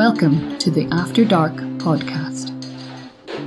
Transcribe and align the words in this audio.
Welcome 0.00 0.56
to 0.60 0.70
the 0.70 0.88
After 0.92 1.26
Dark 1.26 1.52
podcast 1.76 2.48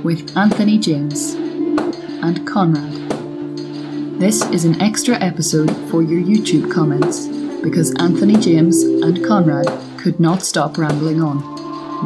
with 0.04 0.36
Anthony 0.36 0.78
James 0.78 1.34
and 1.34 2.46
Konrad. 2.46 4.20
This 4.20 4.44
is 4.50 4.64
an 4.64 4.80
extra 4.80 5.16
episode 5.20 5.76
for 5.90 6.00
your 6.00 6.22
YouTube 6.22 6.70
comments 6.70 7.26
because 7.60 7.92
Anthony 7.96 8.36
James 8.36 8.84
and 8.84 9.18
Konrad 9.24 9.66
could 9.98 10.20
not 10.20 10.42
stop 10.42 10.78
rambling 10.78 11.20
on. 11.20 11.38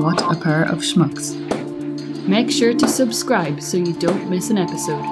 What 0.00 0.22
a 0.22 0.40
pair 0.40 0.62
of 0.62 0.78
schmucks. 0.78 1.36
Make 2.26 2.50
sure 2.50 2.72
to 2.72 2.88
subscribe 2.88 3.60
so 3.60 3.76
you 3.76 3.92
don't 3.92 4.30
miss 4.30 4.48
an 4.48 4.56
episode. 4.56 5.04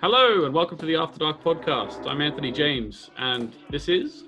Hello 0.00 0.46
and 0.46 0.54
welcome 0.54 0.78
to 0.78 0.86
the 0.86 0.96
After 0.96 1.18
Dark 1.18 1.44
podcast. 1.44 2.06
I'm 2.06 2.22
Anthony 2.22 2.52
James, 2.52 3.10
and 3.18 3.54
this 3.68 3.90
is 3.90 4.24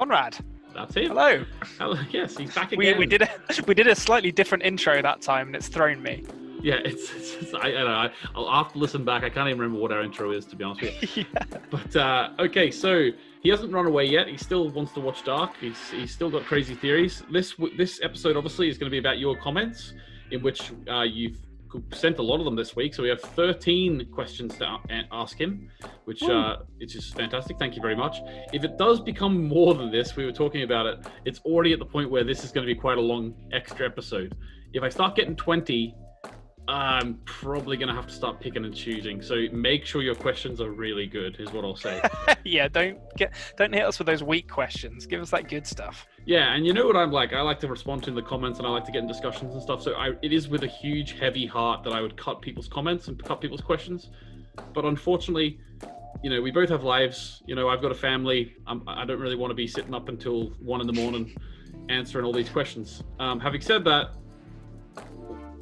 Konrad. 0.00 0.40
That's 0.74 0.96
it. 0.96 1.08
Hello. 1.08 1.44
Hello. 1.78 2.00
Yes, 2.10 2.36
he's 2.36 2.54
back 2.54 2.70
We, 2.72 2.88
again. 2.88 2.98
we 2.98 3.06
did 3.06 3.22
a 3.22 3.28
we 3.66 3.74
did 3.74 3.86
a 3.86 3.94
slightly 3.94 4.32
different 4.32 4.64
intro 4.64 5.00
that 5.02 5.20
time, 5.20 5.48
and 5.48 5.56
it's 5.56 5.68
thrown 5.68 6.02
me. 6.02 6.24
Yeah, 6.62 6.76
it's. 6.84 7.12
it's, 7.12 7.34
it's 7.34 7.54
I, 7.54 7.58
I 7.58 7.70
don't 7.72 7.84
know. 7.86 7.90
I, 7.90 8.10
I'll 8.36 8.64
have 8.64 8.72
to 8.72 8.78
listen 8.78 9.04
back. 9.04 9.24
I 9.24 9.30
can't 9.30 9.48
even 9.48 9.58
remember 9.60 9.80
what 9.80 9.90
our 9.92 10.02
intro 10.02 10.30
is, 10.30 10.44
to 10.46 10.56
be 10.56 10.62
honest 10.64 10.82
with 10.82 11.16
you. 11.16 11.24
yeah. 11.34 11.58
But 11.70 11.96
uh, 11.96 12.30
okay, 12.38 12.70
so 12.70 13.10
he 13.42 13.48
hasn't 13.48 13.72
run 13.72 13.86
away 13.86 14.04
yet. 14.04 14.28
He 14.28 14.36
still 14.36 14.70
wants 14.70 14.92
to 14.92 15.00
watch 15.00 15.24
Dark. 15.24 15.56
He's 15.60 15.90
he's 15.90 16.12
still 16.12 16.30
got 16.30 16.44
crazy 16.44 16.74
theories. 16.74 17.22
This 17.32 17.54
this 17.76 18.00
episode 18.02 18.36
obviously 18.36 18.68
is 18.68 18.78
going 18.78 18.86
to 18.90 18.94
be 18.94 18.98
about 18.98 19.18
your 19.18 19.36
comments, 19.36 19.94
in 20.30 20.40
which 20.42 20.70
uh, 20.88 21.02
you've 21.02 21.38
sent 21.92 22.18
a 22.18 22.22
lot 22.22 22.38
of 22.38 22.44
them 22.44 22.56
this 22.56 22.76
week. 22.76 22.94
So 22.94 23.02
we 23.02 23.08
have 23.08 23.20
13 23.20 24.08
questions 24.12 24.56
to 24.58 24.78
ask 25.10 25.38
him, 25.40 25.70
which 26.04 26.22
uh, 26.22 26.56
which 26.78 26.96
is 26.96 27.10
fantastic. 27.10 27.58
Thank 27.58 27.76
you 27.76 27.82
very 27.82 27.96
much. 27.96 28.18
If 28.52 28.64
it 28.64 28.78
does 28.78 29.00
become 29.00 29.44
more 29.46 29.74
than 29.74 29.90
this, 29.90 30.16
we 30.16 30.24
were 30.24 30.32
talking 30.32 30.62
about 30.62 30.86
it. 30.86 30.98
It's 31.24 31.40
already 31.40 31.72
at 31.72 31.78
the 31.78 31.86
point 31.86 32.10
where 32.10 32.24
this 32.24 32.44
is 32.44 32.52
going 32.52 32.66
to 32.66 32.74
be 32.74 32.78
quite 32.78 32.98
a 32.98 33.00
long 33.00 33.34
extra 33.52 33.86
episode. 33.86 34.36
If 34.72 34.82
I 34.82 34.88
start 34.88 35.16
getting 35.16 35.36
20, 35.36 35.94
I'm 36.68 37.14
probably 37.24 37.76
going 37.76 37.88
to 37.88 37.94
have 37.94 38.06
to 38.06 38.12
start 38.12 38.40
picking 38.40 38.64
and 38.64 38.74
choosing. 38.74 39.20
So 39.20 39.46
make 39.52 39.84
sure 39.84 40.00
your 40.00 40.14
questions 40.14 40.60
are 40.60 40.70
really 40.70 41.06
good, 41.06 41.40
is 41.40 41.52
what 41.52 41.64
I'll 41.64 41.74
say. 41.74 42.00
yeah, 42.44 42.68
don't 42.68 42.98
get 43.16 43.32
don't 43.56 43.74
hit 43.74 43.84
us 43.84 43.98
with 43.98 44.06
those 44.06 44.22
weak 44.22 44.48
questions. 44.48 45.04
Give 45.04 45.20
us 45.20 45.30
that 45.30 45.48
good 45.48 45.66
stuff. 45.66 46.06
Yeah, 46.24 46.54
and 46.54 46.64
you 46.64 46.72
know 46.72 46.86
what 46.86 46.96
I'm 46.96 47.10
like? 47.10 47.32
I 47.32 47.40
like 47.40 47.58
to 47.60 47.68
respond 47.68 48.04
to 48.04 48.10
in 48.10 48.16
the 48.16 48.22
comments 48.22 48.58
and 48.58 48.66
I 48.66 48.70
like 48.70 48.84
to 48.84 48.92
get 48.92 49.00
in 49.00 49.08
discussions 49.08 49.54
and 49.54 49.62
stuff. 49.62 49.82
So 49.82 49.94
I, 49.94 50.12
it 50.22 50.32
is 50.32 50.48
with 50.48 50.62
a 50.62 50.68
huge, 50.68 51.18
heavy 51.18 51.46
heart 51.46 51.82
that 51.82 51.92
I 51.92 52.00
would 52.00 52.16
cut 52.16 52.40
people's 52.40 52.68
comments 52.68 53.08
and 53.08 53.22
cut 53.22 53.40
people's 53.40 53.60
questions. 53.60 54.10
But 54.72 54.84
unfortunately, 54.84 55.58
you 56.22 56.30
know, 56.30 56.40
we 56.40 56.52
both 56.52 56.68
have 56.68 56.84
lives. 56.84 57.42
You 57.46 57.56
know, 57.56 57.68
I've 57.68 57.82
got 57.82 57.90
a 57.90 57.96
family. 57.96 58.54
I'm, 58.68 58.84
I 58.86 59.04
don't 59.04 59.18
really 59.18 59.34
want 59.34 59.50
to 59.50 59.56
be 59.56 59.66
sitting 59.66 59.94
up 59.94 60.08
until 60.08 60.50
one 60.60 60.80
in 60.80 60.86
the 60.86 60.92
morning 60.92 61.34
answering 61.88 62.24
all 62.24 62.32
these 62.32 62.48
questions. 62.48 63.02
Um, 63.18 63.40
having 63.40 63.60
said 63.60 63.84
that, 63.84 64.10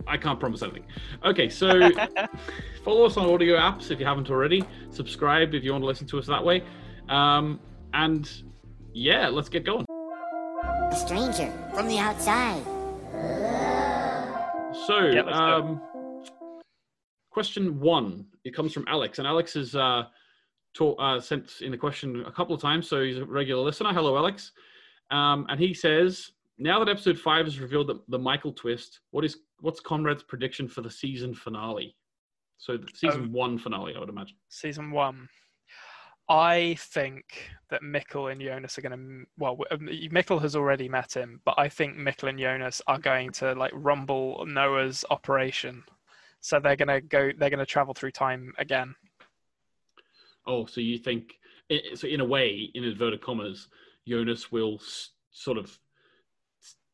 I 0.07 0.17
can't 0.17 0.39
promise 0.41 0.63
anything. 0.63 0.85
Okay, 1.25 1.49
so 1.49 1.91
follow 2.85 3.05
us 3.05 3.17
on 3.17 3.29
audio 3.31 3.57
apps 3.57 3.91
if 3.91 4.01
you 4.01 4.07
haven't 4.07 4.31
already. 4.31 4.65
Subscribe 4.91 5.55
if 5.55 5.65
you 5.65 5.73
want 5.73 5.83
to 5.83 5.87
listen 5.87 6.07
to 6.09 6.19
us 6.19 6.27
that 6.27 6.45
way. 6.45 6.63
Um, 7.09 7.61
and 7.95 8.31
yeah, 8.93 9.29
let's 9.29 9.49
get 9.49 9.65
going. 9.65 9.87
A 10.91 10.97
stranger 10.97 11.53
from 11.75 11.89
the 11.89 11.99
outside. 11.99 12.63
So, 14.87 15.07
Yeah, 15.07 15.21
um, 15.23 15.81
question 17.31 17.79
one. 17.81 18.27
It 18.45 18.55
comes 18.55 18.73
from 18.73 18.85
Alex, 18.89 19.19
and 19.19 19.27
Alex 19.29 19.55
has 19.55 19.75
uh, 19.75 20.05
ta- 20.75 20.95
uh, 20.95 21.21
sent 21.21 21.61
in 21.61 21.71
the 21.71 21.77
question 21.77 22.25
a 22.27 22.33
couple 22.33 22.55
of 22.55 22.61
times, 22.61 22.89
so 22.89 23.03
he's 23.03 23.19
a 23.19 23.25
regular 23.25 23.63
listener. 23.63 23.93
Hello, 23.93 24.17
Alex. 24.17 24.53
Um, 25.11 25.47
and 25.49 25.59
he 25.61 25.75
says, 25.75 26.31
now 26.61 26.79
that 26.79 26.91
episode 26.91 27.19
five 27.19 27.47
has 27.47 27.59
revealed 27.59 27.87
the, 27.87 28.01
the 28.09 28.19
Michael 28.19 28.53
twist, 28.53 29.01
what 29.11 29.25
is 29.25 29.39
what's 29.61 29.81
Konrad's 29.81 30.23
prediction 30.23 30.69
for 30.69 30.83
the 30.83 30.91
season 30.91 31.35
finale? 31.35 31.97
So, 32.59 32.77
the 32.77 32.87
season 32.95 33.23
Um, 33.23 33.33
one 33.33 33.59
finale, 33.59 33.97
I 33.97 34.01
would 34.01 34.11
imagine. 34.11 34.37
Season 34.51 34.91
one. 34.91 35.29
I 36.29 36.77
think 36.79 37.51
that 37.71 37.83
Mikkel 37.83 38.31
and 38.31 38.41
Jonas 38.41 38.79
are 38.79 38.83
going 38.83 38.93
to. 38.93 39.27
Well, 39.39 39.57
um, 39.71 39.89
Mikkel 39.89 40.41
has 40.43 40.55
already 40.55 40.89
met 40.89 41.17
him, 41.17 41.41
but 41.45 41.55
I 41.59 41.69
think 41.69 41.97
Mikkel 41.97 42.29
and 42.29 42.39
Jonas 42.39 42.83
are 42.87 42.99
going 42.99 43.33
to 43.33 43.55
like 43.55 43.73
rumble 43.75 44.45
Noah's 44.47 45.05
operation. 45.11 45.83
So 46.41 46.61
they're 46.61 46.77
going 46.77 46.89
to 46.89 47.01
go. 47.01 47.31
They're 47.37 47.51
going 47.51 47.59
to 47.59 47.67
travel 47.67 47.95
through 47.95 48.13
time 48.13 48.53
again. 48.59 48.95
Oh, 50.47 50.67
so 50.67 50.81
you 50.81 50.99
think, 50.99 51.35
so 51.95 52.07
in 52.07 52.21
a 52.21 52.25
way, 52.25 52.71
in 52.75 52.85
inverted 52.85 53.21
commas, 53.23 53.69
Jonas 54.07 54.53
will 54.53 54.81
sort 55.33 55.59
of 55.59 55.79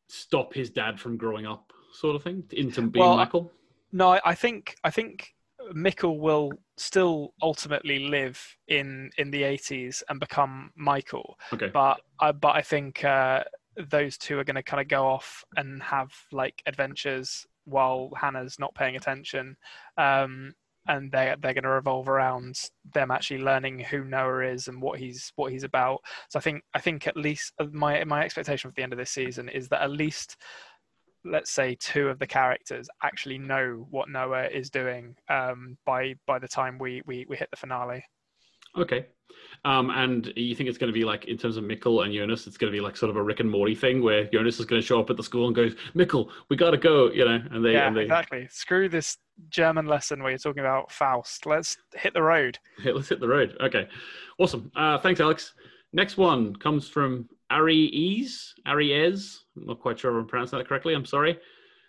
stop 0.07 0.53
his 0.53 0.69
dad 0.69 0.99
from 0.99 1.17
growing 1.17 1.45
up, 1.45 1.71
sort 1.91 2.15
of 2.15 2.23
thing, 2.23 2.43
into 2.51 2.81
being 2.81 3.05
Well, 3.05 3.17
Michael? 3.17 3.51
No, 3.91 4.19
I- 4.23 4.35
think 4.35 4.75
I 4.83 4.89
think 4.91 5.33
Mikkel 5.73 6.19
will 6.19 6.51
still 6.77 7.33
ultimately 7.41 7.99
live 8.07 8.39
in 8.67 9.09
in 9.17 9.31
the 9.31 9.43
80s 9.43 10.03
and 10.09 10.19
become 10.19 10.71
Michael, 10.75 11.37
Okay. 11.53 11.67
but 11.67 11.99
I 12.19 12.31
but 12.31 12.55
I 12.55 12.61
think 12.61 13.03
uh, 13.03 13.43
those 13.89 14.17
two 14.17 14.39
are 14.39 14.43
going 14.43 14.55
to 14.55 14.63
kind 14.63 14.81
of 14.81 14.87
go 14.87 15.05
off 15.07 15.43
and 15.55 15.81
have 15.83 16.11
like 16.31 16.61
adventures 16.65 17.45
while 17.65 18.09
Hannah's 18.15 18.57
not 18.59 18.73
paying 18.75 18.95
attention. 18.95 19.55
Um, 19.97 20.53
and 20.87 21.11
they 21.11 21.33
they're 21.41 21.53
going 21.53 21.63
to 21.63 21.69
revolve 21.69 22.09
around 22.09 22.59
them 22.93 23.11
actually 23.11 23.39
learning 23.39 23.79
who 23.79 24.03
Noah 24.03 24.51
is 24.51 24.67
and 24.67 24.81
what 24.81 24.99
he's 24.99 25.31
what 25.35 25.51
he's 25.51 25.63
about. 25.63 25.99
So 26.29 26.39
I 26.39 26.41
think 26.41 26.63
I 26.73 26.79
think 26.79 27.07
at 27.07 27.17
least 27.17 27.53
uh, 27.59 27.65
my 27.71 28.03
my 28.03 28.23
expectation 28.23 28.69
for 28.69 28.75
the 28.75 28.83
end 28.83 28.93
of 28.93 28.99
this 28.99 29.11
season 29.11 29.49
is 29.49 29.67
that 29.69 29.81
at 29.81 29.91
least 29.91 30.37
let's 31.25 31.51
say 31.51 31.75
two 31.79 32.07
of 32.09 32.19
the 32.19 32.27
characters 32.27 32.87
actually 33.03 33.37
know 33.37 33.85
what 33.89 34.09
Noah 34.09 34.47
is 34.47 34.69
doing 34.69 35.15
um, 35.29 35.77
by 35.85 36.15
by 36.25 36.39
the 36.39 36.47
time 36.47 36.77
we, 36.77 37.01
we 37.05 37.25
we 37.27 37.35
hit 37.37 37.49
the 37.51 37.57
finale. 37.57 38.03
Okay. 38.75 39.07
Um, 39.65 39.89
and 39.89 40.31
you 40.35 40.55
think 40.55 40.69
it's 40.69 40.77
going 40.77 40.91
to 40.91 40.97
be 40.97 41.03
like, 41.03 41.25
in 41.25 41.37
terms 41.37 41.57
of 41.57 41.63
Mikkel 41.63 42.05
and 42.05 42.13
Jonas, 42.13 42.47
it's 42.47 42.57
going 42.57 42.71
to 42.71 42.77
be 42.77 42.81
like 42.81 42.95
sort 42.95 43.09
of 43.09 43.15
a 43.15 43.23
Rick 43.23 43.39
and 43.39 43.49
Morty 43.49 43.75
thing 43.75 44.01
where 44.01 44.25
Jonas 44.25 44.59
is 44.59 44.65
going 44.65 44.81
to 44.81 44.85
show 44.85 44.99
up 44.99 45.09
at 45.09 45.17
the 45.17 45.23
school 45.23 45.47
and 45.47 45.55
goes, 45.55 45.75
Mikkel, 45.95 46.29
we 46.49 46.55
got 46.55 46.71
to 46.71 46.77
go, 46.77 47.11
you 47.11 47.25
know, 47.25 47.41
and 47.51 47.65
they, 47.65 47.73
yeah, 47.73 47.87
and 47.87 47.97
they, 47.97 48.03
exactly. 48.03 48.47
Screw 48.49 48.87
this 48.87 49.17
German 49.49 49.85
lesson 49.85 50.21
where 50.21 50.31
you're 50.31 50.39
talking 50.39 50.61
about 50.61 50.91
Faust. 50.91 51.45
Let's 51.45 51.77
hit 51.95 52.13
the 52.13 52.23
road. 52.23 52.59
Hey, 52.81 52.91
let's 52.93 53.09
hit 53.09 53.19
the 53.19 53.27
road. 53.27 53.57
Okay. 53.59 53.87
Awesome. 54.37 54.71
Uh, 54.75 54.99
thanks, 54.99 55.19
Alex. 55.19 55.53
Next 55.93 56.15
one 56.15 56.55
comes 56.55 56.87
from 56.87 57.27
Aries. 57.51 58.53
Aries. 58.67 59.43
I'm 59.57 59.65
not 59.65 59.79
quite 59.79 59.99
sure 59.99 60.15
if 60.15 60.21
I'm 60.21 60.27
pronouncing 60.27 60.59
that 60.59 60.67
correctly. 60.67 60.93
I'm 60.93 61.05
sorry. 61.05 61.39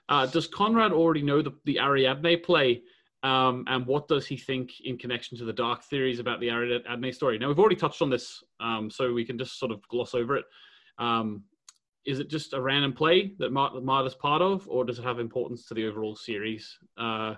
Uh, 0.09 0.25
does 0.27 0.49
Konrad 0.49 0.93
already 0.93 1.23
know 1.23 1.43
the, 1.43 1.53
the 1.67 1.79
Ariadne 1.79 2.43
play? 2.43 2.83
Um, 3.23 3.65
and 3.67 3.85
what 3.87 4.07
does 4.07 4.27
he 4.27 4.37
think 4.37 4.81
in 4.85 4.97
connection 4.97 5.37
to 5.39 5.45
the 5.45 5.53
dark 5.53 5.83
theories 5.85 6.21
about 6.21 6.41
the 6.41 6.51
Ariadne 6.51 7.13
story? 7.13 7.39
Now, 7.39 7.49
we've 7.49 7.59
already 7.59 7.77
touched 7.77 8.01
on 8.03 8.11
this, 8.11 8.43
um, 8.61 8.91
so 8.91 9.13
we 9.13 9.25
can 9.25 9.39
just 9.39 9.59
sort 9.59 9.73
of 9.73 9.87
gloss 9.89 10.15
over 10.15 10.37
it. 10.37 10.45
Um, 10.99 11.43
is 12.07 12.21
it 12.21 12.31
just 12.31 12.53
a 12.53 12.61
random 12.61 12.93
play 12.93 13.35
that 13.39 13.53
Mart- 13.53 13.83
Marta's 13.85 14.15
part 14.15 14.41
of, 14.41 14.69
or 14.69 14.85
does 14.85 14.99
it 14.99 15.05
have 15.05 15.19
importance 15.19 15.67
to 15.67 15.75
the 15.75 15.87
overall 15.87 16.17
series? 16.17 16.79
Uh, 16.97 17.35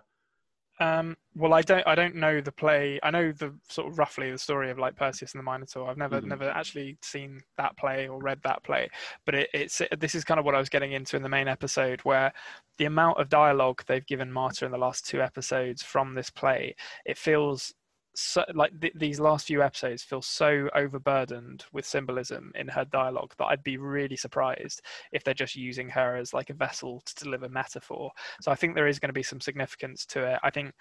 Um, 0.80 1.14
well, 1.34 1.52
I 1.52 1.60
don't 1.60 1.86
I 1.86 1.94
don't 1.94 2.14
know 2.16 2.40
the 2.40 2.50
play. 2.52 2.98
I 3.02 3.10
know 3.10 3.32
the 3.32 3.54
sort 3.68 3.88
of 3.92 3.98
roughly 3.98 4.30
the 4.30 4.38
story 4.38 4.70
of 4.70 4.78
like 4.78 4.96
Perseus 4.96 5.34
and 5.34 5.38
the 5.38 5.50
Minotaur. 5.50 5.90
I've 5.90 5.98
never 5.98 6.20
Mhm. 6.20 6.28
never 6.28 6.48
actually 6.50 6.96
seen 7.02 7.42
that 7.58 7.76
play 7.76 8.08
or 8.08 8.20
read 8.20 8.42
that 8.44 8.62
play, 8.64 8.88
but 9.26 9.34
it, 9.34 9.50
it's 9.52 9.82
this 9.98 10.14
is 10.14 10.24
kind 10.24 10.40
of 10.40 10.46
what 10.46 10.54
I 10.54 10.58
was 10.58 10.70
getting 10.70 10.92
into 10.92 11.16
in 11.16 11.22
the 11.22 11.28
main 11.28 11.48
episode, 11.48 12.00
where 12.00 12.32
the 12.78 12.86
amount 12.86 13.20
of 13.20 13.28
dialogue 13.28 13.84
they've 13.86 14.06
given 14.06 14.32
Marta 14.32 14.64
in 14.64 14.72
the 14.72 14.78
last 14.78 15.06
two 15.06 15.20
episodes 15.20 15.82
from 15.82 16.14
this 16.14 16.30
play, 16.30 16.74
it 17.04 17.18
feels 17.18 17.74
so 18.14 18.44
like 18.54 18.78
th- 18.80 18.94
these 18.96 19.20
last 19.20 19.46
few 19.46 19.62
episodes 19.62 20.02
feel 20.02 20.22
so 20.22 20.68
overburdened 20.74 21.64
with 21.72 21.86
symbolism 21.86 22.52
in 22.54 22.68
her 22.68 22.84
dialogue 22.84 23.32
that 23.38 23.46
I'd 23.46 23.62
be 23.62 23.76
really 23.76 24.16
surprised 24.16 24.82
if 25.12 25.24
they're 25.24 25.34
just 25.34 25.56
using 25.56 25.88
her 25.90 26.16
as 26.16 26.34
like 26.34 26.50
a 26.50 26.54
vessel 26.54 27.02
to 27.06 27.24
deliver 27.24 27.48
metaphor. 27.48 28.10
So 28.40 28.50
I 28.50 28.54
think 28.54 28.74
there 28.74 28.88
is 28.88 28.98
going 28.98 29.08
to 29.10 29.14
be 29.14 29.22
some 29.22 29.40
significance 29.40 30.04
to 30.06 30.34
it. 30.34 30.40
I 30.42 30.50
think 30.50 30.72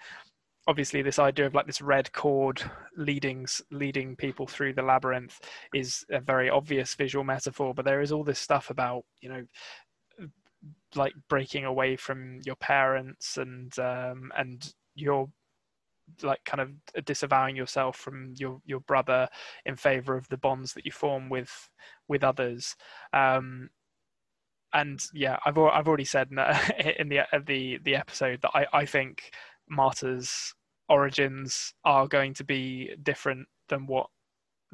obviously 0.66 1.02
this 1.02 1.18
idea 1.18 1.46
of 1.46 1.54
like 1.54 1.66
this 1.66 1.80
red 1.80 2.12
cord 2.12 2.62
leading 2.96 3.46
leading 3.70 4.16
people 4.16 4.46
through 4.46 4.74
the 4.74 4.82
labyrinth 4.82 5.40
is 5.74 6.04
a 6.10 6.20
very 6.20 6.50
obvious 6.50 6.94
visual 6.94 7.24
metaphor, 7.24 7.74
but 7.74 7.84
there 7.84 8.02
is 8.02 8.12
all 8.12 8.24
this 8.24 8.38
stuff 8.38 8.70
about 8.70 9.04
you 9.20 9.28
know 9.28 9.44
like 10.94 11.14
breaking 11.28 11.64
away 11.64 11.96
from 11.96 12.40
your 12.44 12.56
parents 12.56 13.36
and 13.36 13.78
um, 13.78 14.30
and 14.36 14.74
your 14.94 15.28
like 16.22 16.44
kind 16.44 16.60
of 16.60 17.04
disavowing 17.04 17.56
yourself 17.56 17.96
from 17.96 18.34
your 18.36 18.60
your 18.64 18.80
brother 18.80 19.28
in 19.64 19.76
favor 19.76 20.16
of 20.16 20.28
the 20.28 20.36
bonds 20.38 20.72
that 20.74 20.84
you 20.84 20.92
form 20.92 21.28
with 21.28 21.68
with 22.08 22.24
others. 22.24 22.76
Um 23.12 23.70
and 24.72 25.00
yeah 25.12 25.36
i've 25.44 25.58
i've 25.58 25.88
already 25.88 26.04
said 26.04 26.28
in 26.30 26.36
the 26.36 26.94
in 27.00 27.08
the 27.08 27.20
uh, 27.20 27.40
the, 27.44 27.78
the 27.84 27.96
episode 27.96 28.40
that 28.42 28.50
i 28.54 28.66
i 28.72 28.86
think 28.86 29.32
marta's 29.68 30.54
origins 30.88 31.74
are 31.84 32.06
going 32.06 32.34
to 32.34 32.44
be 32.44 32.94
different 33.02 33.46
than 33.68 33.86
what 33.86 34.08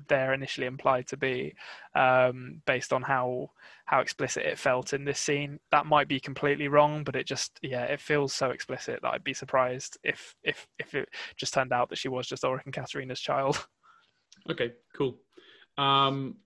they're 0.08 0.34
initially 0.34 0.66
implied 0.66 1.06
to 1.08 1.16
be, 1.16 1.54
um, 1.94 2.62
based 2.66 2.92
on 2.92 3.02
how 3.02 3.50
how 3.86 4.00
explicit 4.00 4.44
it 4.44 4.58
felt 4.58 4.92
in 4.92 5.04
this 5.04 5.20
scene. 5.20 5.60
That 5.70 5.86
might 5.86 6.08
be 6.08 6.20
completely 6.20 6.68
wrong, 6.68 7.04
but 7.04 7.16
it 7.16 7.26
just 7.26 7.58
yeah, 7.62 7.84
it 7.84 8.00
feels 8.00 8.32
so 8.32 8.50
explicit 8.50 9.00
that 9.02 9.14
I'd 9.14 9.24
be 9.24 9.34
surprised 9.34 9.98
if 10.02 10.34
if 10.42 10.66
if 10.78 10.94
it 10.94 11.08
just 11.36 11.54
turned 11.54 11.72
out 11.72 11.88
that 11.90 11.98
she 11.98 12.08
was 12.08 12.26
just 12.26 12.44
Ulrich 12.44 12.64
and 12.64 12.74
Katharina's 12.74 13.20
child. 13.20 13.66
Okay, 14.48 14.74
cool. 14.94 15.16
Um, 15.76 16.36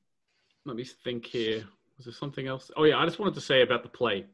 let 0.65 0.75
me 0.75 0.85
think 0.85 1.27
here. 1.27 1.65
Was 1.99 2.07
there 2.07 2.15
something 2.15 2.47
else? 2.47 2.71
Oh 2.77 2.85
yeah, 2.85 2.97
I 2.97 3.05
just 3.05 3.19
wanted 3.19 3.35
to 3.35 3.43
say 3.43 3.61
about 3.61 3.83
the 3.83 3.91
play. 3.91 4.25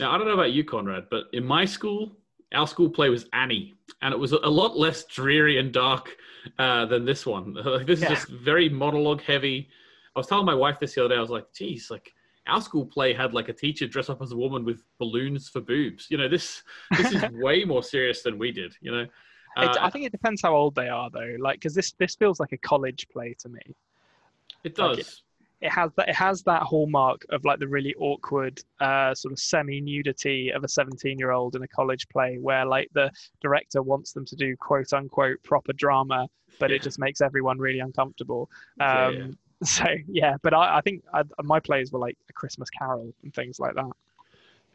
Now 0.00 0.12
I 0.12 0.18
don't 0.18 0.26
know 0.26 0.34
about 0.34 0.50
you, 0.50 0.64
Konrad, 0.64 1.06
but 1.08 1.26
in 1.32 1.44
my 1.44 1.64
school, 1.64 2.16
our 2.54 2.66
school 2.66 2.88
play 2.90 3.08
was 3.08 3.26
Annie, 3.32 3.74
and 4.02 4.12
it 4.12 4.18
was 4.18 4.32
a 4.32 4.38
lot 4.38 4.76
less 4.76 5.04
dreary 5.04 5.58
and 5.58 5.72
dark 5.72 6.16
uh, 6.58 6.86
than 6.86 7.04
this 7.04 7.26
one. 7.26 7.54
this 7.86 8.00
Yeah. 8.00 8.08
is 8.12 8.20
just 8.20 8.28
very 8.28 8.68
monologue 8.68 9.22
heavy. 9.22 9.68
I 10.16 10.18
was 10.18 10.26
telling 10.26 10.46
my 10.46 10.54
wife 10.54 10.80
this 10.80 10.94
the 10.94 11.04
other 11.04 11.14
day. 11.14 11.18
I 11.18 11.20
was 11.20 11.30
like, 11.30 11.52
"Geez, 11.54 11.90
like 11.90 12.12
our 12.46 12.60
school 12.60 12.86
play 12.86 13.12
had 13.12 13.32
like 13.34 13.48
a 13.48 13.52
teacher 13.52 13.86
dress 13.86 14.08
up 14.10 14.20
as 14.22 14.32
a 14.32 14.36
woman 14.36 14.64
with 14.64 14.82
balloons 14.98 15.48
for 15.48 15.60
boobs. 15.60 16.08
You 16.10 16.18
know, 16.18 16.28
this 16.28 16.62
this 16.96 17.12
is 17.12 17.26
way 17.28 17.64
more 17.64 17.82
serious 17.82 18.22
than 18.22 18.38
we 18.38 18.50
did. 18.52 18.74
You 18.80 18.92
know, 18.92 19.06
It, 19.60 19.76
Uh, 19.76 19.78
I 19.80 19.90
think 19.90 20.06
it 20.06 20.12
depends 20.12 20.42
how 20.42 20.54
old 20.54 20.74
they 20.74 20.88
are, 20.88 21.10
though. 21.10 21.36
Like, 21.38 21.56
because 21.60 21.74
this 21.74 21.92
this 21.98 22.14
feels 22.16 22.40
like 22.40 22.52
a 22.52 22.58
college 22.58 23.06
play 23.12 23.34
to 23.40 23.48
me. 23.48 23.60
it 24.64 24.74
like 24.76 24.98
does. 24.98 25.22
It 25.60 25.70
has 25.70 25.90
that 25.96 26.08
it 26.08 26.14
has 26.14 26.42
that 26.44 26.62
hallmark 26.62 27.26
of 27.30 27.44
like 27.44 27.58
the 27.58 27.68
really 27.68 27.94
awkward 27.98 28.60
uh, 28.80 29.14
sort 29.14 29.32
of 29.32 29.38
semi 29.38 29.80
nudity 29.80 30.50
of 30.50 30.64
a 30.64 30.68
17 30.68 31.18
year 31.18 31.32
old 31.32 31.54
in 31.56 31.62
a 31.62 31.68
college 31.68 32.08
play, 32.08 32.38
where 32.40 32.64
like 32.66 32.88
the 32.94 33.10
director 33.40 33.82
wants 33.82 34.12
them 34.12 34.24
to 34.26 34.36
do 34.36 34.56
quote 34.56 34.92
unquote 34.92 35.42
proper 35.44 35.72
drama, 35.74 36.28
but 36.58 36.70
Yeah. 36.70 36.76
it 36.76 36.82
just 36.82 36.98
makes 36.98 37.20
everyone 37.20 37.58
really 37.58 37.80
uncomfortable. 37.80 38.50
Um, 38.80 38.88
yeah. 39.08 39.26
So 39.62 39.84
yeah, 40.08 40.36
but 40.42 40.54
I, 40.54 40.78
I 40.78 40.80
think 40.80 41.04
I, 41.12 41.22
my 41.42 41.60
plays 41.60 41.92
were 41.92 41.98
like 41.98 42.16
a 42.30 42.32
Christmas 42.32 42.70
Carol 42.70 43.12
and 43.22 43.34
things 43.34 43.60
like 43.60 43.74
that. 43.74 43.90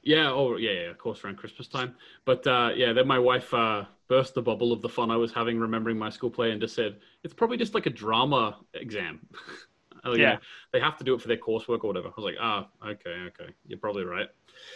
Yeah, 0.03 0.29
oh 0.31 0.57
yeah, 0.57 0.71
yeah, 0.71 0.89
of 0.91 0.97
course 0.99 1.23
around 1.23 1.37
Christmas 1.37 1.67
time. 1.67 1.95
But 2.25 2.45
uh, 2.45 2.71
yeah, 2.75 2.93
then 2.93 3.07
my 3.07 3.17
wife 3.17 3.51
uh, 3.53 3.85
burst 4.07 4.35
the 4.35 4.41
bubble 4.41 4.71
of 4.71 4.81
the 4.81 4.89
fun 4.89 5.09
I 5.09 5.17
was 5.17 5.31
having 5.33 5.59
remembering 5.59 5.97
my 5.97 6.09
school 6.11 6.29
play 6.29 6.51
and 6.51 6.61
just 6.61 6.75
said 6.75 6.97
it's 7.23 7.33
probably 7.33 7.57
just 7.57 7.73
like 7.73 7.87
a 7.87 7.89
drama 7.89 8.59
exam. 8.73 9.27
Oh, 10.05 10.13
you 10.13 10.21
Yeah. 10.21 10.37
they 10.71 10.79
have 10.79 10.97
to 10.97 11.03
do 11.03 11.13
it 11.15 11.21
for 11.21 11.27
their 11.27 11.37
coursework 11.37 11.83
or 11.83 11.87
whatever. 11.87 12.07
I 12.07 12.13
was 12.15 12.25
like, 12.25 12.35
ah, 12.39 12.67
okay, 12.85 13.15
okay, 13.27 13.53
you're 13.67 13.79
probably 13.79 14.03
right. 14.05 14.27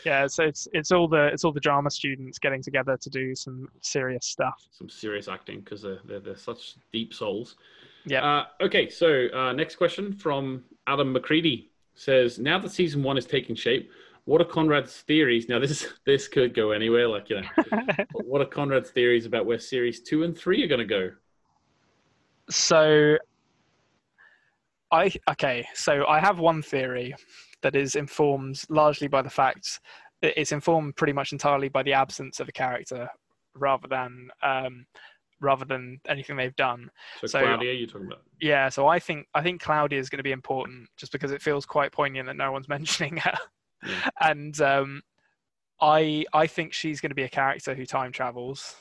Yeah, 0.05 0.27
so 0.27 0.43
it's 0.43 0.67
it's 0.73 0.91
all 0.91 1.07
the 1.07 1.27
it's 1.27 1.43
all 1.45 1.53
the 1.53 1.59
drama 1.59 1.89
students 1.89 2.37
getting 2.39 2.61
together 2.61 2.97
to 2.97 3.09
do 3.09 3.35
some 3.35 3.69
serious 3.81 4.25
stuff. 4.25 4.67
Some 4.71 4.89
serious 4.89 5.27
acting 5.27 5.59
because 5.61 5.81
they're, 5.81 5.99
they're 6.05 6.19
they're 6.19 6.35
such 6.35 6.75
deep 6.91 7.13
souls. 7.13 7.55
Yeah. 8.05 8.25
Uh, 8.25 8.45
okay, 8.61 8.89
so 8.89 9.27
uh, 9.33 9.53
next 9.53 9.75
question 9.75 10.13
from 10.13 10.63
Adam 10.87 11.11
McCready 11.13 11.71
says, 11.95 12.39
now 12.39 12.57
that 12.59 12.71
season 12.71 13.03
one 13.03 13.17
is 13.17 13.25
taking 13.25 13.55
shape, 13.55 13.91
what 14.25 14.39
are 14.41 14.45
Konrad's 14.45 15.01
theories? 15.01 15.47
Now 15.47 15.59
this 15.59 15.87
this 16.05 16.27
could 16.27 16.53
go 16.53 16.71
anywhere, 16.71 17.07
like 17.07 17.29
you 17.29 17.41
know. 17.41 17.47
What 18.13 18.41
are 18.41 18.45
Konrad's 18.45 18.89
theories 18.91 19.25
about 19.25 19.45
where 19.45 19.59
series 19.59 20.01
two 20.01 20.23
and 20.23 20.37
three 20.37 20.63
are 20.63 20.67
going 20.67 20.79
to 20.79 20.85
go? 20.85 21.11
so 22.49 23.15
I 24.91 25.11
okay, 25.29 25.67
so 25.73 26.05
I 26.07 26.19
have 26.19 26.39
one 26.39 26.61
theory 26.61 27.13
that 27.61 27.75
is 27.75 27.95
informed 27.95 28.61
largely 28.69 29.07
by 29.07 29.21
the 29.21 29.29
fact 29.29 29.79
that 30.21 30.39
it's 30.39 30.51
informed 30.51 30.95
pretty 30.95 31.13
much 31.13 31.31
entirely 31.31 31.69
by 31.69 31.83
the 31.83 31.93
absence 31.93 32.39
of 32.39 32.47
a 32.49 32.51
character 32.51 33.09
rather 33.55 33.87
than 33.87 34.29
um, 34.43 34.85
rather 35.41 35.63
than 35.65 35.99
anything 36.07 36.35
they've 36.35 36.55
done. 36.55 36.89
So, 37.21 37.27
So- 37.27 37.39
Claudia, 37.41 37.73
you're 37.73 37.87
talking 37.87 38.07
about? 38.07 38.23
Yeah, 38.41 38.69
so 38.69 38.87
I 38.87 38.99
think 38.99 39.27
I 39.35 39.41
think 39.43 39.61
Claudia 39.61 39.99
is 39.99 40.09
going 40.09 40.17
to 40.17 40.23
be 40.23 40.31
important 40.31 40.89
just 40.97 41.11
because 41.11 41.31
it 41.31 41.41
feels 41.41 41.65
quite 41.65 41.91
poignant 41.91 42.27
that 42.27 42.35
no 42.37 42.51
one's 42.51 42.67
mentioning 42.77 43.17
her, 43.17 43.35
Yeah. 43.85 44.09
and 44.21 44.59
um, 44.61 45.01
I 45.81 46.25
I 46.33 46.47
think 46.47 46.73
she's 46.73 46.99
going 46.99 47.11
to 47.11 47.15
be 47.15 47.23
a 47.23 47.29
character 47.29 47.73
who 47.75 47.85
time 47.85 48.11
travels 48.11 48.75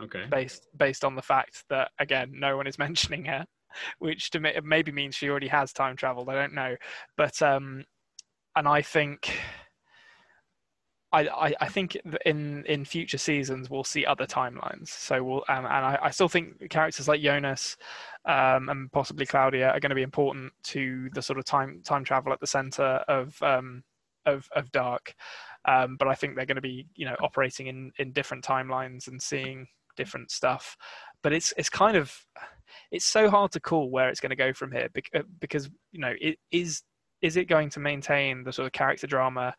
Okay. 0.00 0.24
based 0.30 0.66
based 0.76 1.04
on 1.04 1.14
the 1.14 1.22
fact 1.22 1.64
that 1.68 1.90
again 1.98 2.32
no 2.34 2.56
one 2.56 2.66
is 2.66 2.78
mentioning 2.86 3.24
her, 3.26 3.46
which 3.98 4.30
to 4.30 4.40
me 4.40 4.52
maybe 4.62 4.92
means 4.92 5.14
she 5.14 5.28
already 5.28 5.48
has 5.48 5.72
time 5.72 5.96
traveled. 5.96 6.28
I 6.28 6.34
don't 6.34 6.54
know, 6.54 6.76
but 7.16 7.40
um, 7.42 7.84
and 8.56 8.68
I 8.68 8.82
think. 8.82 9.38
I, 11.14 11.28
I, 11.28 11.54
I 11.60 11.68
think 11.68 11.94
in, 12.24 12.64
in 12.64 12.86
future 12.86 13.18
seasons 13.18 13.68
we'll 13.68 13.84
see 13.84 14.06
other 14.06 14.24
timelines. 14.24 14.88
So 14.88 15.22
we'll 15.22 15.44
and, 15.46 15.66
and 15.66 15.66
I, 15.66 15.98
I 16.04 16.10
still 16.10 16.30
think 16.30 16.70
characters 16.70 17.06
like 17.06 17.20
Jonas 17.20 17.76
um, 18.24 18.70
and 18.70 18.90
possibly 18.92 19.26
Claudia 19.26 19.72
are 19.72 19.78
going 19.80 19.90
to 19.90 19.94
be 19.94 20.00
important 20.00 20.54
to 20.64 21.10
the 21.12 21.20
sort 21.20 21.38
of 21.38 21.44
time 21.44 21.82
time 21.84 22.02
travel 22.02 22.32
at 22.32 22.40
the 22.40 22.46
center 22.46 23.04
of 23.08 23.36
um, 23.42 23.82
of 24.26 24.48
of 24.54 24.70
Dark. 24.72 25.14
Um, 25.64 25.96
but 25.98 26.08
I 26.08 26.14
think 26.14 26.34
they're 26.34 26.46
going 26.46 26.56
to 26.56 26.62
be 26.62 26.86
you 26.94 27.06
know 27.06 27.16
operating 27.20 27.66
in 27.66 27.92
in 27.98 28.12
different 28.12 28.44
timelines 28.44 29.08
and 29.08 29.20
seeing 29.20 29.66
different 29.96 30.30
stuff. 30.30 30.76
But 31.22 31.32
it's 31.32 31.52
it's 31.56 31.70
kind 31.70 31.96
of 31.96 32.14
it's 32.92 33.06
so 33.06 33.28
hard 33.28 33.50
to 33.52 33.60
call 33.60 33.90
where 33.90 34.08
it's 34.08 34.20
going 34.20 34.30
to 34.30 34.36
go 34.36 34.52
from 34.52 34.70
here 34.70 34.88
uh, 35.16 35.22
because 35.40 35.68
you 35.90 36.00
know 36.00 36.12
it 36.20 36.38
is 36.52 36.82
is 37.22 37.36
it 37.36 37.48
going 37.48 37.70
to 37.70 37.80
maintain 37.80 38.44
the 38.44 38.52
sort 38.52 38.66
of 38.66 38.72
character 38.72 39.06
drama 39.06 39.54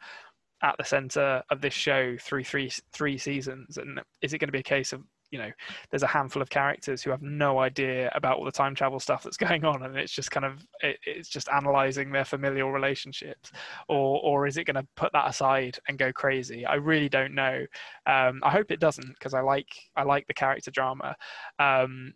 at 0.61 0.75
the 0.77 0.83
center 0.83 1.43
of 1.49 1.59
this 1.59 1.73
show 1.73 2.15
through 2.21 2.43
three 2.43 2.71
three 2.93 3.17
seasons? 3.17 3.77
And 3.77 3.99
is 4.21 4.33
it 4.33 4.37
going 4.37 4.47
to 4.49 4.53
be 4.53 4.59
a 4.59 4.63
case 4.63 4.93
of 4.93 5.01
you 5.31 5.39
know 5.39 5.49
there's 5.89 6.03
a 6.03 6.07
handful 6.07 6.43
of 6.43 6.49
characters 6.51 7.01
who 7.01 7.09
have 7.09 7.23
no 7.23 7.57
idea 7.57 8.11
about 8.13 8.37
all 8.37 8.45
the 8.45 8.51
time 8.51 8.75
travel 8.75 8.99
stuff 8.99 9.23
that's 9.23 9.37
going 9.47 9.65
on 9.65 9.81
and 9.81 9.97
it's 9.97 10.11
just 10.11 10.29
kind 10.29 10.45
of 10.45 10.63
it, 10.81 10.99
it's 11.05 11.27
just 11.27 11.49
analyzing 11.49 12.11
their 12.11 12.25
familial 12.25 12.71
relationships? 12.71 13.51
Or 13.89 14.21
or 14.23 14.45
is 14.45 14.57
it 14.57 14.65
going 14.65 14.75
to 14.75 14.87
put 14.95 15.11
that 15.13 15.27
aside 15.27 15.79
and 15.87 15.97
go 15.97 16.13
crazy? 16.13 16.65
I 16.67 16.75
really 16.75 17.09
don't 17.09 17.33
know. 17.33 17.65
Um, 18.05 18.41
i 18.43 18.51
hope 18.51 18.69
it 18.69 18.79
doesn't 18.79 19.13
because 19.13 19.33
i 19.33 19.41
like 19.41 19.67
i 19.95 20.03
like 20.03 20.27
the 20.27 20.33
character 20.33 20.69
drama. 20.69 21.15
Um, 21.57 22.13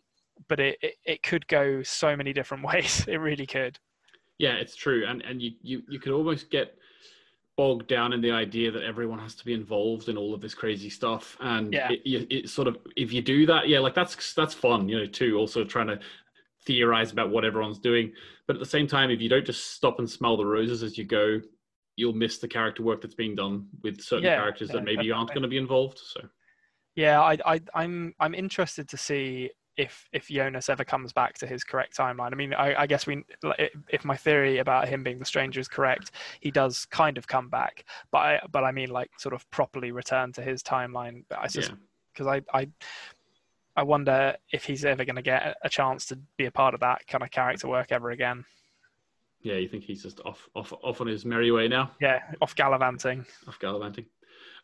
but 0.48 0.60
it, 0.60 0.78
it 0.82 0.96
it 1.06 1.24
could 1.24 1.48
go 1.48 1.84
so 1.84 2.16
many 2.16 2.34
different 2.34 2.64
ways 2.66 3.06
it 3.08 3.18
really 3.18 3.48
could 3.48 3.80
Yeah, 4.38 4.56
it's 4.56 4.76
true, 4.76 5.06
and 5.08 5.22
and 5.24 5.42
you 5.42 5.52
you 5.62 5.84
you 5.90 6.00
could 6.00 6.12
almost 6.12 6.50
get 6.52 6.78
bogged 7.58 7.88
down 7.88 8.14
in 8.14 8.22
the 8.22 8.32
idea 8.32 8.72
that 8.72 8.84
everyone 8.84 9.20
has 9.20 9.36
to 9.36 9.46
be 9.46 9.54
involved 9.54 10.10
in 10.10 10.18
all 10.18 10.34
of 10.34 10.42
this 10.42 10.56
crazy 10.56 10.90
stuff, 10.90 11.38
and 11.42 11.80
Yeah. 11.80 11.90
it, 11.90 12.02
it, 12.06 12.28
it 12.32 12.50
sort 12.50 12.68
of 12.68 12.78
if 12.98 13.14
you 13.14 13.22
do 13.22 13.46
that, 13.48 13.68
yeah, 13.70 13.80
like 13.80 13.96
that's 13.96 14.34
that's 14.36 14.54
fun, 14.54 14.90
you 14.90 15.00
know, 15.00 15.06
too. 15.08 15.38
Also 15.38 15.64
trying 15.66 15.88
to 15.88 16.00
theorize 16.66 17.12
about 17.12 17.32
what 17.32 17.46
everyone's 17.46 17.80
doing, 17.80 18.14
but 18.48 18.56
at 18.56 18.60
the 18.60 18.66
same 18.66 18.88
time, 18.88 19.12
if 19.12 19.22
you 19.22 19.30
don't 19.30 19.46
just 19.46 19.72
stop 19.74 20.00
and 20.00 20.10
smell 20.10 20.38
the 20.38 20.46
roses 20.46 20.84
as 20.84 20.98
you 20.98 21.06
go, 21.06 21.42
you'll 21.98 22.14
miss 22.14 22.40
the 22.40 22.48
character 22.48 22.84
work 22.84 23.02
that's 23.02 23.16
being 23.16 23.36
done 23.36 23.68
with 23.84 24.02
certain 24.02 24.30
Yeah, 24.30 24.32
characters 24.32 24.72
yeah, 24.72 24.74
that 24.74 24.84
maybe 24.84 25.06
you 25.06 25.14
aren't 25.16 25.34
going 25.34 25.44
to 25.44 25.50
be 25.50 25.58
involved. 25.58 26.00
So 26.00 26.22
Yeah, 26.96 27.22
I, 27.22 27.38
I, 27.46 27.62
I'm, 27.74 28.14
I'm 28.20 28.34
interested 28.34 28.90
to 28.90 28.98
see 28.98 29.52
if 29.78 30.10
if 30.12 30.28
Jonas 30.28 30.70
ever 30.70 30.84
comes 30.84 31.14
back 31.14 31.38
to 31.38 31.48
his 31.48 31.64
correct 31.64 31.96
timeline. 31.96 32.32
I 32.32 32.36
mean, 32.36 32.54
I, 32.54 32.82
I 32.82 32.88
guess 32.88 33.06
we, 33.06 33.24
if 33.90 34.04
my 34.04 34.18
theory 34.18 34.58
about 34.58 34.88
him 34.88 35.04
being 35.04 35.20
the 35.20 35.26
stranger 35.26 35.60
is 35.60 35.68
correct, 35.68 36.12
he 36.40 36.52
does 36.52 36.86
kind 36.86 37.18
of 37.18 37.28
come 37.28 37.50
back, 37.50 37.86
but 38.12 38.18
I, 38.18 38.42
but 38.52 38.64
I 38.64 38.72
mean, 38.72 38.90
like, 38.90 39.12
sort 39.18 39.34
of 39.36 39.50
properly 39.52 39.92
return 39.92 40.34
to 40.34 40.42
his 40.42 40.64
timeline. 40.64 41.24
I 41.38 41.48
just 41.48 41.70
yeah, 41.70 41.76
because 42.14 42.28
I, 42.28 42.42
I, 42.58 42.68
I 43.76 43.84
wonder 43.84 44.36
if 44.52 44.66
he's 44.66 44.84
ever 44.84 45.06
going 45.06 45.18
to 45.18 45.22
get 45.22 45.56
a 45.64 45.70
chance 45.70 46.08
to 46.08 46.20
be 46.38 46.46
a 46.46 46.52
part 46.52 46.74
of 46.74 46.80
that 46.80 47.06
kind 47.08 47.24
of 47.24 47.30
character 47.30 47.68
work 47.68 47.92
ever 47.92 48.10
again. 48.10 48.44
yeah, 49.42 49.56
you 49.56 49.68
think 49.68 49.84
he's 49.84 50.02
just 50.04 50.20
off 50.26 50.50
off 50.56 50.74
off 50.84 51.02
on 51.02 51.08
his 51.08 51.24
merry 51.26 51.52
way 51.52 51.68
now? 51.68 51.92
Yeah, 52.02 52.20
off 52.42 52.56
gallivanting. 52.56 53.26
off 53.48 53.60
gallivanting. 53.60 54.06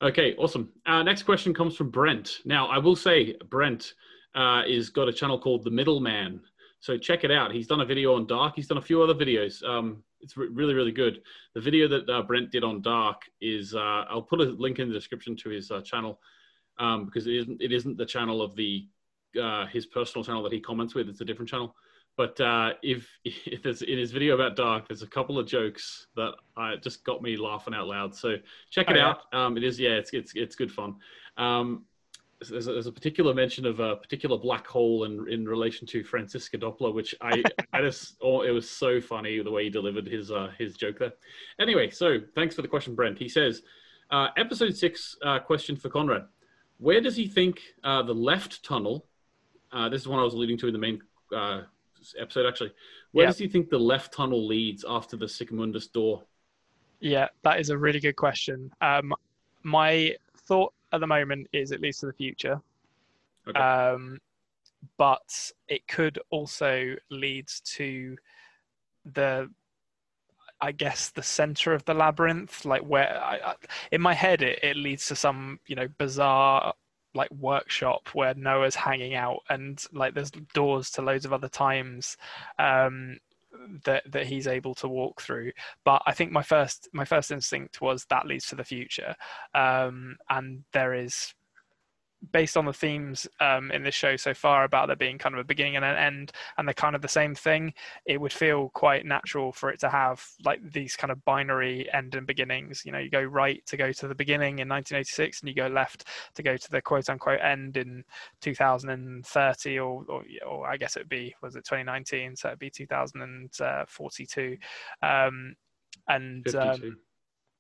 Okay, 0.02 0.36
awesome. 0.38 0.70
Uh, 0.86 1.04
next 1.04 1.24
question 1.24 1.54
comes 1.54 1.76
from 1.76 1.90
Brent. 1.90 2.40
Now, 2.46 2.68
I 2.68 2.78
will 2.78 2.96
say 2.96 3.36
Brent 3.50 3.94
uh, 4.36 4.64
is 4.68 4.90
got 4.90 5.08
a 5.08 5.14
channel 5.14 5.40
called 5.40 5.64
The 5.64 5.70
Middleman, 5.72 6.42
so 6.80 6.98
check 6.98 7.24
it 7.24 7.32
out. 7.32 7.52
He's 7.54 7.68
done 7.68 7.82
a 7.82 7.86
video 7.86 8.16
on 8.16 8.26
Dark. 8.28 8.54
He's 8.56 8.68
done 8.68 8.78
a 8.78 8.82
few 8.82 9.02
other 9.02 9.14
videos. 9.14 9.64
Um, 9.64 10.04
it's 10.22 10.36
re- 10.36 10.48
really, 10.52 10.74
really 10.74 10.92
good. 10.92 11.22
The 11.54 11.62
video 11.62 11.88
that 11.88 12.10
uh, 12.10 12.22
Brent 12.24 12.52
did 12.52 12.64
on 12.64 12.82
Dark 12.82 13.22
is 13.42 13.74
uh, 13.76 14.06
I'll 14.10 14.22
put 14.22 14.42
a 14.42 14.44
link 14.46 14.80
in 14.80 14.88
the 14.90 14.94
description 14.94 15.36
to 15.38 15.50
his 15.50 15.72
uh, 15.72 15.82
channel 15.82 16.20
um, 16.80 17.06
because 17.06 17.28
it 17.28 17.36
isn't 17.36 17.62
it 17.62 17.72
isn't 17.72 17.98
the 17.98 18.06
channel 18.06 18.42
of 18.42 18.56
the 18.56 18.88
uh, 19.42 19.66
his 19.68 19.86
personal 19.86 20.24
channel 20.26 20.44
that 20.44 20.52
he 20.52 20.60
comments 20.60 20.94
with. 20.96 21.08
It's 21.10 21.22
a 21.22 21.26
different 21.26 21.50
channel. 21.50 21.76
But 22.18 22.40
uh, 22.42 22.74
if 22.84 23.08
if 23.26 23.64
there's 23.64 23.82
in 23.82 23.98
his 23.98 24.12
video 24.12 24.36
about 24.36 24.56
Dark, 24.56 24.88
there's 24.88 25.04
a 25.04 25.08
couple 25.08 25.40
of 25.40 25.48
jokes 25.48 26.08
that 26.16 26.34
uh, 26.58 26.76
just 26.78 27.04
got 27.06 27.22
me 27.22 27.38
laughing 27.38 27.74
out 27.74 27.88
loud. 27.88 28.14
So 28.16 28.36
check 28.72 28.90
it 28.90 28.96
Oh, 28.96 29.00
yeah. 29.00 29.10
out. 29.10 29.34
Um, 29.34 29.58
it 29.58 29.64
is 29.64 29.80
yeah, 29.80 29.92
it's 29.92 30.12
it's 30.14 30.34
it's 30.36 30.56
good 30.56 30.72
fun. 30.72 30.96
There's, 32.50 32.68
a, 32.68 32.74
there's 32.74 32.88
a 32.88 32.92
particular 32.92 33.34
mention 33.34 33.66
of 33.66 33.80
a 33.80 33.96
particular 33.96 34.38
black 34.38 34.66
hole 34.68 35.04
in 35.06 35.28
in 35.32 35.48
relation 35.48 35.86
to 35.88 36.04
Franziska 36.04 36.58
Doppler, 36.58 36.94
which 36.94 37.14
I 37.22 37.44
I 37.72 37.82
just 37.82 38.16
oh 38.22 38.42
it 38.42 38.52
was 38.52 38.70
so 38.70 39.00
funny 39.02 39.42
the 39.42 39.52
way 39.52 39.66
he 39.66 39.70
delivered 39.70 40.08
his 40.08 40.32
uh, 40.32 40.52
his 40.58 40.76
joke 40.76 41.00
there. 41.00 41.14
Anyway, 41.60 41.90
so 41.90 42.18
thanks 42.36 42.56
for 42.56 42.62
the 42.62 42.68
question, 42.68 42.96
Brent. 42.96 43.18
He 43.20 43.30
says, 43.30 43.62
uh, 44.12 44.28
episode 44.38 44.76
six 44.76 45.16
uh, 45.24 45.40
question 45.40 45.76
for 45.76 45.90
Konrad. 45.90 46.26
Where 46.78 47.02
does 47.02 47.16
he 47.16 47.28
think 47.28 47.62
uh, 47.84 48.04
the 48.04 48.14
left 48.16 48.64
tunnel? 48.64 49.06
Uh, 49.72 49.90
this 49.90 50.02
is 50.02 50.08
one 50.08 50.20
I 50.20 50.24
was 50.24 50.34
alluding 50.34 50.58
to 50.60 50.68
in 50.68 50.74
the 50.74 50.80
main 50.80 51.02
uh, 51.36 51.62
episode 52.20 52.46
actually. 52.48 52.72
Where 53.12 53.26
Yeah. 53.26 53.30
does 53.30 53.38
he 53.38 53.48
think 53.48 53.70
the 53.70 53.80
left 53.80 54.14
tunnel 54.14 54.46
leads 54.46 54.84
after 54.88 55.16
the 55.18 55.28
Sic 55.28 55.52
Mundus 55.52 55.88
door? 55.88 56.24
Yeah, 57.00 57.28
that 57.44 57.60
is 57.60 57.70
a 57.70 57.78
really 57.78 58.00
good 58.00 58.16
question. 58.16 58.72
Um, 58.82 59.14
my 59.64 60.16
thought 60.48 60.74
at 60.94 61.02
the 61.02 61.08
moment 61.08 61.48
is 61.52 61.72
at 61.72 61.82
least 61.82 62.00
to 62.02 62.06
the 62.06 62.14
future, 62.14 62.62
Okay. 63.48 63.60
um, 63.60 64.20
but 64.98 65.52
it 65.68 65.88
could 65.88 66.20
also 66.30 66.96
lead 67.10 67.48
to 67.66 68.18
the, 69.04 69.50
I 70.62 70.72
guess, 70.72 71.10
the 71.10 71.24
center 71.24 71.74
of 71.74 71.84
the 71.86 71.94
labyrinth, 71.94 72.64
like 72.64 72.84
where 72.84 73.22
I, 73.22 73.38
I, 73.38 73.56
in 73.92 74.02
my 74.02 74.14
head 74.14 74.42
it, 74.42 74.60
it 74.64 74.78
leads 74.78 75.08
to 75.08 75.16
some 75.16 75.60
you 75.66 75.76
know 75.76 75.88
bizarre 75.98 76.74
like 77.16 77.32
workshop 77.32 78.10
where 78.14 78.34
Noah's 78.34 78.76
hanging 78.76 79.14
out 79.16 79.40
and 79.50 79.84
like 79.92 80.14
there's 80.14 80.32
doors 80.54 80.90
to 80.92 81.02
loads 81.02 81.26
of 81.26 81.34
other 81.34 81.50
times 81.50 82.18
um, 82.58 83.18
that 83.86 84.04
that 84.12 84.26
he's 84.26 84.48
able 84.48 84.76
to 84.76 84.88
walk 84.88 85.22
through. 85.22 85.52
But 85.84 86.02
I 86.06 86.14
think 86.14 86.32
my 86.32 86.44
first 86.44 86.90
my 86.94 87.06
first 87.06 87.32
instinct 87.32 87.82
was 87.82 88.06
that 88.10 88.26
leads 88.26 88.48
to 88.48 88.56
the 88.56 88.64
future, 88.64 89.16
um, 89.54 90.18
and 90.30 90.64
there 90.74 90.94
is 90.94 91.34
based 92.32 92.56
on 92.56 92.66
the 92.66 92.74
themes 92.74 93.28
um, 93.40 93.72
in 93.72 93.84
this 93.84 93.96
show 93.96 94.16
so 94.16 94.34
far 94.34 94.64
about 94.64 94.88
there 94.88 94.96
being 94.96 95.18
kind 95.18 95.36
of 95.36 95.40
a 95.40 95.44
beginning 95.44 95.76
and 95.76 95.86
an 95.86 95.98
end, 95.98 96.32
and 96.58 96.68
they're 96.68 96.74
kind 96.74 96.96
of 96.96 97.02
the 97.02 97.08
same 97.08 97.36
thing. 97.36 97.74
It 98.06 98.20
would 98.20 98.34
feel 98.34 98.70
quite 98.70 99.06
natural 99.06 99.52
for 99.52 99.70
it 99.70 99.80
to 99.82 99.90
have 99.90 100.26
like 100.46 100.60
these 100.72 100.96
kind 100.96 101.12
of 101.12 101.24
binary 101.26 101.92
end 101.94 102.16
and 102.16 102.26
beginnings. 102.26 102.84
You 102.86 102.92
know, 102.92 103.00
you 103.00 103.10
go 103.10 103.22
right 103.22 103.66
to 103.66 103.78
go 103.78 103.92
to 103.92 104.08
the 104.08 104.16
beginning 104.16 104.60
in 104.60 104.70
1986, 104.70 105.42
and 105.42 105.50
you 105.50 105.56
go 105.56 105.68
left 105.68 106.08
to 106.36 106.44
go 106.44 106.56
to 106.56 106.72
the 106.72 106.82
quote 106.82 107.10
unquote 107.10 107.42
end 107.42 107.78
in 107.78 108.04
2030, 108.42 109.80
or 109.80 110.06
or, 110.08 110.24
or 110.48 110.68
I 110.68 110.78
guess 110.78 110.96
it 110.96 111.02
would 111.02 111.10
be 111.10 111.36
was 111.42 111.56
it 111.56 111.66
2019, 111.66 112.36
so 112.36 112.50
it'd 112.50 112.60
be 112.60 112.70
2042. 112.70 114.58
Um, 115.02 115.56
and 116.08 116.56
um, 116.56 116.72
52. 116.74 116.96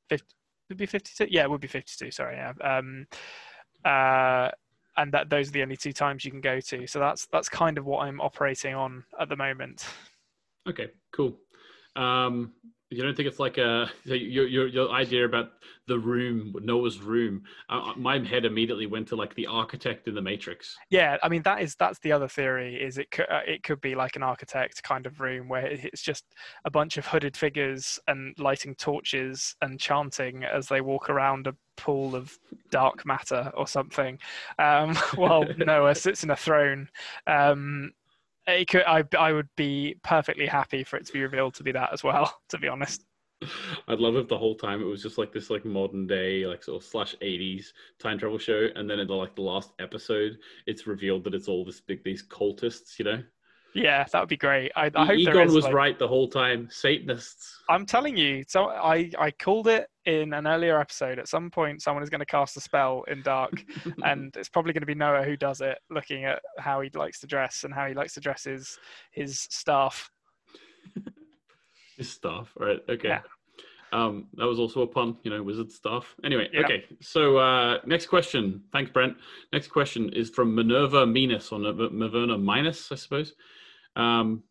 50, 0.10 0.27
would 0.70 0.77
be 0.77 0.86
52 0.86 1.27
yeah 1.29 1.43
it 1.43 1.50
would 1.50 1.62
be 1.62 1.67
52 1.67 2.12
sorry 2.12 2.36
yeah 2.36 2.53
um 2.62 3.05
uh 3.86 4.50
and 4.96 5.12
that 5.12 5.30
those 5.30 5.50
are 5.50 5.52
the 5.52 5.62
only 5.62 5.78
two 5.78 5.94
times 5.94 6.24
you 6.24 6.32
can 6.32 6.42
go 6.42 6.60
to 6.60 6.86
so 6.88 7.00
that's 7.00 7.28
that's 7.28 7.50
kind 7.50 7.78
of 7.78 7.86
what 7.86 8.06
i'm 8.06 8.22
operating 8.22 8.75
on 8.75 9.04
at 9.20 9.30
the 9.30 9.36
moment 9.36 9.86
Okay, 10.68 10.92
cool. 11.12 11.38
Um, 11.96 12.54
you 12.94 13.04
don't 13.04 13.16
think 13.16 13.28
it's 13.28 13.40
like 13.40 13.58
a 13.58 13.90
your 14.06 14.48
your 14.48 14.68
your 14.68 14.90
idea 14.92 15.26
about 15.26 15.52
the 15.88 16.00
room, 16.00 16.54
Noah's 16.62 17.00
room? 17.02 17.44
Uh, 17.70 17.94
my 17.98 18.20
head 18.20 18.46
immediately 18.46 18.86
went 18.86 19.08
to 19.10 19.16
like 19.16 19.36
the 19.36 19.48
architect 19.48 20.08
in 20.08 20.16
the 20.16 20.22
Matrix. 20.22 20.78
yeah 20.90 21.18
i 21.24 21.30
mean 21.30 21.42
that 21.44 21.62
is 21.62 21.76
that's 21.76 22.00
the 22.00 22.12
other 22.12 22.28
theory 22.28 22.76
is 22.76 22.98
it 22.98 23.10
could 23.12 23.26
uh, 23.30 23.42
it 23.46 23.64
could 23.64 23.82
be 23.82 23.96
like 23.96 24.16
an 24.16 24.24
architect 24.24 24.82
kind 24.84 25.06
of 25.06 25.20
room 25.20 25.48
where 25.48 25.66
it's 25.66 26.02
just 26.02 26.26
a 26.66 26.72
bunch 26.72 26.98
of 26.98 27.06
hooded 27.06 27.36
figures 27.36 28.00
and 28.08 28.38
lighting 28.40 28.76
torches 28.76 29.56
and 29.62 29.80
chanting 29.80 30.44
as 30.44 30.68
they 30.68 30.82
walk 30.82 31.10
around 31.10 31.48
a 31.48 31.56
pool 31.76 32.16
of 32.16 32.38
dark 32.70 33.06
matter 33.06 33.52
or 33.56 33.68
something 33.68 34.18
um 34.60 34.96
while 35.16 35.46
noah 35.58 35.96
sits 35.96 36.24
in 36.24 36.30
a 36.30 36.36
throne 36.36 36.88
um 37.28 37.92
could 38.68 38.84
I, 38.84 39.04
I 39.18 39.34
would 39.34 39.50
be 39.56 39.96
perfectly 40.04 40.46
happy 40.46 40.84
for 40.84 40.98
it 40.98 41.06
to 41.06 41.14
be 41.14 41.22
revealed 41.22 41.56
to 41.56 41.64
be 41.64 41.72
that 41.72 41.94
as 41.94 42.04
well 42.04 42.42
to 42.50 42.58
be 42.58 42.68
honest 42.68 43.06
I'd 43.88 44.00
love 44.00 44.16
if 44.16 44.28
the 44.28 44.38
whole 44.38 44.56
time 44.56 44.82
it 44.82 44.86
was 44.86 45.04
just 45.04 45.18
like 45.18 45.34
this 45.34 45.50
like 45.50 45.66
modern 45.66 46.08
day 46.08 46.46
like 46.46 46.64
sort 46.64 46.82
of 46.82 46.88
slash 46.88 47.16
eighties 47.22 47.74
time 48.00 48.18
travel 48.18 48.38
show, 48.38 48.68
and 48.76 48.90
then 48.90 49.00
in 49.00 49.08
the 49.08 49.14
like 49.14 49.36
the 49.36 49.42
last 49.42 49.72
episode, 49.80 50.38
it's 50.66 50.88
revealed 50.88 51.24
that 51.26 51.34
it's 51.34 51.48
all 51.48 51.66
this 51.66 51.82
big 51.82 52.04
these 52.04 52.24
cultists, 52.26 52.98
you 53.00 53.06
know. 53.06 53.24
Yeah 53.75 54.06
that 54.12 54.20
would 54.20 54.30
be 54.30 54.38
great 54.38 54.72
i, 54.75 54.89
I 54.96 55.06
hope 55.06 55.18
Egon 55.18 55.48
is, 55.48 55.53
was 55.53 55.63
like- 55.65 55.74
right 55.74 56.00
the 56.00 56.08
whole 56.08 56.27
time. 56.27 56.68
Satanists. 56.72 57.62
I'm 57.70 57.86
telling 57.86 58.18
you, 58.18 58.44
so 58.48 58.65
I, 58.70 59.10
I 59.18 59.32
called 59.32 59.68
it 59.68 59.88
in 60.06 60.34
an 60.34 60.46
earlier 60.48 60.80
episode. 60.80 61.18
At 61.18 61.30
some 61.30 61.50
point, 61.50 61.82
someone 61.82 62.03
is 62.03 62.10
going 62.10 62.20
to 62.20 62.25
cast 62.25 62.58
a 62.58 62.60
spell 62.62 63.03
in 63.08 63.22
dark, 63.22 63.53
and 64.03 64.36
it's 64.36 64.50
probably 64.50 64.74
going 64.74 64.82
to 64.82 64.88
be 64.88 64.96
Noah 64.96 65.24
who 65.24 65.38
does 65.38 65.62
it, 65.62 65.77
looking 65.89 66.25
at 66.25 66.42
how 66.60 66.82
he 66.82 66.89
likes 66.94 67.20
to 67.22 67.27
dress 67.27 67.63
and 67.63 67.74
how 67.74 67.88
he 67.88 67.94
likes 67.94 68.13
to 68.15 68.20
dress 68.20 68.44
his 68.44 68.77
his 69.12 69.39
staff. 69.39 70.10
His 71.98 72.10
stuff. 72.10 72.51
All 72.60 72.65
right. 72.65 72.80
Okay. 72.89 73.08
Yeah. 73.10 73.22
Um, 73.92 74.25
that 74.34 74.46
was 74.46 74.58
also 74.60 74.82
a 74.82 74.88
pun, 74.88 75.18
you 75.24 75.30
know, 75.30 75.44
wizard 75.44 75.72
stuff. 75.72 76.15
Anyway, 76.24 76.50
Yeah. 76.51 76.62
okay. 76.62 76.86
So 77.01 77.38
uh, 77.38 77.77
next 77.86 78.08
question. 78.08 78.63
Thanks, 78.72 78.89
Brent. 78.92 79.15
Next 79.53 79.68
question 79.68 80.10
is 80.10 80.32
from 80.32 80.56
Minerva 80.56 81.06
Minus 81.06 81.51
or 81.51 81.60
Minerva 81.60 82.36
Minus, 82.38 82.92
I 82.92 82.96
suppose. 82.96 83.34
Um, 83.96 84.44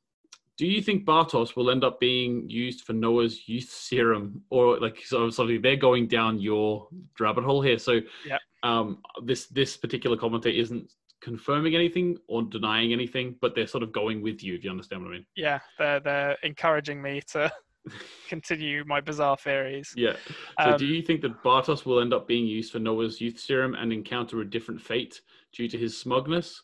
do 0.58 0.66
you 0.66 0.82
think 0.82 1.04
Bartosz 1.04 1.56
will 1.56 1.70
end 1.70 1.82
up 1.82 1.98
being 1.98 2.48
used 2.48 2.82
for 2.82 2.92
Noah's 2.92 3.48
youth 3.48 3.68
serum, 3.70 4.42
or 4.50 4.78
like 4.78 4.98
so? 5.04 5.28
Something 5.30 5.60
they're 5.62 5.76
going 5.76 6.06
down 6.08 6.38
your 6.40 6.88
rabbit 7.18 7.44
hole 7.44 7.62
here. 7.62 7.78
So, 7.78 8.00
Yeah. 8.24 8.38
um, 8.62 9.02
this 9.24 9.46
this 9.46 9.76
particular 9.76 10.16
commentator 10.16 10.56
isn't 10.58 10.92
confirming 11.20 11.74
anything 11.74 12.18
or 12.28 12.42
denying 12.42 12.92
anything, 12.92 13.36
but 13.40 13.54
they're 13.54 13.66
sort 13.66 13.82
of 13.82 13.92
going 13.92 14.22
with 14.22 14.42
you. 14.42 14.54
If 14.54 14.62
you 14.64 14.70
understand 14.70 15.02
what 15.02 15.10
I 15.10 15.14
mean. 15.14 15.26
Yeah, 15.36 15.60
they're 15.78 16.00
they're 16.00 16.36
encouraging 16.42 17.00
me 17.02 17.22
to 17.28 17.50
continue 18.28 18.84
my 18.84 19.00
bizarre 19.00 19.36
theories. 19.38 19.92
Yeah. 19.96 20.16
So, 20.60 20.76
do 20.76 20.86
Um, 20.86 20.92
you 20.92 21.02
think 21.02 21.22
that 21.22 21.42
Bartosz 21.42 21.86
will 21.86 22.00
end 22.00 22.12
up 22.12 22.28
being 22.28 22.46
used 22.46 22.72
for 22.72 22.78
Noah's 22.78 23.20
youth 23.20 23.40
serum 23.40 23.74
and 23.74 23.92
encounter 23.92 24.40
a 24.42 24.48
different 24.48 24.80
fate 24.80 25.22
due 25.52 25.66
to 25.68 25.78
his 25.78 25.98
smugness? 25.98 26.62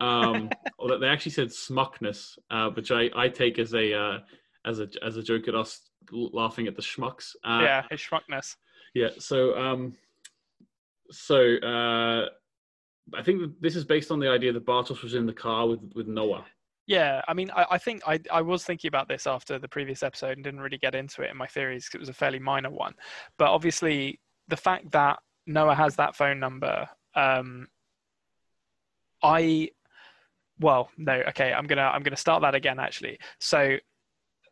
Um, 0.00 0.50
or 0.78 0.98
they 0.98 1.08
actually 1.08 1.32
said 1.32 1.48
smuckness, 1.48 2.38
uh, 2.50 2.70
which 2.70 2.90
I, 2.90 3.10
I 3.14 3.28
take 3.28 3.58
as 3.58 3.74
a 3.74 3.94
uh, 3.94 4.18
as 4.64 4.80
a 4.80 4.88
as 5.02 5.16
a 5.16 5.22
joke 5.22 5.48
at 5.48 5.54
us 5.54 5.80
laughing 6.10 6.66
at 6.66 6.76
the 6.76 6.82
schmucks. 6.82 7.34
Uh, 7.44 7.60
yeah, 7.62 7.82
his 7.90 8.00
schmuckness. 8.00 8.56
Yeah. 8.94 9.08
So 9.18 9.56
um, 9.56 9.94
so 11.10 11.56
uh, 11.56 12.28
I 13.14 13.22
think 13.22 13.52
this 13.60 13.76
is 13.76 13.84
based 13.84 14.10
on 14.10 14.18
the 14.18 14.28
idea 14.28 14.52
that 14.52 14.66
Bartosz 14.66 15.02
was 15.02 15.14
in 15.14 15.26
the 15.26 15.32
car 15.32 15.68
with 15.68 15.80
with 15.94 16.06
Noah. 16.06 16.44
Yeah, 16.86 17.22
I 17.26 17.32
mean, 17.32 17.50
I, 17.50 17.66
I 17.72 17.78
think 17.78 18.02
I, 18.06 18.20
I 18.30 18.42
was 18.42 18.62
thinking 18.62 18.88
about 18.88 19.08
this 19.08 19.26
after 19.26 19.58
the 19.58 19.68
previous 19.68 20.02
episode 20.02 20.36
and 20.36 20.44
didn't 20.44 20.60
really 20.60 20.76
get 20.76 20.94
into 20.94 21.22
it 21.22 21.30
in 21.30 21.36
my 21.36 21.46
theories 21.46 21.88
'cause 21.88 21.94
it 21.94 22.00
was 22.00 22.10
a 22.10 22.14
fairly 22.14 22.38
minor 22.38 22.70
one. 22.70 22.94
But 23.38 23.48
obviously, 23.48 24.20
the 24.48 24.56
fact 24.56 24.90
that 24.90 25.18
Noah 25.46 25.74
has 25.74 25.96
that 25.96 26.14
phone 26.14 26.38
number, 26.38 26.86
um, 27.14 27.68
I, 29.22 29.70
well, 30.60 30.90
no, 30.96 31.14
okay, 31.28 31.52
I'm 31.52 31.66
gonna 31.66 31.82
I'm 31.82 32.02
gonna 32.02 32.16
start 32.16 32.42
that 32.42 32.54
again 32.54 32.78
actually. 32.78 33.18
So, 33.38 33.76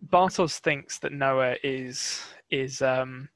Bartosz 0.08 0.58
thinks 0.58 0.98
that 0.98 1.12
Noah 1.12 1.56
is 1.62 2.22
is 2.50 2.82
um, 2.82 3.28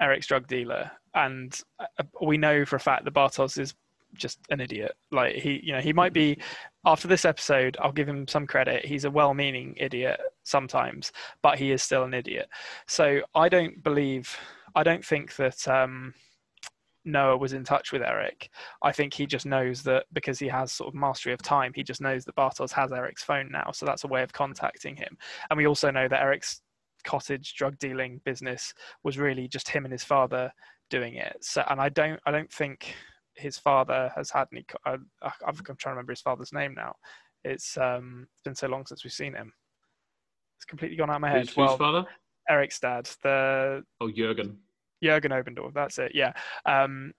Erik's 0.00 0.26
drug 0.26 0.46
dealer, 0.46 0.90
and 1.14 1.58
uh, 1.78 2.04
we 2.22 2.38
know 2.38 2.64
for 2.64 2.76
a 2.76 2.80
fact 2.80 3.04
that 3.04 3.14
Bartosz 3.14 3.58
is 3.58 3.74
just 4.14 4.38
an 4.50 4.60
idiot. 4.60 4.92
Like 5.10 5.36
he, 5.36 5.60
you 5.62 5.72
know, 5.72 5.80
he 5.80 5.92
might 5.92 6.12
be 6.12 6.38
after 6.84 7.08
this 7.08 7.24
episode, 7.24 7.76
I'll 7.80 7.92
give 7.92 8.08
him 8.08 8.26
some 8.28 8.46
credit. 8.46 8.84
He's 8.84 9.04
a 9.04 9.10
well-meaning 9.10 9.74
idiot 9.76 10.20
sometimes, 10.44 11.12
but 11.42 11.58
he 11.58 11.72
is 11.72 11.82
still 11.82 12.04
an 12.04 12.14
idiot. 12.14 12.48
So 12.86 13.20
I 13.34 13.48
don't 13.48 13.82
believe, 13.82 14.36
I 14.74 14.82
don't 14.82 15.04
think 15.04 15.34
that 15.36 15.66
um, 15.68 16.14
Noah 17.04 17.36
was 17.36 17.52
in 17.52 17.64
touch 17.64 17.92
with 17.92 18.02
Erik. 18.02 18.50
I 18.82 18.92
think 18.92 19.12
he 19.12 19.26
just 19.26 19.46
knows 19.46 19.82
that 19.82 20.06
because 20.12 20.38
he 20.38 20.48
has 20.48 20.72
sort 20.72 20.88
of 20.88 20.94
mastery 20.94 21.32
of 21.32 21.42
time, 21.42 21.72
he 21.74 21.82
just 21.82 22.00
knows 22.00 22.24
that 22.24 22.36
Bartosz 22.36 22.72
has 22.72 22.92
Erik's 22.92 23.22
phone 23.22 23.50
now. 23.50 23.70
So 23.72 23.86
that's 23.86 24.04
a 24.04 24.08
way 24.08 24.22
of 24.22 24.32
contacting 24.32 24.96
him. 24.96 25.16
And 25.50 25.56
we 25.56 25.66
also 25.66 25.90
know 25.90 26.08
that 26.08 26.22
Erik's 26.22 26.62
cottage 27.04 27.54
drug 27.54 27.78
dealing 27.78 28.20
business 28.24 28.72
was 29.02 29.18
really 29.18 29.48
just 29.48 29.68
him 29.68 29.84
and 29.84 29.92
his 29.92 30.04
father 30.04 30.50
doing 30.90 31.14
it. 31.14 31.36
So, 31.42 31.62
and 31.68 31.80
I 31.80 31.90
don't, 31.90 32.20
I 32.26 32.30
don't 32.30 32.52
think 32.52 32.94
his 33.34 33.58
father 33.58 34.10
has 34.14 34.30
had 34.30 34.46
any. 34.52 34.64
I, 34.86 34.96
I'm 35.46 35.54
trying 35.54 35.76
to 35.76 35.88
remember 35.90 36.12
his 36.12 36.20
father's 36.20 36.52
name 36.52 36.74
now. 36.74 36.94
It's 37.44 37.76
um, 37.76 38.26
it's 38.32 38.42
been 38.42 38.54
so 38.54 38.68
long 38.68 38.86
since 38.86 39.04
we've 39.04 39.12
seen 39.12 39.34
him. 39.34 39.52
It's 40.56 40.64
completely 40.64 40.96
gone 40.96 41.10
out 41.10 41.16
of 41.16 41.22
my 41.22 41.30
head. 41.30 41.46
Who's, 41.48 41.56
well, 41.56 41.76
father? 41.76 42.06
Erik's 42.48 42.78
dad, 42.80 43.08
the 43.22 43.84
Oh, 44.00 44.10
Jurgen. 44.10 44.58
Jurgen 45.04 45.32
Obendorf. 45.32 45.74
That's 45.74 45.98
it. 45.98 46.12
Yeah. 46.14 46.32
Um, 46.64 47.12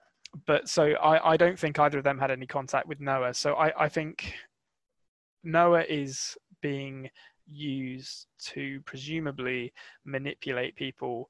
but 0.46 0.68
so 0.68 0.84
I, 0.94 1.34
I 1.34 1.38
don't 1.38 1.58
think 1.58 1.80
either 1.80 1.98
of 1.98 2.04
them 2.04 2.20
had 2.20 2.32
any 2.32 2.48
contact 2.48 2.88
with 2.88 3.00
Noah. 3.00 3.34
So 3.34 3.54
I, 3.54 3.86
I 3.86 3.90
think 3.90 4.34
Noah 5.44 5.84
is 5.88 6.38
being 6.62 7.10
used 7.48 8.26
to 8.46 8.82
presumably 8.86 9.72
manipulate 10.04 10.76
people 10.76 11.30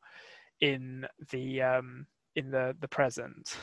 in 0.62 1.06
the 1.32 1.62
um, 1.62 2.08
in 2.36 2.50
the 2.50 2.76
the 2.80 2.88
present. 2.88 3.58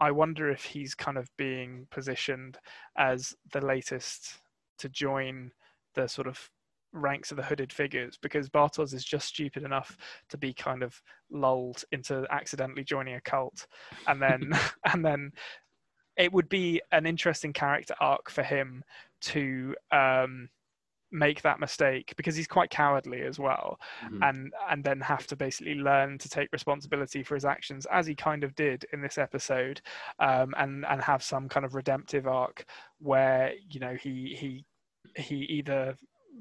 I 0.00 0.10
wonder 0.10 0.50
if 0.50 0.64
he's 0.64 0.94
kind 0.94 1.16
of 1.16 1.28
being 1.36 1.86
positioned 1.90 2.58
as 2.96 3.34
the 3.52 3.60
latest 3.60 4.40
to 4.78 4.88
join 4.88 5.52
the 5.94 6.08
sort 6.08 6.26
of 6.26 6.50
ranks 6.92 7.30
of 7.30 7.36
the 7.36 7.42
hooded 7.42 7.72
figures 7.72 8.18
because 8.20 8.48
Bartosz 8.48 8.92
is 8.94 9.04
just 9.04 9.28
stupid 9.28 9.62
enough 9.62 9.96
to 10.28 10.36
be 10.36 10.52
kind 10.52 10.82
of 10.82 11.00
lulled 11.30 11.84
into 11.92 12.26
accidentally 12.30 12.84
joining 12.84 13.14
a 13.14 13.20
cult 13.20 13.66
and 14.06 14.20
then 14.20 14.50
and 14.92 15.04
then 15.04 15.32
it 16.16 16.32
would 16.32 16.48
be 16.48 16.80
an 16.92 17.06
interesting 17.06 17.52
character 17.52 17.94
arc 18.00 18.30
for 18.30 18.42
him 18.42 18.84
to 19.22 19.74
um 19.90 20.48
make 21.14 21.42
that 21.42 21.60
mistake 21.60 22.14
because 22.16 22.34
he's 22.34 22.46
quite 22.46 22.70
cowardly 22.70 23.20
as 23.20 23.38
well 23.38 23.78
Mhm. 24.02 24.28
and 24.28 24.52
and 24.70 24.82
then 24.82 24.98
have 25.00 25.26
to 25.26 25.36
basically 25.36 25.74
learn 25.74 26.16
to 26.18 26.28
take 26.28 26.48
responsibility 26.52 27.22
for 27.22 27.34
his 27.34 27.44
actions 27.44 27.86
as 27.90 28.06
he 28.06 28.14
kind 28.14 28.42
of 28.44 28.54
did 28.54 28.86
in 28.94 29.02
this 29.02 29.18
episode 29.18 29.82
um, 30.20 30.54
and 30.56 30.86
and 30.86 31.02
have 31.02 31.22
some 31.22 31.48
kind 31.50 31.66
of 31.66 31.74
redemptive 31.74 32.26
arc 32.26 32.64
where 32.98 33.52
you 33.70 33.78
know 33.78 33.94
he 33.94 34.34
he 34.38 34.64
he 35.22 35.36
either 35.44 35.94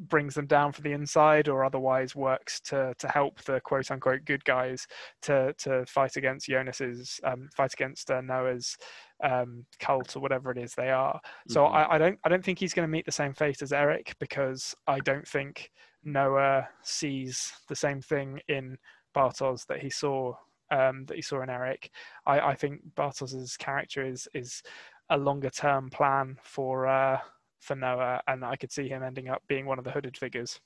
brings 0.07 0.35
them 0.35 0.47
down 0.47 0.71
from 0.71 0.83
the 0.83 0.93
inside 0.93 1.47
or 1.47 1.63
otherwise 1.63 2.15
works 2.15 2.59
to 2.61 2.93
to 2.97 3.07
help 3.07 3.41
the 3.43 3.59
quote 3.61 3.91
unquote 3.91 4.25
good 4.25 4.43
guys 4.45 4.87
to 5.21 5.53
to 5.57 5.85
fight 5.85 6.15
against 6.15 6.47
Jonas's 6.47 7.19
um, 7.23 7.49
fight 7.55 7.73
against 7.73 8.09
uh, 8.09 8.21
Noah's 8.21 8.77
um, 9.23 9.65
cult 9.79 10.15
or 10.15 10.19
whatever 10.19 10.51
it 10.51 10.57
is 10.57 10.73
they 10.73 10.89
are. 10.89 11.19
So 11.47 11.65
Mhm. 11.65 11.73
I, 11.73 11.95
I 11.95 11.97
don't 11.97 12.19
I 12.23 12.29
don't 12.29 12.43
think 12.43 12.59
he's 12.59 12.73
going 12.73 12.87
to 12.87 12.91
meet 12.91 13.05
the 13.05 13.11
same 13.11 13.33
fate 13.33 13.61
as 13.61 13.73
Erik 13.73 14.15
because 14.19 14.75
I 14.87 14.99
don't 14.99 15.27
think 15.27 15.71
Noah 16.03 16.67
sees 16.83 17.53
the 17.67 17.75
same 17.75 18.01
thing 18.01 18.39
in 18.47 18.77
Bartosz 19.13 19.65
that 19.67 19.81
he 19.81 19.89
saw 19.89 20.35
um, 20.71 21.05
that 21.05 21.15
he 21.15 21.21
saw 21.21 21.41
in 21.41 21.49
Erik. 21.49 21.91
I, 22.25 22.39
I 22.39 22.55
think 22.55 22.81
Bartosz's 22.95 23.57
character 23.57 24.05
is 24.05 24.27
is 24.33 24.63
a 25.09 25.17
longer 25.17 25.49
term 25.49 25.89
plan 25.89 26.37
for 26.43 26.87
uh, 26.87 27.19
for 27.61 27.75
Noah, 27.75 28.21
and 28.27 28.43
I 28.43 28.55
could 28.55 28.71
see 28.71 28.87
him 28.89 29.03
ending 29.03 29.29
up 29.29 29.41
being 29.47 29.65
one 29.65 29.77
of 29.79 29.85
the 29.85 29.91
hooded 29.91 30.17
figures. 30.17 30.59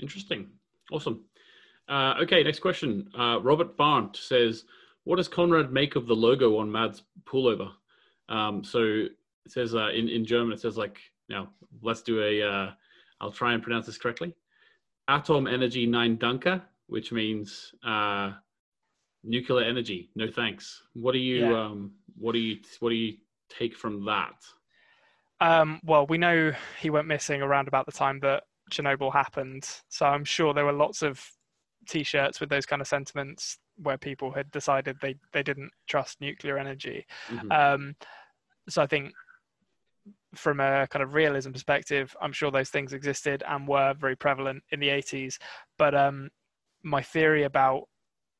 Interesting. 0.00 0.48
Awesome. 0.90 1.24
Uh, 1.88 2.14
okay, 2.22 2.42
next 2.42 2.60
question. 2.60 3.08
Uh, 3.18 3.38
Robert 3.42 3.76
Barnt 3.76 4.16
says, 4.16 4.64
"What 5.04 5.16
does 5.16 5.28
Konrad 5.28 5.72
make 5.72 5.96
of 5.96 6.06
the 6.06 6.14
logo 6.16 6.58
on 6.58 6.70
Mads' 6.70 7.02
pullover?" 7.24 7.70
Um, 8.28 8.62
so 8.64 8.82
it 9.44 9.52
says 9.52 9.74
uh, 9.74 9.88
in 9.88 10.08
in 10.08 10.24
German. 10.24 10.52
It 10.52 10.60
says 10.60 10.76
like 10.76 10.98
now. 11.28 11.50
Let's 11.82 12.02
do 12.02 12.22
a. 12.22 12.42
Uh, 12.42 12.70
I'll 13.20 13.32
try 13.32 13.52
and 13.54 13.62
pronounce 13.62 13.86
this 13.86 13.98
correctly. 13.98 14.34
Atom 15.08 15.46
Energy 15.46 15.86
Nein 15.86 16.16
Danke, 16.18 16.60
which 16.86 17.10
means 17.12 17.74
uh, 17.86 18.32
nuclear 19.24 19.64
energy. 19.64 20.10
No 20.14 20.28
thanks. 20.30 20.82
What 20.94 21.12
do 21.12 21.18
you 21.18 21.46
Yeah. 21.48 21.64
um, 21.64 21.92
What 22.16 22.32
do 22.32 22.38
you 22.38 22.58
What 22.80 22.90
do 22.90 22.96
you 22.96 23.16
take 23.48 23.74
from 23.76 24.04
that? 24.04 24.44
Um, 25.40 25.80
well, 25.84 26.06
we 26.06 26.18
know 26.18 26.52
he 26.80 26.90
went 26.90 27.06
missing 27.06 27.42
around 27.42 27.68
about 27.68 27.86
the 27.86 27.92
time 27.92 28.18
that 28.20 28.44
Chernobyl 28.70 29.12
happened, 29.12 29.68
so 29.88 30.06
I'm 30.06 30.24
sure 30.24 30.52
there 30.52 30.64
were 30.64 30.72
lots 30.72 31.02
of 31.02 31.24
T-shirts 31.88 32.40
with 32.40 32.50
those 32.50 32.66
kind 32.66 32.82
of 32.82 32.88
sentiments 32.88 33.58
where 33.76 33.96
people 33.96 34.32
had 34.32 34.50
decided 34.50 34.98
they 35.00 35.14
they 35.32 35.42
didn't 35.42 35.70
trust 35.86 36.20
nuclear 36.20 36.58
energy. 36.58 37.06
Mhm. 37.28 37.52
Um, 37.52 37.96
so 38.68 38.82
I 38.82 38.86
think 38.86 39.12
from 40.34 40.60
a 40.60 40.86
kind 40.88 41.02
of 41.02 41.14
realism 41.14 41.52
perspective, 41.52 42.14
I'm 42.20 42.32
sure 42.32 42.50
those 42.50 42.70
things 42.70 42.92
existed 42.92 43.42
and 43.46 43.66
were 43.66 43.94
very 43.94 44.16
prevalent 44.16 44.62
in 44.70 44.80
the 44.80 44.88
80s. 44.88 45.38
But 45.78 45.94
um, 45.94 46.30
my 46.82 47.02
theory 47.02 47.44
about 47.44 47.88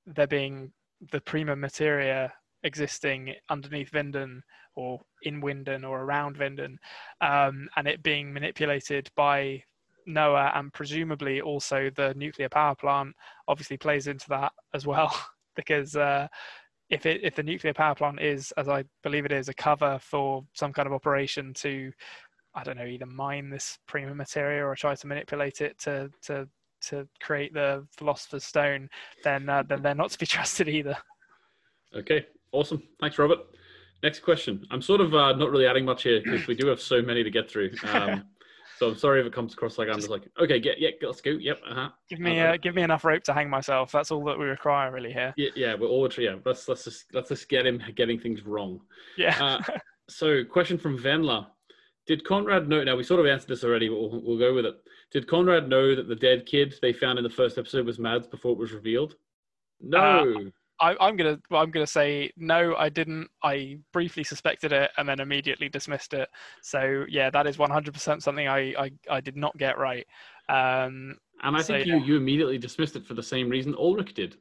there 0.07 0.27
being 0.27 0.73
the 1.13 1.21
prima 1.21 1.57
materia 1.57 2.33
existing 2.63 3.35
underneath 3.49 3.93
Winden 3.93 4.41
or 4.75 5.01
in 5.23 5.41
Winden 5.41 5.89
or 5.89 6.03
around 6.03 6.39
Winden, 6.39 6.77
um, 7.21 7.69
and 7.77 7.89
it 7.89 8.03
being 8.03 8.33
manipulated 8.33 9.11
by 9.17 9.63
Noah 10.09 10.53
and 10.55 10.73
presumably 10.73 11.41
also 11.41 11.91
the 11.95 12.15
nuclear 12.15 12.49
power 12.49 12.75
plant 12.75 13.15
obviously 13.47 13.77
plays 13.77 14.07
into 14.07 14.29
that 14.31 14.53
as 14.75 14.87
well 14.87 15.15
because 15.57 15.95
uh, 15.95 16.27
if 16.91 17.07
it 17.07 17.21
if 17.23 17.35
the 17.37 17.43
nuclear 17.43 17.75
power 17.75 17.95
plant 17.95 18.21
is 18.21 18.53
as 18.57 18.69
I 18.69 18.85
believe 19.03 19.27
it 19.27 19.33
is 19.33 19.49
a 19.49 19.55
cover 19.55 19.99
for 20.01 20.45
some 20.55 20.73
kind 20.73 20.87
of 20.87 20.95
operation 20.95 21.53
to 21.55 21.93
I 22.55 22.65
don't 22.65 22.79
know 22.79 22.87
either 22.87 23.07
mine 23.07 23.51
this 23.51 23.79
prima 23.87 24.15
materia 24.15 24.65
or 24.65 24.75
try 24.75 24.95
to 24.95 25.07
manipulate 25.07 25.61
it 25.61 25.79
to 25.81 26.11
to 26.23 26.49
to 26.81 27.07
create 27.21 27.53
the 27.53 27.87
philosopher's 27.97 28.45
stone 28.45 28.89
then 29.25 29.49
uh, 29.49 29.63
then 29.63 29.83
they're 29.83 29.95
not 29.95 30.11
to 30.11 30.19
be 30.19 30.27
trusted 30.37 30.69
either. 30.69 30.97
Okay, 31.95 32.27
awesome. 32.53 32.83
Thanks, 33.01 33.19
Robert. 33.19 33.39
Next 34.03 34.21
question. 34.21 34.67
I'm 34.71 34.83
sort 34.83 35.01
of 35.01 35.15
uh, 35.15 35.33
not 35.33 35.51
really 35.51 35.67
adding 35.67 35.85
much 35.85 36.05
here 36.05 36.21
because 36.23 36.47
we 36.47 36.55
do 36.55 36.69
have 36.69 36.81
so 36.81 37.03
many 37.03 37.23
to 37.25 37.31
get 37.31 37.51
through. 37.51 37.73
Um, 37.93 38.25
so 38.79 38.89
I'm 38.89 38.97
sorry 38.97 39.21
if 39.21 39.27
it 39.27 39.33
comes 39.33 39.55
across 39.55 39.77
like 39.77 39.89
I'm 39.89 39.97
just 39.97 40.09
like, 40.09 40.29
okay, 40.41 40.61
get, 40.61 40.81
yeah, 40.81 40.91
let's 41.03 41.21
go. 41.21 41.33
Yep, 41.33 41.61
uh 41.69 41.75
huh. 41.75 41.89
give 42.09 42.21
me 42.21 42.39
uh, 42.39 42.57
give 42.57 42.77
me 42.77 42.83
enough 42.83 43.05
rope 43.05 43.25
to 43.25 43.35
hang 43.35 43.51
myself 43.51 43.91
that's 43.91 44.13
all 44.13 44.25
that 44.25 44.39
we 44.39 44.45
require 44.45 44.93
really 44.93 45.13
here 45.13 45.35
Yeah, 45.37 45.51
yeah, 45.57 45.75
we're 45.75 45.89
all 45.89 46.09
yeah. 46.17 46.37
Let's 46.45 46.69
let's 46.69 46.85
just 46.85 47.07
let's 47.13 47.31
just 47.31 47.49
get 47.49 47.67
him 47.67 47.83
getting 47.97 48.21
things 48.21 48.47
wrong. 48.47 48.81
yeah 49.17 49.37
Uh, 49.41 49.63
so, 50.09 50.45
question 50.45 50.79
from 50.79 50.97
Venla: 50.97 51.47
Did 52.07 52.25
Konrad 52.25 52.69
know? 52.69 52.85
Now 52.85 52.95
we 52.95 53.03
sort 53.03 53.19
of 53.21 53.27
answered 53.27 53.49
this 53.49 53.65
already, 53.65 53.89
but 53.89 53.97
we'll, 53.99 54.23
we'll 54.23 54.39
go 54.39 54.55
with 54.55 54.67
it. 54.67 54.77
Did 55.11 55.27
Konrad 55.27 55.69
know 55.69 55.97
that 55.97 56.07
the 56.07 56.15
dead 56.15 56.47
kid 56.47 56.75
they 56.81 56.93
found 56.93 57.19
in 57.19 57.25
the 57.25 57.31
first 57.31 57.59
episode 57.59 57.85
was 57.85 57.99
Mads 57.99 58.29
before 58.29 58.53
it 58.53 58.59
was 58.59 58.73
revealed? 58.73 59.17
No. 59.81 60.51
I, 60.81 60.97
I'm 61.01 61.17
gonna 61.17 61.39
well, 61.51 61.63
I'm 61.63 61.71
gonna 61.71 61.87
say 61.87 62.31
no. 62.37 62.77
I 62.77 62.89
didn't. 62.89 63.29
I 63.43 63.79
briefly 63.93 64.25
suspected 64.25 64.73
it 64.73 64.91
and 64.97 65.09
then 65.09 65.21
immediately 65.21 65.69
dismissed 65.69 66.15
it. 66.15 66.29
So 66.63 67.05
yeah, 67.09 67.31
that 67.31 67.47
is 67.47 67.57
100% 67.57 68.23
something 68.23 68.49
I 68.49 68.75
I, 68.79 68.91
I 69.11 69.21
did 69.21 69.37
not 69.37 69.57
get 69.59 69.79
right. 69.79 70.07
Um, 70.49 71.17
and 71.43 71.57
I 71.57 71.63
so, 71.63 71.75
think 71.75 71.87
yeah. 71.87 71.97
you 71.97 72.05
you 72.05 72.17
immediately 72.17 72.59
dismissed 72.59 72.97
it 72.97 73.07
for 73.07 73.15
the 73.15 73.23
same 73.23 73.49
reason 73.49 73.75
Ulrich 73.75 74.15
did. 74.15 74.37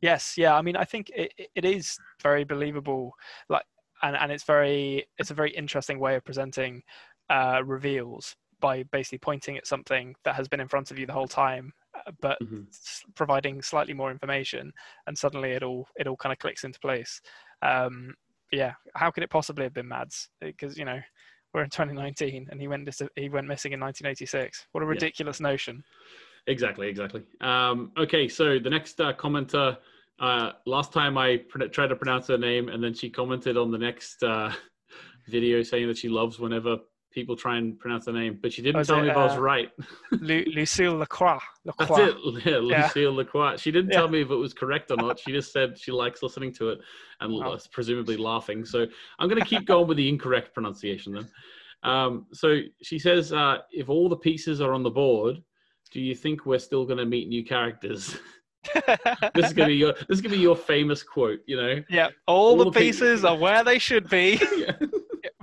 yes, 0.00 0.34
yeah. 0.36 0.54
I 0.56 0.62
mean, 0.62 0.76
I 0.76 0.84
think 0.84 1.10
it, 1.14 1.32
it- 1.54 1.64
is 1.64 1.98
very 2.22 2.44
believable. 2.44 3.12
Like, 3.48 3.64
and 4.02 4.16
and 4.16 4.32
it's 4.32 4.44
very 4.44 5.06
it's 5.18 5.30
a 5.30 5.34
very 5.34 5.50
interesting 5.50 5.98
way 6.00 6.16
of 6.16 6.24
presenting 6.24 6.82
uh, 7.28 7.62
reveals 7.64 8.36
by 8.60 8.82
basically 8.84 9.18
pointing 9.18 9.56
at 9.56 9.66
something 9.66 10.14
that 10.24 10.34
has 10.34 10.48
been 10.48 10.60
in 10.60 10.68
front 10.68 10.90
of 10.90 10.98
you 10.98 11.06
the 11.06 11.12
whole 11.12 11.28
time, 11.28 11.72
but 12.20 12.38
Mhm. 12.42 12.68
s- 12.68 13.04
providing 13.14 13.62
slightly 13.62 13.94
more 13.94 14.10
information, 14.10 14.72
and 15.06 15.16
suddenly 15.16 15.52
it 15.52 15.62
all 15.62 15.88
it 15.96 16.06
all 16.06 16.16
kind 16.16 16.32
of 16.32 16.38
clicks 16.38 16.64
into 16.64 16.80
place. 16.80 17.20
Um, 17.62 18.14
yeah, 18.52 18.74
how 18.94 19.10
could 19.10 19.22
it 19.22 19.30
possibly 19.30 19.64
have 19.64 19.74
been 19.74 19.88
Mads? 19.88 20.28
Because 20.40 20.76
you 20.78 20.84
know 20.84 21.00
we're 21.52 21.62
in 21.62 21.70
2019, 21.70 22.48
and 22.50 22.60
he 22.60 22.68
went 22.68 22.84
dis- 22.84 23.02
he 23.16 23.28
went 23.28 23.46
missing 23.48 23.72
in 23.72 23.80
1986. 23.80 24.66
What 24.72 24.82
a 24.82 24.86
Yeah. 24.86 24.90
ridiculous 24.90 25.40
notion! 25.40 25.84
Exactly, 26.46 26.88
exactly. 26.88 27.22
Um, 27.40 27.92
okay, 27.96 28.26
so 28.28 28.58
the 28.58 28.70
next 28.70 29.00
uh, 29.00 29.12
commenter. 29.12 29.78
Uh, 30.18 30.52
last 30.66 30.92
time 30.92 31.16
I 31.16 31.38
pr- 31.48 31.64
tried 31.66 31.86
to 31.86 31.96
pronounce 31.96 32.26
her 32.28 32.36
name, 32.36 32.68
and 32.68 32.84
then 32.84 32.92
she 32.92 33.08
commented 33.08 33.56
on 33.56 33.70
the 33.70 33.78
next 33.78 34.22
uh, 34.22 34.52
video 35.28 35.62
saying 35.62 35.88
that 35.88 35.96
she 35.96 36.08
loves 36.10 36.38
whenever 36.38 36.76
people 37.10 37.36
try 37.36 37.56
and 37.58 37.78
pronounce 37.78 38.04
the 38.04 38.12
name, 38.12 38.38
but 38.40 38.52
she 38.52 38.62
didn't 38.62 38.78
Was 38.78 38.86
tell 38.88 38.98
it, 38.98 39.02
me 39.02 39.10
if 39.10 39.16
I 39.16 39.24
was 39.24 39.36
uh, 39.36 39.40
right. 39.40 39.70
Lu- 40.12 40.44
Lucille 40.54 40.94
Lacroix. 40.96 41.38
That's 41.78 41.98
it, 41.98 42.14
yeah, 42.46 42.58
Lucille 42.58 43.12
Lacroix. 43.14 43.56
She 43.56 43.70
didn't 43.70 43.90
Yeah. 43.90 43.98
tell 43.98 44.08
me 44.08 44.20
if 44.22 44.30
it 44.30 44.36
was 44.36 44.54
correct 44.54 44.90
or 44.90 44.96
not. 44.96 45.18
She 45.18 45.32
just 45.32 45.52
said 45.52 45.78
she 45.78 45.90
likes 45.92 46.22
listening 46.22 46.52
to 46.54 46.70
it 46.70 46.80
and 47.20 47.32
l- 47.32 47.58
presumably 47.72 48.16
laughing. 48.16 48.64
So 48.64 48.86
I'm 49.18 49.28
going 49.28 49.42
to 49.42 49.48
keep 49.48 49.66
going 49.66 49.88
with 49.88 49.96
the 49.96 50.08
incorrect 50.08 50.54
pronunciation 50.54 51.12
then. 51.14 51.28
Um, 51.82 52.26
so 52.32 52.60
she 52.82 52.98
says, 52.98 53.32
uh, 53.32 53.58
if 53.70 53.88
all 53.88 54.08
the 54.08 54.16
pieces 54.16 54.60
are 54.60 54.72
on 54.74 54.82
the 54.82 54.90
board, 54.90 55.42
do 55.90 56.00
you 56.00 56.14
think 56.14 56.46
we're 56.46 56.58
still 56.58 56.84
going 56.84 56.98
to 56.98 57.06
meet 57.06 57.28
new 57.28 57.44
characters? 57.44 58.16
this 59.34 59.46
is 59.46 59.52
going 59.54 59.66
to 59.68 59.72
be 59.72 59.74
your 59.76 59.94
this 60.06 60.18
is 60.18 60.20
to 60.22 60.28
be 60.28 60.36
your 60.36 60.54
famous 60.54 61.02
quote. 61.02 61.40
You 61.46 61.56
know. 61.56 61.82
yeah, 61.88 62.08
all, 62.26 62.50
all 62.50 62.56
the 62.58 62.64
the 62.64 62.70
pe- 62.72 62.80
pieces 62.80 63.24
are 63.24 63.34
where 63.36 63.64
they 63.64 63.78
should 63.78 64.08
be 64.10 64.38
yeah. 64.58 64.72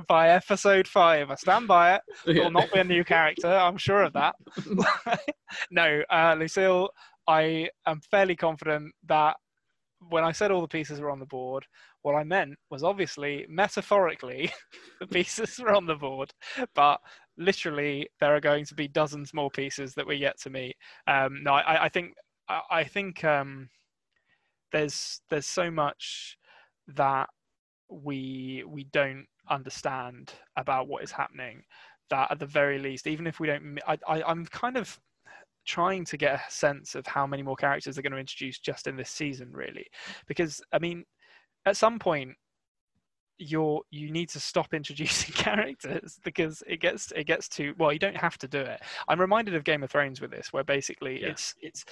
By 0.07 0.29
episode 0.29 0.87
five. 0.87 1.29
I 1.29 1.35
stand 1.35 1.67
by 1.67 1.95
it. 1.95 2.01
It 2.25 2.39
will 2.43 2.51
not 2.51 2.71
be 2.71 2.79
a 2.79 2.83
new 2.83 3.03
character. 3.03 3.47
I'm 3.47 3.77
sure 3.77 4.03
of 4.03 4.13
that. 4.13 4.35
no, 5.71 6.01
uh, 6.09 6.35
Lucille, 6.37 6.89
I 7.27 7.69
am 7.85 8.01
fairly 8.09 8.35
confident 8.35 8.93
that 9.07 9.35
when 10.09 10.23
I 10.23 10.31
said 10.31 10.51
all 10.51 10.61
the 10.61 10.67
pieces 10.67 10.99
were 10.99 11.09
on 11.09 11.19
the 11.19 11.25
board, 11.25 11.65
what 12.03 12.15
I 12.15 12.23
meant 12.23 12.55
was 12.69 12.83
obviously 12.83 13.45
metaphorically 13.49 14.51
the 14.99 15.07
pieces 15.07 15.59
were 15.59 15.73
on 15.73 15.85
the 15.85 15.95
board, 15.95 16.31
but 16.75 16.99
literally 17.37 18.07
there 18.19 18.35
are 18.35 18.39
going 18.39 18.65
to 18.65 18.75
be 18.75 18.87
dozens 18.87 19.33
more 19.33 19.49
pieces 19.49 19.93
that 19.95 20.05
we're 20.05 20.13
yet 20.13 20.39
to 20.41 20.49
meet. 20.49 20.75
Um, 21.07 21.43
no, 21.43 21.53
I, 21.53 21.85
I 21.85 21.89
think 21.89 22.13
I, 22.47 22.61
I 22.71 22.83
think 22.83 23.23
um, 23.23 23.69
there's 24.71 25.21
there's 25.29 25.47
so 25.47 25.71
much 25.71 26.37
that 26.95 27.27
we 27.89 28.63
we 28.67 28.85
don't 28.85 29.25
understand 29.49 30.33
about 30.55 30.87
what 30.87 31.03
is 31.03 31.11
happening 31.11 31.63
that 32.09 32.31
at 32.31 32.39
the 32.39 32.45
very 32.45 32.79
least 32.79 33.07
even 33.07 33.27
if 33.27 33.39
we 33.39 33.47
don't 33.47 33.79
I, 33.87 33.97
I 34.07 34.23
i'm 34.23 34.45
kind 34.45 34.77
of 34.77 34.99
trying 35.65 36.05
to 36.05 36.17
get 36.17 36.35
a 36.35 36.51
sense 36.51 36.95
of 36.95 37.05
how 37.05 37.27
many 37.27 37.43
more 37.43 37.57
characters 37.57 37.95
they're 37.95 38.01
going 38.03 38.13
to 38.13 38.17
introduce 38.19 38.59
just 38.59 38.87
in 38.87 38.95
this 38.95 39.09
season 39.09 39.51
really 39.51 39.85
because 40.25 40.61
i 40.71 40.79
mean 40.79 41.03
at 41.65 41.75
some 41.75 41.99
point 41.99 42.31
you're 43.37 43.81
you 43.91 44.09
need 44.09 44.29
to 44.29 44.39
stop 44.39 44.73
introducing 44.73 45.33
characters 45.35 46.19
because 46.23 46.63
it 46.67 46.79
gets 46.79 47.11
it 47.15 47.25
gets 47.25 47.47
too 47.47 47.73
well 47.77 47.91
you 47.93 47.99
don't 47.99 48.17
have 48.17 48.37
to 48.37 48.47
do 48.47 48.59
it 48.59 48.81
i'm 49.07 49.19
reminded 49.19 49.55
of 49.55 49.63
game 49.63 49.83
of 49.83 49.91
thrones 49.91 50.21
with 50.21 50.31
this 50.31 50.51
where 50.53 50.63
basically 50.63 51.21
Yeah. 51.21 51.29
it's 51.29 51.53
it's 51.61 51.85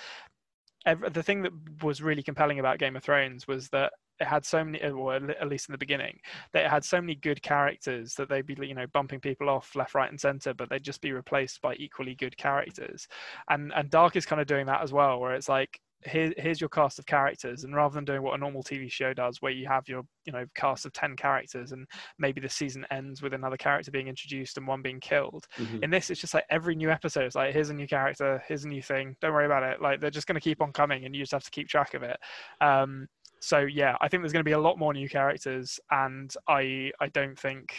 the 1.12 1.24
thing 1.24 1.42
that 1.42 1.52
was 1.84 2.02
really 2.02 2.22
compelling 2.24 2.60
about 2.60 2.78
game 2.80 2.96
of 2.96 3.04
thrones 3.04 3.48
was 3.48 3.70
that 3.70 3.92
it 4.20 4.28
had 4.28 4.46
so 4.46 4.64
many, 4.64 4.82
at 4.82 5.48
least 5.48 5.68
in 5.70 5.74
the 5.74 5.78
beginning, 5.78 6.20
that 6.54 6.66
it 6.66 6.72
had 6.72 6.86
so 6.86 7.02
many 7.02 7.16
good 7.16 7.42
characters 7.42 8.14
that 8.16 8.30
they'd 8.30 8.46
be, 8.46 8.56
you 8.66 8.74
know, 8.74 8.88
bumping 8.94 9.20
people 9.20 9.50
off 9.50 9.76
left, 9.76 9.96
right, 9.96 10.10
and 10.10 10.20
center, 10.20 10.54
but 10.54 10.70
they'd 10.70 10.84
just 10.84 11.02
be 11.02 11.12
replaced 11.12 11.62
by 11.62 11.76
equally 11.76 12.16
good 12.16 12.38
characters. 12.38 13.08
And 13.50 13.74
and 13.74 13.90
Dark 13.90 14.16
is 14.16 14.26
kind 14.26 14.42
of 14.42 14.48
doing 14.48 14.66
that 14.68 14.82
as 14.82 14.94
well, 14.94 15.20
where 15.20 15.36
it's 15.36 15.50
like 15.50 15.80
here, 16.06 16.34
here's 16.38 16.62
your 16.62 16.70
cast 16.70 17.00
of 17.00 17.06
characters 17.06 17.64
and 17.64 17.76
rather 17.76 17.94
than 17.96 18.06
doing 18.06 18.22
what 18.22 18.34
a 18.36 18.38
normal 18.38 18.64
tv 18.64 18.92
show 18.92 19.14
does 19.14 19.42
where 19.42 19.52
you 19.52 19.68
have 19.68 19.88
your 19.88 20.04
you 20.26 20.32
know 20.34 20.46
cast 20.56 20.86
of 20.86 20.94
10 20.94 21.16
characters 21.16 21.72
and 21.72 21.88
maybe 22.20 22.40
the 22.40 22.50
season 22.50 22.86
ends 22.92 23.22
with 23.22 23.34
another 23.34 23.58
character 23.58 23.92
being 23.92 24.08
introduced 24.08 24.58
and 24.58 24.68
one 24.68 24.82
being 24.82 25.00
killed 25.00 25.46
Mhm. 25.58 25.84
in 25.84 25.90
this 25.90 26.10
it's 26.10 26.22
just 26.22 26.34
like 26.34 26.46
every 26.50 26.76
new 26.76 26.90
episode 26.92 27.26
is 27.26 27.36
like 27.36 27.54
here's 27.54 27.70
a 27.70 27.74
new 27.74 27.88
character 27.88 28.44
here's 28.48 28.66
a 28.66 28.68
new 28.68 28.82
thing 28.82 29.16
don't 29.22 29.34
worry 29.34 29.46
about 29.46 29.64
it 29.64 29.82
like 29.82 30.00
they're 30.00 30.10
just 30.10 30.28
going 30.28 30.36
to 30.36 30.42
keep 30.42 30.62
on 30.62 30.72
coming 30.72 31.06
and 31.06 31.16
you 31.16 31.22
just 31.22 31.32
have 31.32 31.44
to 31.44 31.52
keep 31.52 31.68
track 31.68 31.94
of 31.94 32.04
it 32.04 32.18
um 32.62 33.08
so 33.42 33.60
yeah 33.60 33.96
i 34.02 34.08
think 34.08 34.22
there's 34.22 34.34
going 34.34 34.44
to 34.44 34.50
be 34.50 34.54
a 34.54 34.60
lot 34.60 34.78
more 34.80 34.94
new 34.94 35.10
characters 35.10 35.80
and 35.92 36.34
i 36.48 36.92
i 37.00 37.08
don't 37.10 37.38
think 37.40 37.76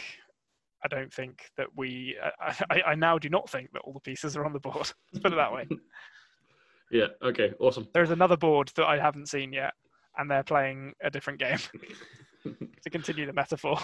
I 0.85 0.89
don't 0.89 1.13
think 1.13 1.51
that 1.57 1.67
we. 1.75 2.17
I, 2.23 2.55
I, 2.71 2.83
I 2.89 2.95
now 2.95 3.19
do 3.19 3.29
not 3.29 3.51
think 3.51 3.73
that 3.73 3.81
all 3.81 3.93
the 3.95 3.99
pieces 3.99 4.37
are 4.37 4.45
on 4.45 4.53
the 4.53 4.61
board. 4.61 4.77
Let's 4.77 4.95
put 5.23 5.33
it 5.33 5.37
that 5.37 5.53
way. 5.53 5.67
Yeah. 6.91 7.07
Okay. 7.23 7.53
Awesome. 7.61 7.89
There's 7.95 8.11
another 8.11 8.37
board 8.37 8.71
that 8.77 8.87
I 8.87 8.99
haven't 8.99 9.29
seen 9.29 9.53
yet, 9.53 9.73
and 10.17 10.31
they're 10.31 10.43
playing 10.45 10.95
a 11.03 11.11
different 11.11 11.39
game 11.41 11.59
to 12.83 12.91
continue 12.91 13.27
the 13.27 13.33
metaphor. 13.33 13.79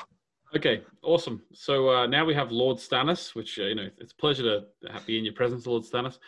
Okay, 0.55 0.83
awesome. 1.03 1.43
So 1.55 1.89
uh, 1.89 2.07
now 2.07 2.27
we 2.27 2.35
have 2.35 2.53
Lord 2.53 2.77
Stannis, 2.77 3.35
which 3.35 3.59
uh, 3.59 3.63
you 3.65 3.75
know 3.75 3.89
it's 3.99 4.13
a 4.13 4.17
pleasure 4.17 4.43
to 4.83 5.01
be 5.07 5.19
in 5.19 5.25
your 5.25 5.33
presence, 5.35 5.67
Lord 5.67 5.83
Stannis. 5.85 6.19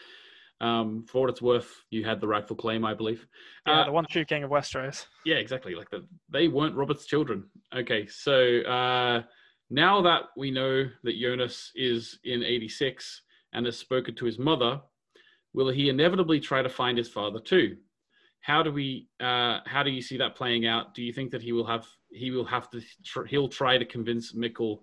Um, 0.60 1.04
for 1.06 1.20
what 1.22 1.30
it's 1.30 1.42
worth, 1.42 1.68
you 1.90 2.04
had 2.04 2.20
the 2.20 2.28
rightful 2.28 2.56
claim, 2.56 2.84
I 2.86 2.94
believe. 2.94 3.26
Yeah, 3.66 3.80
Uh, 3.80 3.84
the 3.86 3.92
one 3.92 4.06
true 4.08 4.24
king 4.24 4.44
of 4.44 4.50
Westeros. 4.50 5.04
yeah, 5.26 5.34
exactly. 5.36 5.74
Like 5.74 5.90
the, 5.90 6.06
they 6.32 6.48
weren't 6.48 6.74
Robert's 6.76 7.04
children. 7.06 7.44
Okay, 7.76 8.06
so 8.06 8.60
uh, 8.62 9.22
now 9.68 10.00
that 10.02 10.22
we 10.38 10.50
know 10.50 10.84
that 11.02 11.20
Jonas 11.20 11.70
is 11.74 12.18
in 12.24 12.42
'86 12.42 13.22
and 13.52 13.66
has 13.66 13.76
spoken 13.76 14.14
to 14.14 14.24
his 14.24 14.38
mother, 14.38 14.80
will 15.54 15.70
he 15.70 15.88
inevitably 15.88 16.40
try 16.40 16.60
to 16.60 16.68
find 16.68 16.98
his 16.98 17.08
father 17.08 17.40
too? 17.40 17.76
How 18.40 18.62
do 18.62 18.70
we? 18.70 19.08
Uh, 19.20 19.60
how 19.64 19.82
do 19.82 19.90
you 19.90 20.02
see 20.02 20.18
that 20.18 20.36
playing 20.36 20.66
out? 20.66 20.94
Do 20.94 21.02
you 21.02 21.12
think 21.12 21.30
that 21.30 21.40
he 21.40 21.52
will 21.52 21.66
have? 21.66 21.86
He 22.10 22.30
will 22.30 22.44
have 22.44 22.68
to. 22.70 22.82
Tr- 23.02 23.24
he'll 23.24 23.48
try 23.48 23.78
to 23.78 23.86
convince 23.86 24.34
Mikkel 24.34 24.80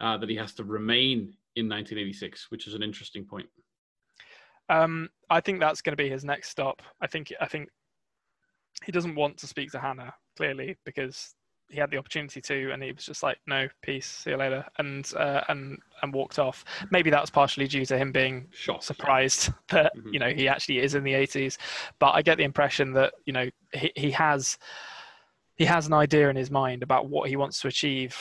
uh, 0.00 0.16
that 0.18 0.28
he 0.28 0.34
has 0.34 0.54
to 0.54 0.64
remain 0.64 1.36
in 1.54 1.68
1986, 1.68 2.50
which 2.50 2.66
is 2.66 2.74
an 2.74 2.82
interesting 2.82 3.24
point. 3.24 3.46
Um, 4.68 5.10
I 5.30 5.40
think 5.40 5.60
that's 5.60 5.80
going 5.80 5.92
to 5.92 6.02
be 6.02 6.08
his 6.08 6.24
next 6.24 6.48
stop. 6.48 6.82
I 7.00 7.06
think 7.06 7.32
I 7.40 7.46
think 7.46 7.68
he 8.84 8.90
doesn't 8.90 9.14
want 9.14 9.36
to 9.38 9.46
speak 9.46 9.70
to 9.72 9.78
Hannah 9.78 10.14
clearly 10.36 10.76
because 10.84 11.34
he 11.68 11.80
had 11.80 11.90
the 11.90 11.98
opportunity 11.98 12.40
to, 12.40 12.72
and 12.72 12.82
he 12.82 12.92
was 12.92 13.04
just 13.04 13.22
like, 13.22 13.38
"No, 13.46 13.68
peace, 13.82 14.06
see 14.06 14.30
you 14.30 14.36
later," 14.36 14.64
and 14.78 15.10
uh, 15.16 15.42
and 15.48 15.78
and 16.02 16.12
walked 16.12 16.38
off. 16.38 16.64
Maybe 16.90 17.10
that 17.10 17.20
was 17.20 17.30
partially 17.30 17.66
due 17.66 17.84
to 17.86 17.98
him 17.98 18.12
being 18.12 18.48
Shocked. 18.52 18.84
surprised 18.84 19.50
that 19.68 19.92
Mhm. 19.96 20.12
you 20.12 20.18
know 20.18 20.30
he 20.30 20.48
actually 20.48 20.78
is 20.78 20.94
in 20.94 21.04
the 21.04 21.12
80s 21.14 21.58
but 21.98 22.10
i 22.14 22.22
get 22.22 22.36
the 22.38 22.44
impression 22.44 22.92
that 22.92 23.14
you 23.24 23.32
know 23.32 23.48
he, 23.72 23.90
he 23.96 24.10
has 24.10 24.58
he 25.56 25.64
has 25.64 25.86
an 25.86 25.92
idea 25.92 26.28
in 26.28 26.36
his 26.36 26.50
mind 26.50 26.82
about 26.82 27.08
what 27.08 27.28
he 27.28 27.36
wants 27.36 27.60
to 27.60 27.68
achieve 27.68 28.16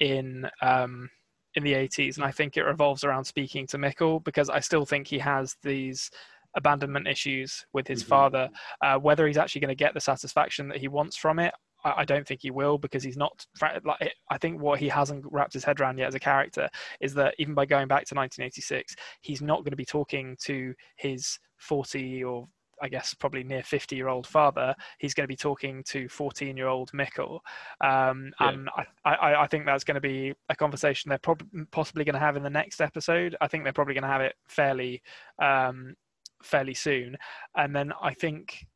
in 0.00 0.48
um 0.60 1.08
in 1.54 1.64
the 1.64 1.72
80s 1.72 2.16
and 2.16 2.24
i 2.24 2.30
think 2.30 2.56
it 2.56 2.62
revolves 2.64 3.04
around 3.04 3.24
speaking 3.24 3.66
to 3.68 3.78
Mikkel 3.78 4.22
because 4.24 4.50
i 4.50 4.60
still 4.60 4.84
think 4.84 5.06
he 5.06 5.18
has 5.18 5.56
these 5.62 6.10
abandonment 6.54 7.08
issues 7.08 7.64
with 7.72 7.86
his 7.88 8.02
Mhm. 8.02 8.08
father 8.08 8.50
uh, 8.82 8.98
whether 8.98 9.26
he's 9.26 9.38
actually 9.38 9.60
going 9.60 9.68
to 9.68 9.74
get 9.84 9.94
the 9.94 10.00
satisfaction 10.00 10.68
that 10.68 10.78
he 10.78 10.88
wants 10.88 11.16
from 11.16 11.38
it 11.38 11.54
I 11.84 12.04
don't 12.04 12.26
think 12.26 12.42
he 12.42 12.50
will 12.50 12.78
because 12.78 13.02
he's 13.02 13.16
not. 13.16 13.44
Like 13.60 14.14
I 14.30 14.38
think 14.38 14.60
what 14.60 14.78
he 14.78 14.88
hasn't 14.88 15.24
wrapped 15.30 15.52
his 15.52 15.64
head 15.64 15.80
around 15.80 15.98
yet 15.98 16.08
as 16.08 16.14
a 16.14 16.20
character 16.20 16.68
is 17.00 17.14
that 17.14 17.34
even 17.38 17.54
by 17.54 17.66
going 17.66 17.88
back 17.88 18.04
to 18.06 18.14
1986, 18.14 18.94
he's 19.20 19.42
not 19.42 19.58
going 19.58 19.70
to 19.72 19.76
be 19.76 19.84
talking 19.84 20.36
to 20.42 20.74
his 20.96 21.38
40 21.58 22.24
or 22.24 22.48
I 22.80 22.88
guess 22.88 23.14
probably 23.14 23.44
near 23.44 23.62
50 23.62 23.94
year 23.94 24.08
old 24.08 24.26
father. 24.26 24.74
He's 24.98 25.14
going 25.14 25.24
to 25.24 25.28
be 25.28 25.36
talking 25.36 25.84
to 25.84 26.08
14 26.08 26.56
year 26.56 26.66
old 26.66 26.90
Mikkel, 26.92 27.38
um, 27.80 28.32
Yeah. 28.40 28.48
and 28.48 28.68
I, 28.76 28.86
I, 29.04 29.34
I 29.42 29.46
think 29.46 29.66
that's 29.66 29.84
going 29.84 29.94
to 29.94 30.00
be 30.00 30.34
a 30.48 30.56
conversation 30.56 31.08
they're 31.08 31.18
prob- 31.18 31.46
possibly 31.70 32.04
going 32.04 32.14
to 32.14 32.18
have 32.20 32.36
in 32.36 32.42
the 32.42 32.50
next 32.50 32.80
episode. 32.80 33.36
I 33.40 33.46
think 33.46 33.62
they're 33.62 33.72
probably 33.72 33.94
going 33.94 34.02
to 34.02 34.08
have 34.08 34.20
it 34.20 34.34
fairly, 34.48 35.00
um, 35.40 35.94
fairly 36.42 36.74
soon, 36.74 37.16
and 37.56 37.74
then 37.74 37.92
I 38.02 38.14
think 38.14 38.66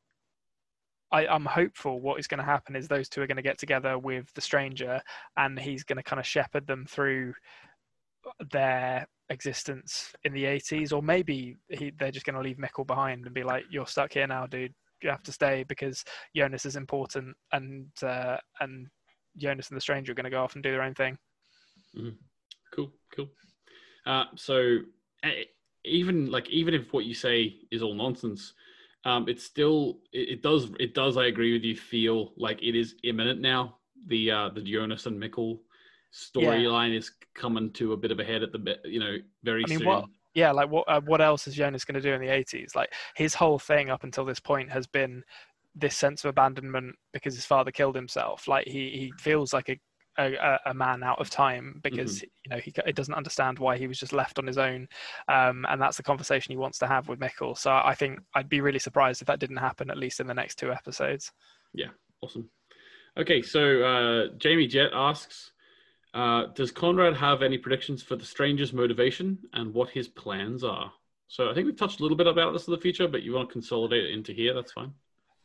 I, 1.13 1.27
I'm 1.27 1.45
hopeful 1.45 2.01
what 2.01 2.19
is 2.19 2.27
going 2.27 2.39
to 2.39 2.45
happen 2.45 2.75
is 2.75 2.89
those 2.89 3.09
two 3.09 3.23
are 3.23 3.27
going 3.27 3.37
to 3.37 3.43
get 3.43 3.59
together 3.59 3.99
with 3.99 4.33
the 4.35 4.41
stranger 4.41 5.01
and 5.37 5.59
he's 5.59 5.85
going 5.85 5.99
to 5.99 6.03
kind 6.03 6.19
of 6.19 6.27
shepherd 6.27 6.67
them 6.67 6.85
through 6.89 7.35
their 8.51 9.07
existence 9.29 10.13
in 10.25 10.33
the 10.33 10.45
80s 10.45 10.93
or 10.93 11.03
maybe 11.03 11.57
he, 11.71 11.93
they're 11.99 12.11
just 12.11 12.27
going 12.27 12.35
to 12.35 12.43
leave 12.43 12.57
Mikkel 12.59 12.87
behind 12.87 13.25
and 13.25 13.35
be 13.35 13.45
like 13.45 13.65
you're 13.71 13.87
stuck 13.87 14.13
here 14.13 14.27
now 14.27 14.47
dude. 14.47 14.75
You 15.03 15.11
have 15.11 15.23
to 15.25 15.33
stay 15.33 15.65
because 15.69 16.03
Jonas 16.35 16.65
is 16.65 16.77
important 16.77 17.37
and 17.53 17.87
uh, 18.03 18.39
and 18.61 18.89
Jonas 19.37 19.69
and 19.69 19.77
the 19.77 19.81
stranger 19.81 20.13
are 20.13 20.15
going 20.15 20.25
to 20.25 20.31
go 20.31 20.43
off 20.43 20.55
and 20.55 20.63
do 20.63 20.71
their 20.71 20.83
own 20.83 20.95
thing. 20.95 21.19
Cool, 22.75 22.91
cool. 23.15 23.29
Uh, 24.07 24.25
so 24.37 24.79
eh, 25.23 25.45
even 25.85 26.31
like 26.31 26.49
even 26.49 26.75
if 26.75 26.93
what 26.93 27.05
you 27.05 27.15
say 27.15 27.57
is 27.71 27.83
all 27.83 27.95
nonsense, 27.95 28.55
um, 29.07 29.29
it's 29.29 29.45
still 29.45 30.01
it, 30.13 30.29
it 30.31 30.43
does 30.43 30.69
it 30.81 30.93
does 30.93 31.17
I 31.17 31.27
agree 31.27 31.53
with 31.53 31.63
you 31.63 31.77
feel 31.77 32.33
like 32.37 32.61
it 32.61 32.75
is 32.75 32.97
imminent 33.05 33.41
now. 33.41 33.77
The 34.09 34.31
uh, 34.31 34.49
the 34.51 34.61
Jonas 34.61 35.07
and 35.07 35.23
Mikkel 35.23 35.61
storyline 36.13 36.95
is 36.95 37.13
coming 37.35 37.73
to 37.75 37.93
a 37.93 37.97
bit 37.97 38.11
of 38.11 38.19
a 38.19 38.25
head 38.25 38.43
at 38.43 38.51
the 38.51 38.59
bit 38.59 38.81
you 38.85 38.99
know 38.99 39.17
very 39.45 39.63
I 39.65 39.71
mean, 39.71 39.79
soon. 39.79 39.87
what 39.87 40.05
yeah, 40.35 40.51
like 40.51 40.69
what 40.71 40.85
uh, 40.89 41.01
what 41.03 41.21
else 41.21 41.47
is 41.47 41.55
Jonas 41.55 41.85
going 41.85 41.95
to 41.95 42.01
do 42.01 42.13
in 42.13 42.21
the 42.21 42.27
80s? 42.27 42.75
Like 42.75 42.93
his 43.15 43.33
whole 43.33 43.61
thing 43.61 43.91
up 43.91 44.03
until 44.03 44.25
this 44.25 44.41
point 44.41 44.71
has 44.73 44.89
been 44.89 45.23
this 45.77 45.95
sense 45.95 46.25
of 46.25 46.31
abandonment 46.31 46.97
because 47.13 47.37
his 47.37 47.45
father 47.45 47.71
killed 47.71 47.95
himself. 47.95 48.49
Like 48.49 48.67
he 48.67 48.91
he 48.91 49.13
feels 49.19 49.53
like 49.53 49.69
a 49.69 49.79
a, 50.19 50.59
a 50.67 50.75
man 50.75 51.03
out 51.03 51.21
of 51.21 51.31
time 51.31 51.81
because 51.83 52.23
you 52.23 52.51
know 52.51 52.59
he, 52.59 52.73
he 52.85 52.93
doesn't 52.93 53.15
understand 53.15 53.59
why 53.59 53.77
he 53.77 53.87
was 53.87 53.99
just 53.99 54.13
left 54.13 54.39
on 54.39 54.47
his 54.47 54.59
own, 54.59 54.89
um, 55.29 55.67
and 55.69 55.81
that's 55.81 55.97
the 55.97 56.03
conversation 56.03 56.53
he 56.53 56.57
wants 56.57 56.79
to 56.79 56.87
have 56.87 57.09
with 57.09 57.19
Mikkel. 57.19 57.57
So 57.57 57.73
I 57.73 57.95
think 57.95 58.21
I'd 58.35 58.49
be 58.49 58.61
really 58.61 58.79
surprised 58.79 59.21
if 59.23 59.27
that 59.27 59.41
didn't 59.41 59.59
happen 59.59 59.91
at 59.91 59.99
least 59.99 60.21
in 60.21 60.27
the 60.27 60.35
next 60.35 60.59
two 60.59 60.73
episodes. 60.73 61.33
Yeah, 61.75 61.91
awesome. 62.23 62.49
Okay, 63.19 63.41
so 63.41 63.83
uh, 63.83 64.29
Jamie 64.37 64.67
Jet 64.67 64.91
asks, 64.93 65.53
uh, 66.13 66.47
does 66.55 66.71
Konrad 66.71 67.17
have 67.17 67.43
any 67.43 67.57
predictions 67.57 68.03
for 68.03 68.17
the 68.17 68.25
stranger's 68.25 68.73
motivation 68.73 69.39
and 69.55 69.73
what 69.73 69.89
his 69.91 70.09
plans 70.09 70.63
are? 70.65 70.93
So 71.29 71.51
I 71.51 71.55
think 71.55 71.67
we've 71.67 71.77
touched 71.77 72.01
a 72.01 72.03
little 72.03 72.17
bit 72.17 72.27
about 72.27 72.53
this 72.53 72.67
in 72.67 72.73
the 72.73 72.81
future, 72.81 73.09
but 73.09 73.23
you 73.23 73.33
want 73.33 73.49
to 73.49 73.53
consolidate 73.53 74.05
it 74.05 74.13
into 74.13 74.33
here, 74.33 74.55
that's 74.55 74.73
fine. 74.73 74.93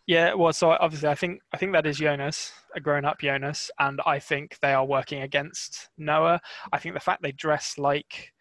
Yeah, 0.07 0.33
well, 0.33 0.51
so 0.53 0.71
obviously, 0.71 1.09
I 1.09 1.15
think 1.15 1.41
I 1.53 1.57
think 1.57 1.73
that 1.73 1.85
is 1.85 1.97
Jonas, 1.99 2.51
a 2.75 2.79
grown-up 2.79 3.19
Jonas, 3.21 3.69
and 3.79 4.01
I 4.05 4.19
think 4.19 4.57
they 4.61 4.73
are 4.73 4.85
working 4.85 5.21
against 5.21 5.89
Noah. 5.97 6.41
I 6.73 6.79
think 6.79 6.95
the 6.95 6.99
fact 6.99 7.21
they 7.21 7.31
dress 7.31 7.77
like 7.77 8.33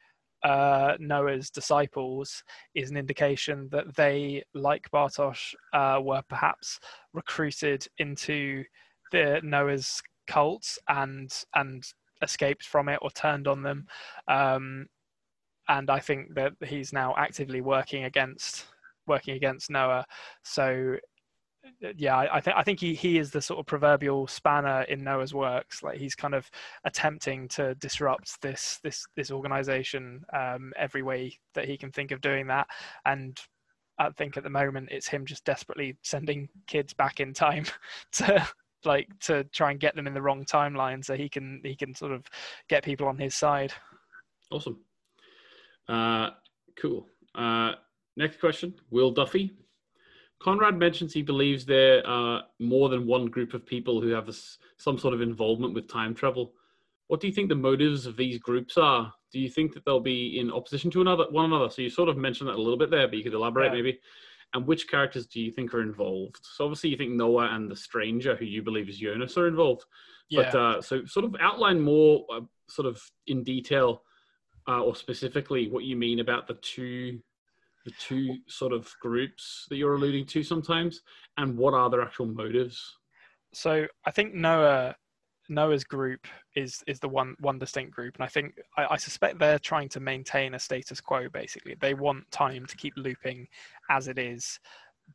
uh, 0.42 0.94
Noah's 0.99 1.51
disciples 1.51 2.42
is 2.75 2.90
an 2.90 2.96
indication 2.96 3.68
that 3.73 3.94
they, 3.94 4.42
like 4.55 4.90
Bartosz, 4.90 5.55
uh, 5.75 6.01
were 6.03 6.23
perhaps 6.29 6.81
recruited 7.12 7.87
into 7.99 8.64
the 9.12 9.40
Noah's 9.44 10.03
cult 10.27 10.79
and 10.88 11.31
and 11.55 11.85
escaped 12.23 12.64
from 12.64 12.88
it 12.88 12.99
or 13.03 13.11
turned 13.11 13.46
on 13.49 13.62
them. 13.62 13.87
Um, 14.29 14.87
and 15.68 15.90
I 15.90 16.01
think 16.01 16.35
that 16.35 16.53
he's 16.64 16.92
now 16.92 17.14
actively 17.16 17.61
working 17.61 18.05
against 18.05 18.66
working 19.07 19.37
against 19.37 19.70
Noah. 19.70 20.05
So 20.42 20.96
yeah, 21.96 22.16
I, 22.16 22.40
think 22.40 22.56
I 22.56 22.62
think 22.62 22.80
he, 22.80 22.94
he 22.94 23.18
is 23.18 23.30
the 23.30 23.42
sort 23.42 23.61
of 23.61 23.66
proverbial 23.66 24.26
spanner 24.26 24.83
in 24.83 25.02
Noah's 25.02 25.35
works. 25.35 25.83
Like 25.83 25.98
he's 25.98 26.14
kind 26.14 26.35
of 26.35 26.50
attempting 26.85 27.48
to 27.48 27.74
disrupt 27.76 28.40
this 28.42 28.78
this 28.83 29.06
this 29.16 29.30
organization 29.30 30.22
um, 30.33 30.72
every 30.76 31.02
way 31.02 31.38
that 31.54 31.66
he 31.66 31.76
can 31.76 31.90
think 31.90 32.11
of 32.11 32.20
doing 32.20 32.46
that. 32.48 32.66
And 33.04 33.38
I 33.98 34.11
think 34.11 34.37
at 34.37 34.44
the 34.44 34.50
moment 34.50 34.88
it's 34.90 35.09
him 35.09 35.26
just 35.26 35.44
desperately 35.44 35.96
sending 36.02 36.48
kids 36.66 36.94
back 36.94 37.20
in 37.20 37.35
time 37.35 37.64
to 38.12 38.46
like 38.85 39.09
to 39.20 39.44
try 39.44 39.70
and 39.70 39.80
get 39.80 39.94
them 39.94 40.06
in 40.06 40.14
the 40.14 40.22
wrong 40.22 40.44
timeline 40.44 41.04
so 41.04 41.14
he 41.14 41.28
can 41.28 41.61
he 41.64 41.76
can 41.76 41.94
sort 41.94 42.12
of 42.12 42.24
get 42.68 42.85
people 42.85 43.06
on 43.09 43.18
his 43.18 43.35
side. 43.35 43.72
Awesome. 44.50 44.78
Uh, 45.88 46.30
cool. 46.80 47.06
Uh, 47.35 47.72
next 48.16 48.40
question 48.40 48.74
Will 48.90 49.11
Duffy. 49.11 49.52
Konrad 50.42 50.79
mentions 50.79 51.12
he 51.12 51.22
believes 51.22 51.64
there 51.66 52.07
are 52.07 52.42
more 52.59 52.88
than 52.88 53.07
one 53.07 53.26
group 53.26 53.53
of 53.55 53.66
people 53.66 54.00
who 54.00 54.09
have 54.09 54.26
this, 54.26 54.59
some 54.79 54.98
sort 54.98 55.12
of 55.14 55.20
involvement 55.20 55.74
with 55.74 55.87
time 55.88 56.14
travel. 56.14 56.55
What 57.09 57.20
do 57.20 57.26
you 57.26 57.33
think 57.33 57.48
the 57.48 57.55
motives 57.57 58.07
of 58.07 58.16
these 58.16 58.38
groups 58.38 58.79
are? 58.79 59.12
Do 59.33 59.38
you 59.38 59.50
think 59.50 59.74
that 59.74 59.85
they'll 59.85 60.00
be 60.00 60.38
in 60.38 60.50
opposition 60.50 60.90
to 60.92 61.00
another 61.03 61.26
one 61.31 61.44
another? 61.46 61.68
So 61.68 61.83
you 61.83 61.90
sort 61.90 62.09
of 62.09 62.16
mentioned 62.16 62.48
that 62.48 62.57
a 62.57 62.62
little 62.62 62.79
bit 62.79 62.90
there, 62.90 63.07
but 63.07 63.16
you 63.18 63.22
could 63.24 63.35
elaborate 63.35 63.66
Yeah. 63.66 63.83
maybe. 63.83 64.00
and 64.53 64.66
which 64.66 64.88
characters 64.88 65.26
do 65.29 65.40
you 65.40 65.53
think 65.53 65.72
are 65.72 65.81
involved? 65.81 66.40
So 66.42 66.64
obviously 66.64 66.90
you 66.90 66.96
think 66.96 67.12
Noah 67.12 67.50
and 67.55 67.70
the 67.70 67.76
stranger, 67.76 68.35
who 68.35 68.44
you 68.44 68.62
believe 68.62 68.88
is 68.88 68.98
Jonas, 68.98 69.38
are 69.38 69.46
involved. 69.46 69.85
Yeah. 70.29 70.50
But 70.50 70.55
uh, 70.59 70.83
so 70.83 71.05
sort 71.05 71.24
of 71.24 71.37
outline 71.38 71.81
more, 71.81 72.26
uh, 72.35 72.40
sort 72.68 72.87
of 72.88 73.00
in 73.29 73.44
detail, 73.44 74.03
uh, 74.66 74.83
or 74.83 74.96
specifically 74.96 75.68
what 75.70 75.85
you 75.85 75.94
mean 75.96 76.18
about 76.18 76.48
the 76.48 76.55
two, 76.55 77.20
the 77.85 77.93
two 77.99 78.37
sort 78.47 78.73
of 78.73 78.93
groups 79.01 79.66
that 79.71 79.77
you're 79.77 79.95
alluding 79.95 80.27
to 80.27 80.43
sometimes, 80.43 81.03
and 81.37 81.57
what 81.57 81.75
are 81.75 81.90
their 81.90 82.03
actual 82.03 82.27
motives. 82.27 82.99
so 83.53 83.87
I 84.05 84.11
think 84.11 84.35
Noah 84.35 84.95
Noah's 85.49 85.85
group 85.85 86.27
is 86.55 86.83
is 86.87 87.01
the 87.01 87.09
one 87.09 87.35
one 87.40 87.59
distinct 87.59 87.93
group, 87.95 88.14
and 88.16 88.25
I 88.25 88.29
think 88.29 88.55
I, 88.77 88.87
I 88.93 88.97
suspect 88.97 89.38
they're 89.38 89.59
trying 89.59 89.88
to 89.90 90.01
maintain 90.01 90.55
a 90.55 90.59
status 90.59 91.01
quo. 91.01 91.29
Basically, 91.29 91.75
they 91.81 91.95
want 91.95 92.31
time 92.31 92.66
to 92.66 92.77
keep 92.77 92.95
looping 92.97 93.49
as 93.90 94.09
it 94.09 94.19
is 94.19 94.61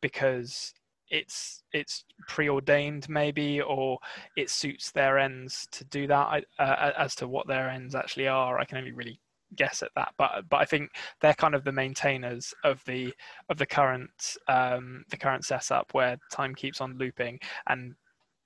because 0.01 0.73
it's 1.09 1.63
it's 1.71 2.03
preordained 2.27 3.07
maybe 3.07 3.61
or 3.61 3.99
it 4.35 4.49
suits 4.49 4.91
their 4.91 5.19
ends 5.19 5.67
to 5.71 5.83
do 5.85 6.07
that 6.07 6.43
I, 6.59 6.63
uh, 6.63 6.91
as 6.97 7.15
to 7.15 7.27
what 7.27 7.47
their 7.47 7.69
ends 7.69 7.93
actually 7.93 8.27
are 8.27 8.57
i 8.57 8.65
can 8.65 8.79
only 8.79 8.91
really 8.91 9.19
guess 9.55 9.83
at 9.83 9.89
that 9.95 10.13
but 10.17 10.43
but 10.49 10.57
i 10.57 10.65
think 10.65 10.89
they're 11.21 11.33
kind 11.33 11.55
of 11.55 11.63
the 11.63 11.71
maintainers 11.71 12.53
of 12.63 12.83
the 12.85 13.13
of 13.49 13.57
the 13.57 13.65
current 13.65 14.37
um 14.47 15.03
the 15.09 15.17
current 15.17 15.45
setup 15.45 15.93
where 15.93 16.17
time 16.31 16.53
keeps 16.53 16.81
on 16.81 16.97
looping 16.97 17.39
and 17.67 17.95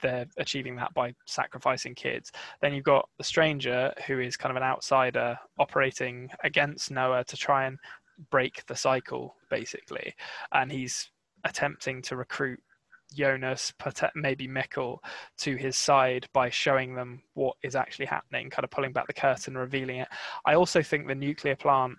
they're 0.01 0.25
achieving 0.37 0.75
that 0.77 0.93
by 0.93 1.13
sacrificing 1.25 1.93
kids. 1.93 2.31
Then 2.61 2.73
you've 2.73 2.83
got 2.83 3.09
the 3.17 3.23
stranger 3.23 3.93
who 4.07 4.19
is 4.19 4.37
kind 4.37 4.51
of 4.51 4.57
an 4.57 4.63
outsider 4.63 5.37
operating 5.57 6.29
against 6.43 6.91
noah 6.91 7.23
to 7.25 7.37
try 7.37 7.65
and 7.65 7.77
break 8.29 8.65
the 8.67 8.75
cycle 8.75 9.35
basically. 9.49 10.13
And 10.51 10.71
he's 10.71 11.09
attempting 11.43 12.01
to 12.03 12.15
recruit 12.15 12.59
Jonas, 13.13 13.73
maybe 14.15 14.47
Mikkel, 14.47 14.99
to 15.39 15.55
his 15.55 15.77
side 15.77 16.27
by 16.33 16.49
showing 16.49 16.95
them 16.95 17.21
what 17.33 17.55
is 17.63 17.75
actually 17.75 18.05
happening, 18.05 18.49
kind 18.49 18.63
of 18.63 18.71
pulling 18.71 18.93
back 18.93 19.07
the 19.07 19.13
curtain, 19.13 19.57
revealing 19.57 19.99
it. 19.99 20.07
I 20.45 20.55
also 20.55 20.81
think 20.81 21.07
the 21.07 21.15
nuclear 21.15 21.55
plant 21.55 21.97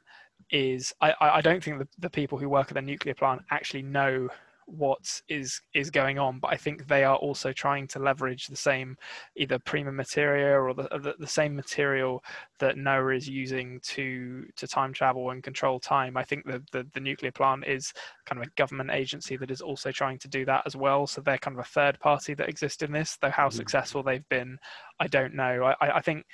is. 0.50 0.92
I, 1.00 1.14
I 1.20 1.40
don't 1.40 1.62
think 1.62 1.78
the, 1.78 1.88
the 1.98 2.10
people 2.10 2.38
who 2.38 2.48
work 2.48 2.68
at 2.68 2.74
the 2.74 2.82
nuclear 2.82 3.14
plant 3.14 3.42
actually 3.50 3.82
know 3.82 4.28
what 4.72 5.20
is 5.28 5.61
is 5.74 5.90
going 5.90 6.18
on 6.18 6.38
but 6.38 6.52
i 6.52 6.56
think 6.56 6.87
they 6.87 7.04
are 7.04 7.16
also 7.16 7.52
trying 7.52 7.87
to 7.87 7.98
leverage 7.98 8.46
the 8.46 8.56
same 8.56 8.96
either 9.37 9.59
prima 9.59 9.92
materia 9.92 10.59
or 10.61 10.74
the, 10.74 10.85
the, 11.02 11.14
the 11.18 11.26
same 11.26 11.54
material 11.54 12.22
that 12.59 12.76
noah 12.76 13.14
is 13.14 13.28
using 13.28 13.80
to 13.83 14.46
to 14.56 14.66
time 14.66 14.92
travel 14.92 15.30
and 15.30 15.42
control 15.42 15.80
time. 15.80 16.16
I 16.16 16.24
think 16.24 16.44
the, 16.44 16.62
the 16.72 16.87
the 16.92 17.00
nuclear 17.00 17.33
plant 17.33 17.64
is 17.66 17.92
kind 18.26 18.40
of 18.40 18.46
a 18.46 18.50
government 18.56 18.90
agency 18.90 19.37
that 19.37 19.50
is 19.50 19.61
also 19.61 19.90
trying 19.90 20.18
to 20.18 20.28
do 20.28 20.44
that 20.44 20.62
as 20.66 20.76
well. 20.76 21.06
So 21.06 21.20
they're 21.20 21.38
kind 21.38 21.56
of 21.59 21.64
a 21.64 21.68
third 21.68 21.98
party 22.00 22.35
that 22.35 22.48
exists 22.48 22.83
in 22.83 22.92
this 22.92 23.16
though 23.20 23.30
how 23.30 23.48
Mhm. 23.48 23.52
successful 23.54 24.02
they've 24.02 24.28
been 24.28 24.59
i 25.00 25.06
don't 25.06 25.35
know. 25.35 25.74
I 25.80 25.96
I 25.98 26.00
think 26.00 26.24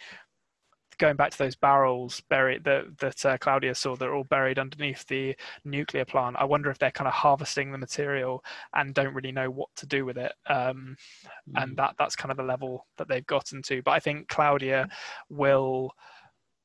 going 0.99 1.17
back 1.17 1.31
to 1.31 1.39
those 1.39 1.57
barrels 1.57 2.23
buried 2.29 2.65
that 2.65 2.99
that 2.99 3.27
uh, 3.27 3.39
Claudia 3.39 3.75
saw 3.75 3.97
that 3.97 4.07
are 4.07 4.15
all 4.15 4.25
buried 4.25 4.59
underneath 4.59 5.07
the 5.07 5.37
nuclear 5.65 6.05
plant. 6.05 6.37
I 6.39 6.45
wonder 6.45 6.71
if 6.71 6.79
they're 6.79 6.91
kind 6.91 7.09
of 7.09 7.15
harvesting 7.15 7.73
the 7.73 7.79
material 7.79 8.45
and 8.75 8.95
don't 8.95 9.15
really 9.15 9.33
know 9.33 9.51
what 9.51 9.69
to 9.77 9.87
do 9.87 10.05
with 10.05 10.19
it. 10.19 10.33
Um, 10.47 10.97
and 11.55 11.77
that 11.77 11.95
that's 11.99 12.17
kind 12.17 12.31
of 12.31 12.37
the 12.37 12.43
level 12.43 12.87
that 12.99 13.09
they've 13.09 13.27
gotten 13.27 13.63
to. 13.63 13.83
But 13.83 13.93
I 13.93 14.01
think 14.01 14.29
Claudia 14.29 14.89
will 15.29 15.93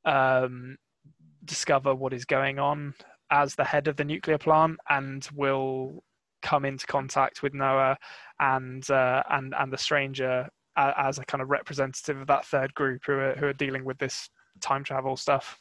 um, 0.06 0.78
discover 1.46 1.94
what 1.96 2.14
is 2.14 2.26
going 2.26 2.60
on 2.60 2.94
as 3.32 3.56
the 3.56 3.64
head 3.64 3.88
of 3.88 3.96
the 3.96 4.06
nuclear 4.06 4.38
plant 4.38 4.78
and 4.90 5.28
will 5.34 6.04
come 6.42 6.66
into 6.66 6.88
contact 6.88 7.44
with 7.44 7.54
Noah 7.54 7.98
and 8.40 8.90
uh, 8.90 9.24
and 9.30 9.54
and 9.58 9.72
the 9.72 9.78
stranger 9.78 10.50
as 10.78 11.20
a 11.20 11.26
kind 11.26 11.42
of 11.42 11.50
representative 11.50 12.22
of 12.22 12.28
that 12.28 12.46
third 12.46 12.74
group 12.74 13.02
who 13.06 13.14
are 13.14 13.36
who 13.36 13.48
are 13.48 13.54
dealing 13.54 13.84
with 13.86 13.98
this 13.98 14.30
time 14.62 14.84
travel 14.84 15.18
stuff. 15.18 15.58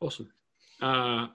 Awesome. 0.00 0.30
Uh, 0.80 1.28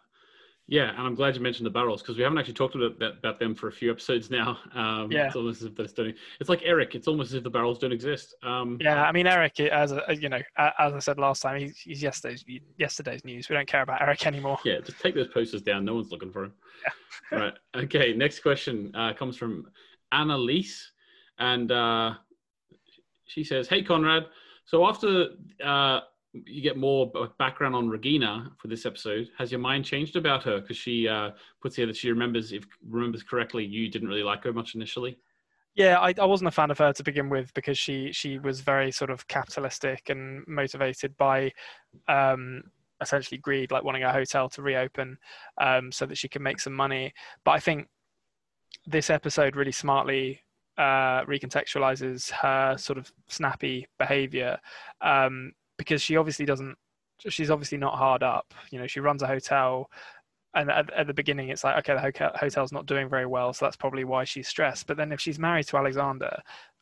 yeah, 0.68 0.90
and 0.90 1.02
I'm 1.06 1.14
glad 1.14 1.36
you 1.36 1.42
mentioned 1.42 1.68
the 1.68 1.72
barrels 1.72 2.02
because 2.02 2.18
we 2.18 2.24
haven't 2.24 2.40
actually 2.40 2.56
talked 2.56 2.74
about, 2.74 2.96
about 3.00 3.40
them 3.40 3.54
for 3.54 3.68
a 3.68 3.72
few 3.72 3.92
episodes 3.92 4.32
now. 4.32 4.58
Um, 4.74 5.12
Yeah. 5.12 5.28
It's 5.28 5.36
almost 5.36 5.62
as 5.62 5.68
if 5.68 5.76
that's 5.76 5.94
don't, 5.94 6.16
It's 6.40 6.50
like 6.50 6.64
Erik. 6.64 6.96
It's 6.96 7.08
almost 7.08 7.30
as 7.30 7.36
if 7.36 7.44
the 7.44 7.52
barrels 7.52 7.78
don't 7.78 7.92
exist. 7.92 8.34
Um, 8.42 8.80
Yeah, 8.82 9.04
I 9.04 9.12
mean 9.12 9.28
Erik, 9.28 9.60
as 9.60 9.92
a, 9.92 10.04
you 10.20 10.28
know, 10.28 10.42
as 10.58 10.94
I 10.94 11.00
said 11.00 11.20
last 11.20 11.44
time, 11.44 11.60
he's, 11.60 11.78
he's 11.78 12.02
yesterday's 12.02 12.44
yesterday's 12.80 13.24
news. 13.24 13.48
We 13.48 13.56
don't 13.56 13.68
care 13.68 13.84
about 13.84 14.02
Erik 14.02 14.26
anymore. 14.26 14.58
Yeah, 14.66 14.80
just 14.80 15.00
take 15.00 15.14
those 15.14 15.28
posters 15.28 15.62
down. 15.62 15.86
No 15.86 15.94
one's 15.94 16.12
looking 16.12 16.32
for 16.32 16.46
him. 16.46 16.54
Yeah. 17.32 17.38
right. 17.40 17.54
Okay. 17.76 18.14
Next 18.14 18.40
question 18.40 18.92
uh, 18.96 19.14
comes 19.14 19.38
from 19.38 19.68
Annalise, 20.12 20.92
and 21.38 21.72
uh, 21.72 22.16
she 23.26 23.44
says, 23.44 23.68
"Hey 23.68 23.84
Konrad, 23.84 24.26
so 24.66 24.86
after 24.88 25.30
uh, 25.64 26.02
you 26.46 26.62
get 26.62 26.78
more 26.78 27.12
background 27.38 27.76
on 27.76 27.88
Regina 27.88 28.52
for 28.58 28.68
this 28.68 28.86
episode, 28.86 29.30
has 29.38 29.52
your 29.52 29.60
mind 29.60 29.86
changed 29.86 30.16
about 30.16 30.44
her? 30.44 30.60
Because 30.60 30.78
she 30.78 31.08
uh, 31.08 31.32
puts 31.62 31.76
here 31.76 31.86
that 31.86 31.96
she 31.96 32.10
remembers, 32.10 32.52
if 32.52 32.66
remembers 32.88 33.24
correctly, 33.24 33.64
you 33.64 33.90
didn't 33.90 34.08
really 34.08 34.24
like 34.24 34.44
her 34.44 34.54
much 34.54 34.76
initially. 34.76 35.18
Yeah, 35.76 36.00
I, 36.00 36.14
I 36.20 36.26
wasn't 36.26 36.48
a 36.48 36.52
fan 36.52 36.72
of 36.72 36.78
her 36.78 36.94
to 36.94 37.04
begin 37.04 37.30
with 37.30 37.54
because 37.54 37.78
she 37.78 38.12
she 38.14 38.40
was 38.40 38.62
very 38.62 38.92
sort 38.92 39.10
of 39.12 39.28
capitalistic 39.28 40.10
and 40.10 40.46
motivated 40.48 41.16
by 41.18 41.52
um, 42.08 42.64
essentially 43.02 43.38
greed, 43.38 43.72
like 43.72 43.84
wanting 43.84 44.04
a 44.04 44.14
hotel 44.14 44.50
to 44.50 44.62
reopen 44.62 45.18
um, 45.60 45.92
so 45.92 46.06
that 46.06 46.18
she 46.18 46.30
can 46.30 46.42
make 46.42 46.60
some 46.60 46.74
money. 46.74 47.14
But 47.44 47.52
I 47.52 47.60
think 47.60 47.88
this 48.88 49.10
episode 49.10 49.56
really 49.56 49.72
smartly 49.72 50.42
uh, 50.78 51.24
recontextualizes 51.26 52.32
her 52.32 52.78
sort 52.78 52.98
of 52.98 53.12
snappy 53.28 53.88
behavior 53.98 54.58
um, 55.02 55.52
because 55.78 56.02
she 56.02 56.18
obviously 56.18 56.46
doesn't. 56.46 56.76
She's 57.30 57.50
obviously 57.50 57.78
not 57.78 57.98
hard 57.98 58.24
up. 58.24 58.54
You 58.72 58.80
know, 58.80 58.88
she 58.88 59.00
runs 59.00 59.22
a 59.22 59.28
hotel 59.28 59.90
and 60.56 60.72
at, 60.72 60.92
at 60.94 61.08
the 61.08 61.14
beginning 61.14 61.50
it's 61.50 61.64
like 61.64 61.78
okay 61.78 61.94
the 61.94 62.00
hotel, 62.00 62.32
hotel's 62.36 62.72
not 62.72 62.86
doing 62.86 63.08
very 63.10 63.26
well 63.26 63.54
so 63.54 63.66
that's 63.66 63.76
probably 63.76 64.04
why 64.04 64.24
she's 64.24 64.48
stressed 64.48 64.88
but 64.88 64.98
then 64.98 65.12
if 65.12 65.20
she's 65.20 65.38
married 65.38 65.68
to 65.68 65.78
alexander 65.78 66.36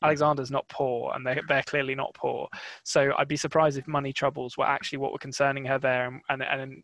alexander's 0.04 0.52
not 0.52 0.68
poor 0.70 1.12
and 1.16 1.26
they, 1.26 1.40
they're 1.48 1.64
clearly 1.64 1.96
not 1.96 2.14
poor 2.14 2.48
so 2.84 3.12
i'd 3.18 3.28
be 3.28 3.36
surprised 3.36 3.78
if 3.78 3.88
money 3.88 4.14
troubles 4.14 4.58
were 4.58 4.66
actually 4.66 5.00
what 5.00 5.12
were 5.12 5.18
concerning 5.18 5.66
her 5.66 5.80
there 5.80 6.06
and, 6.06 6.22
and, 6.30 6.44
and 6.44 6.84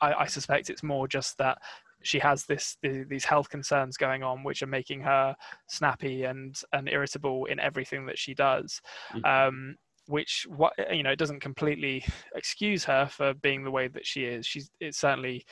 I, 0.00 0.12
I 0.14 0.26
suspect 0.26 0.70
it's 0.70 0.82
more 0.82 1.08
just 1.08 1.36
that 1.38 1.58
she 2.02 2.18
has 2.18 2.44
this 2.44 2.76
the, 2.82 3.04
these 3.08 3.24
health 3.24 3.48
concerns 3.48 3.96
going 3.96 4.22
on 4.22 4.44
which 4.44 4.62
are 4.62 4.66
making 4.68 5.00
her 5.00 5.34
snappy 5.68 6.24
and 6.24 6.60
and 6.72 6.88
irritable 6.88 7.46
in 7.46 7.58
everything 7.58 8.06
that 8.06 8.18
she 8.18 8.34
does. 8.34 8.80
Um, 9.24 9.76
which 10.06 10.46
what 10.48 10.72
you 10.90 11.02
know 11.02 11.10
it 11.10 11.18
doesn't 11.18 11.40
completely 11.40 12.02
excuse 12.34 12.82
her 12.84 13.06
for 13.06 13.34
being 13.34 13.62
the 13.62 13.70
way 13.70 13.88
that 13.88 14.06
she 14.06 14.24
is. 14.24 14.46
She's 14.46 14.70
it 14.80 14.94
certainly 14.94 15.44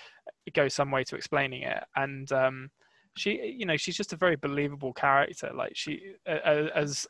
goes 0.55 0.75
some 0.75 0.91
way 0.91 1.05
to 1.05 1.17
explaining 1.17 1.63
it. 1.63 1.83
And 1.95 2.31
um 2.33 2.71
she 3.17 3.57
you 3.59 3.67
know 3.67 3.77
she's 3.77 3.97
just 3.97 4.15
a 4.15 4.17
very 4.17 4.37
believable 4.37 4.95
character. 4.95 5.51
Like 5.55 5.73
she 5.77 6.15
uh, 6.27 6.69
as 6.75 7.07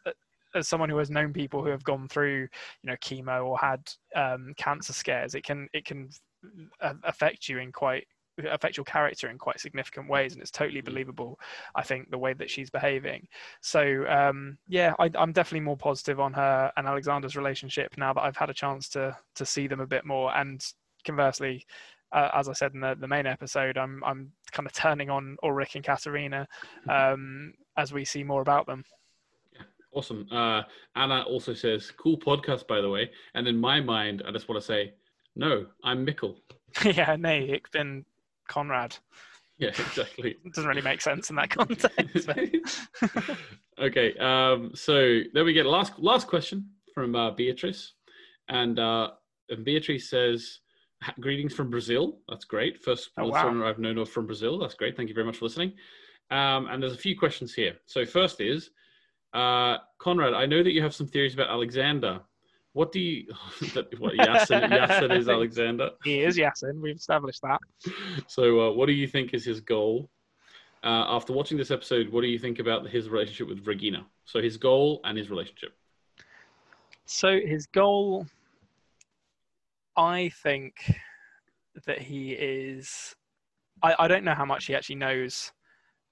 as 0.57 0.66
someone 0.66 0.88
who 0.88 0.96
has 0.96 1.11
known 1.11 1.33
people 1.33 1.62
who 1.62 1.70
have 1.70 1.85
gone 1.85 2.09
through 2.09 2.49
you 2.83 2.90
know 2.90 2.96
chemo 2.96 3.44
or 3.44 3.59
had 3.59 3.81
um 4.16 4.53
cancer 4.57 4.92
scares 4.92 5.35
it 5.35 5.44
can 5.44 5.68
it 5.72 5.85
can 5.85 6.09
affect 7.05 7.49
you 7.49 7.59
in 7.59 7.70
quite 7.72 8.07
affect 8.51 8.77
your 8.77 8.85
character 8.85 9.31
in 9.31 9.38
quite 9.38 9.61
significant 9.61 10.09
ways 10.09 10.33
and 10.33 10.42
it's 10.42 10.51
totally 10.51 10.81
believable 10.81 11.38
i 11.75 11.83
think 11.83 12.11
the 12.11 12.18
way 12.18 12.33
that 12.33 12.51
she's 12.51 12.70
behaving 12.70 13.27
so 13.61 14.05
um, 14.09 14.59
yeah, 14.68 14.94
I, 14.99 15.11
I'm 15.14 15.33
definitely 15.33 15.61
more 15.61 15.77
positive 15.77 16.20
on 16.20 16.33
her 16.35 16.72
and 16.77 16.87
Alexander's 16.87 17.37
relationship 17.37 17.96
now 17.96 18.12
that 18.12 18.22
I've 18.22 18.37
had 18.37 18.51
a 18.51 18.55
chance 18.55 18.88
to 18.90 19.16
to 19.35 19.46
see 19.46 19.66
them 19.66 19.81
a 19.81 19.87
bit 19.87 20.05
more. 20.05 20.35
And 20.37 20.64
conversely, 21.05 21.64
uh, 22.12 22.31
as 22.35 22.49
I 22.49 22.53
said 22.53 22.75
in 22.75 22.81
the, 22.81 22.96
the 22.99 23.09
main 23.09 23.27
episode, 23.27 23.79
I'm 23.79 24.03
I'm 24.05 24.33
kind 24.53 24.66
of 24.66 24.72
turning 24.72 25.11
on 25.11 25.37
Ulrich 25.42 25.77
and 25.77 25.85
Katharina 25.85 26.46
um, 26.88 27.55
as 27.77 27.92
we 27.92 28.05
see 28.05 28.25
more 28.25 28.42
about 28.42 28.66
them. 28.66 28.85
Awesome. 29.92 30.27
Uh, 30.31 30.62
Anna 30.94 31.22
also 31.22 31.55
says, 31.55 31.90
"Cool 31.90 32.18
podcast, 32.18 32.66
by 32.66 32.81
the 32.81 32.90
way." 32.90 33.11
And 33.35 33.49
in 33.49 33.57
my 33.57 33.81
mind, 33.81 34.22
I 34.27 34.31
just 34.31 34.49
want 34.49 34.61
to 34.61 34.66
say, 34.66 34.94
"No, 35.35 35.66
I'm 35.83 36.07
Mikkel." 36.07 36.37
yeah, 36.85 37.16
nee, 37.16 37.49
ik 37.49 37.70
bin 37.70 38.05
Konrad. 38.48 38.96
Yeah, 39.59 39.68
exactly. 39.68 40.37
Doesn't 40.52 40.68
really 40.68 40.82
make 40.82 41.00
sense 41.00 41.30
in 41.30 41.37
that 41.37 41.50
context. 41.50 42.28
okay, 43.78 44.14
um, 44.18 44.72
so 44.74 45.20
there 45.32 45.44
we 45.44 45.52
get 45.52 45.66
last 45.66 45.98
last 45.98 46.26
question 46.26 46.68
from 46.94 47.14
uh, 47.14 47.30
Beatrice, 47.30 47.94
and, 48.48 48.78
uh, 48.78 49.11
and 49.48 49.64
Beatrice 49.64 50.11
says, 50.11 50.61
"Greetings 51.20 51.54
from 51.54 51.70
Brazil. 51.70 52.18
That's 52.28 52.44
great. 52.44 52.82
First 52.82 53.11
Oh, 53.18 53.26
listener 53.26 53.64
I've 53.64 53.78
known 53.78 53.98
of 53.98 54.11
from 54.11 54.26
Brazil. 54.26 54.59
That's 54.59 54.74
great. 54.74 54.96
Thank 54.96 55.09
you 55.09 55.14
very 55.14 55.26
much 55.26 55.38
for 55.38 55.46
listening." 55.46 55.72
Um, 56.30 56.66
and 56.66 56.82
there's 56.82 56.94
a 56.94 56.98
few 56.98 57.16
questions 57.18 57.54
here. 57.54 57.76
So 57.87 58.04
first 58.04 58.40
is, 58.40 58.70
uh, 59.32 59.78
Konrad, 59.98 60.35
I 60.35 60.44
know 60.46 60.62
that 60.62 60.72
you 60.72 60.82
have 60.82 60.94
some 60.94 61.06
theories 61.06 61.35
about 61.35 61.50
Alexander. 61.50 62.20
What 62.77 62.93
do 62.93 63.01
you? 63.01 63.25
that- 63.73 63.99
what 63.99 64.12
Yasin, 64.12 64.69
Yasin 64.69 65.17
is 65.17 65.29
Alexander. 65.37 65.93
he 66.05 66.21
is 66.21 66.37
Yasin. 66.37 66.79
We've 66.83 66.97
established 66.97 67.41
that. 67.41 67.59
So, 68.29 68.61
uh, 68.69 68.73
what 68.75 68.85
do 68.85 68.93
you 68.93 69.09
think 69.09 69.33
is 69.33 69.47
his 69.47 69.61
goal? 69.62 70.11
Uh, 70.85 71.05
after 71.17 71.33
watching 71.33 71.57
this 71.57 71.71
episode, 71.71 72.11
what 72.12 72.21
do 72.21 72.27
you 72.27 72.39
think 72.39 72.59
about 72.59 72.87
his 72.87 73.09
relationship 73.09 73.49
with 73.49 73.67
Regina? 73.67 74.05
So 74.27 74.43
his 74.43 74.59
goal 74.59 75.01
and 75.05 75.17
his 75.17 75.31
relationship. 75.31 75.73
So 77.07 77.41
his 77.41 77.67
goal, 77.67 78.27
I 79.97 80.29
think 80.43 80.75
that 81.87 81.99
he 82.03 82.33
is. 82.33 83.15
I, 83.83 83.95
I 84.01 84.07
don't 84.07 84.23
know 84.23 84.35
how 84.35 84.45
much 84.45 84.67
he 84.67 84.75
actually 84.75 84.97
knows 84.97 85.51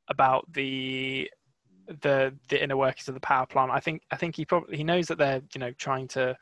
about 0.09 0.51
the 0.51 1.31
the 1.87 2.35
the 2.49 2.63
inner 2.63 2.77
workings 2.77 3.09
of 3.09 3.15
the 3.15 3.21
power 3.21 3.47
plant. 3.47 3.71
I 3.71 3.81
think 3.81 4.03
I 4.11 4.17
think 4.17 4.37
he 4.37 4.45
probably 4.45 4.77
he 4.77 4.85
knows 4.85 5.07
that 5.09 5.19
they're 5.19 5.43
you 5.55 5.61
know 5.61 5.73
trying 5.73 6.09
to 6.09 6.37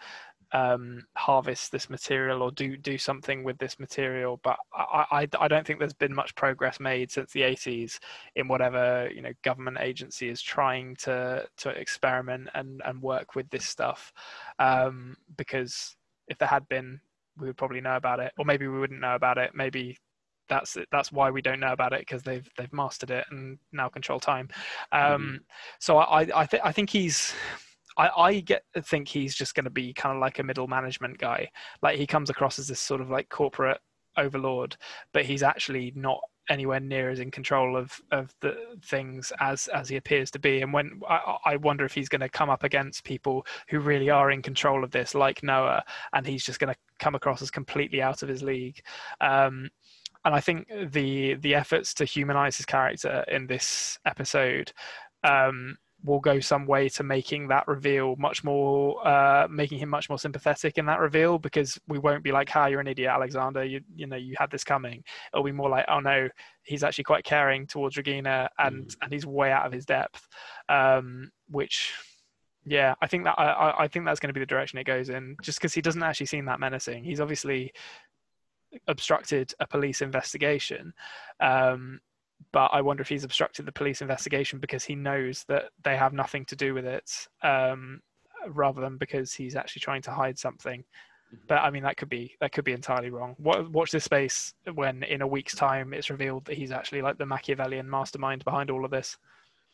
um, 0.53 1.07
harvest 1.17 1.73
this 1.73 1.89
material 1.89 2.43
or 2.43 2.51
do 2.51 2.77
do 2.77 2.99
something 2.99 3.43
with 3.43 3.59
this 3.59 3.81
material. 3.81 4.39
But 4.43 4.59
I, 4.75 5.05
I, 5.11 5.29
I 5.41 5.49
don't 5.49 5.67
think 5.67 5.79
there's 5.79 5.95
been 5.95 6.15
much 6.15 6.35
progress 6.35 6.79
made 6.79 7.11
since 7.11 7.33
the 7.33 7.41
80s 7.41 7.99
in 8.37 8.49
whatever 8.49 9.11
you 9.15 9.23
know 9.23 9.33
government 9.43 9.79
agency 9.81 10.29
is 10.29 10.43
trying 10.43 10.97
to 10.97 11.47
to 11.59 11.71
experiment 11.71 12.49
and 12.55 12.83
and 12.85 13.01
work 13.03 13.35
with 13.35 13.49
this 13.51 13.65
stuff. 13.65 14.13
Um, 14.59 15.17
because 15.37 15.97
if 16.29 16.39
there 16.39 16.49
had 16.49 16.69
been, 16.69 17.01
we 17.39 17.47
would 17.47 17.57
probably 17.57 17.81
know 17.81 17.97
about 17.97 18.21
it, 18.21 18.33
or 18.39 18.45
maybe 18.45 18.69
we 18.69 18.79
wouldn't 18.79 19.01
know 19.01 19.15
about 19.15 19.39
it. 19.39 19.55
Maybe 19.55 19.99
that's 20.53 20.77
that's 20.91 21.11
why 21.11 21.31
we 21.31 21.41
don't 21.41 21.61
know 21.61 21.73
about 21.73 21.95
it 21.95 22.01
because 22.01 22.23
they've 22.23 22.49
they've 22.59 22.73
mastered 22.73 23.11
it 23.11 23.25
and 23.31 23.59
now 23.73 23.89
control 23.89 24.21
time. 24.21 24.49
Um, 24.93 25.03
mm-hmm. 25.03 25.37
So 25.79 25.99
I 25.99 26.41
I, 26.43 26.47
th- 26.47 26.63
I 26.63 26.73
think 26.73 26.91
he's 26.91 27.35
I, 27.97 28.09
I 28.09 28.41
get 28.41 28.65
think 28.83 29.09
he's 29.09 29.35
just 29.35 29.55
going 29.55 29.65
to 29.65 29.71
be 29.71 29.95
kind 29.95 30.15
of 30.15 30.21
like 30.21 30.39
a 30.39 30.43
middle 30.43 30.69
management 30.69 31.19
guy. 31.19 31.51
Like 31.81 31.97
he 31.97 32.07
comes 32.07 32.29
across 32.29 32.59
as 32.59 32.69
this 32.69 32.81
sort 32.81 33.01
of 33.01 33.11
like 33.11 33.31
corporate 33.31 33.79
overlord, 34.19 34.77
but 35.15 35.25
he's 35.25 35.43
actually 35.43 35.93
not 35.97 36.21
anywhere 36.49 36.81
near 36.81 37.09
as 37.09 37.21
in 37.21 37.31
control 37.31 37.77
of 37.77 38.01
of 38.11 38.35
the 38.41 38.57
things 38.85 39.33
as 39.41 39.69
as 39.69 39.89
he 39.89 39.97
appears 39.97 40.31
to 40.33 40.39
be. 40.39 40.61
And 40.61 40.73
when 40.73 41.01
I, 41.09 41.37
I 41.47 41.57
wonder 41.57 41.87
if 41.87 41.95
he's 41.95 42.11
going 42.11 42.21
to 42.21 42.29
come 42.29 42.51
up 42.51 42.63
against 42.63 43.05
people 43.05 43.47
who 43.69 43.81
really 43.81 44.11
are 44.11 44.31
in 44.31 44.43
control 44.43 44.85
of 44.85 44.91
this, 44.91 45.15
like 45.15 45.43
Noah, 45.43 45.83
and 46.13 46.27
he's 46.27 46.45
just 46.45 46.61
going 46.61 46.73
to 46.73 46.79
come 46.99 47.15
across 47.15 47.41
as 47.41 47.51
completely 47.51 48.03
out 48.03 48.23
of 48.23 48.29
his 48.29 48.43
league. 48.43 48.83
Um, 49.21 49.71
and 50.25 50.35
I 50.35 50.41
think 50.41 50.69
the 50.93 51.35
the 51.35 51.55
efforts 51.55 51.95
to 51.95 52.05
humanize 52.05 52.57
his 52.57 52.67
character 52.67 53.25
in 53.29 53.47
this 53.47 53.99
episode 54.05 54.73
um, 55.25 55.77
will 56.05 56.21
go 56.21 56.41
some 56.41 56.67
way 56.67 56.89
to 56.89 57.03
making 57.03 57.49
that 57.49 57.67
reveal 57.69 58.17
much 58.17 58.43
more, 58.43 59.07
uh, 59.07 59.47
making 59.49 59.79
him 59.79 59.89
much 59.89 60.09
more 60.09 60.19
sympathetic 60.19 60.79
in 60.79 60.87
that 60.87 61.01
reveal 61.01 61.39
because 61.39 61.79
we 61.87 61.99
won't 61.99 62.25
be 62.25 62.33
like, 62.33 62.49
"Ha, 62.51 62.67
you're 62.67 62.81
an 62.81 62.87
idiot, 62.87 63.11
Alexander. 63.11 63.65
You 63.65 63.81
you 63.95 64.07
know 64.07 64.17
you 64.17 64.35
had 64.39 64.51
this 64.51 64.65
coming." 64.65 65.03
It'll 65.33 65.45
be 65.45 65.53
more 65.53 65.69
like, 65.69 65.87
"Oh 65.89 66.01
no, 66.01 66.29
he's 66.63 66.85
actually 66.85 67.05
quite 67.05 67.25
caring 67.25 67.67
towards 67.67 67.97
Regina 67.97 68.49
and 68.59 68.87
mm. 68.87 68.97
and 69.03 69.13
he's 69.13 69.27
way 69.27 69.53
out 69.53 69.67
of 69.67 69.73
his 69.73 69.87
depth," 69.87 70.27
um, 70.69 71.31
which. 71.49 71.95
Yeah, 72.65 72.95
I 73.03 73.09
think 73.09 73.25
that 73.25 73.35
I, 73.39 73.75
I 73.77 73.89
think 73.89 74.05
that's 74.05 74.21
going 74.21 74.29
to 74.29 74.33
be 74.33 74.39
the 74.39 74.47
direction 74.47 74.79
it 74.79 74.85
goes 74.85 75.09
in. 75.09 75.35
Just 75.43 75.59
because 75.59 75.75
he 75.75 75.81
doesn't 75.81 76.03
actually 76.05 76.27
seem 76.27 76.45
that 76.45 76.61
menacing, 76.61 77.03
he's 77.03 77.21
obviously 77.21 77.73
obstructed 78.89 79.55
a 79.61 79.67
police 79.67 80.03
investigation, 80.03 80.93
um, 81.41 82.01
but 82.53 82.67
I 82.73 82.81
wonder 82.81 83.03
if 83.03 83.09
he's 83.09 83.25
obstructed 83.25 83.67
the 83.67 83.73
police 83.73 84.03
investigation 84.03 84.59
because 84.59 84.85
he 84.85 84.95
knows 84.95 85.45
that 85.49 85.71
they 85.85 85.97
have 85.97 86.13
nothing 86.13 86.45
to 86.47 86.57
do 86.57 86.75
with 86.75 86.85
it, 86.85 87.29
um, 87.43 88.01
rather 88.49 88.81
than 88.81 88.99
because 88.99 89.33
he's 89.33 89.57
actually 89.57 89.81
trying 89.81 90.03
to 90.03 90.11
hide 90.11 90.39
something. 90.39 90.81
Mm-hmm. 90.81 91.45
But 91.49 91.59
I 91.59 91.71
mean, 91.71 91.83
that 91.85 91.97
could 91.97 92.09
be 92.09 92.37
that 92.41 92.53
could 92.53 92.65
be 92.65 92.73
entirely 92.73 93.11
wrong. 93.11 93.37
Watch 93.39 93.91
this 93.91 94.05
space 94.05 94.55
when 94.75 95.03
in 95.05 95.23
a 95.23 95.27
week's 95.27 95.55
time 95.55 95.95
it's 95.95 96.11
revealed 96.11 96.45
that 96.47 96.57
he's 96.57 96.73
actually 96.73 97.03
like 97.03 97.19
the 97.19 97.27
Machiavellian 97.27 97.89
mastermind 97.89 98.45
behind 98.45 98.71
all 98.71 98.85
of 98.85 98.91
this. 98.91 99.17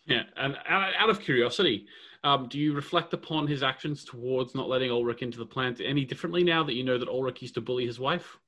Yeah, 0.07 0.23
and 0.37 0.57
out 0.67 1.11
of 1.11 1.21
curiosity, 1.21 1.87
um, 2.25 2.49
do 2.49 2.59
you 2.59 2.73
reflect 2.73 3.13
upon 3.13 3.47
his 3.47 3.63
actions 3.63 4.05
towards 4.05 4.55
not 4.55 4.69
letting 4.69 4.91
Ulrich 4.91 5.21
into 5.21 5.39
the 5.39 5.45
plant 5.45 5.83
any 5.85 6.07
differently 6.07 6.43
now 6.43 6.65
that 6.65 6.73
you 6.73 6.83
know 6.83 6.97
that 6.97 7.09
Ulrich 7.09 7.43
used 7.43 7.55
to 7.55 7.61
bully 7.61 7.87
his 7.87 8.01
wife? 8.01 8.39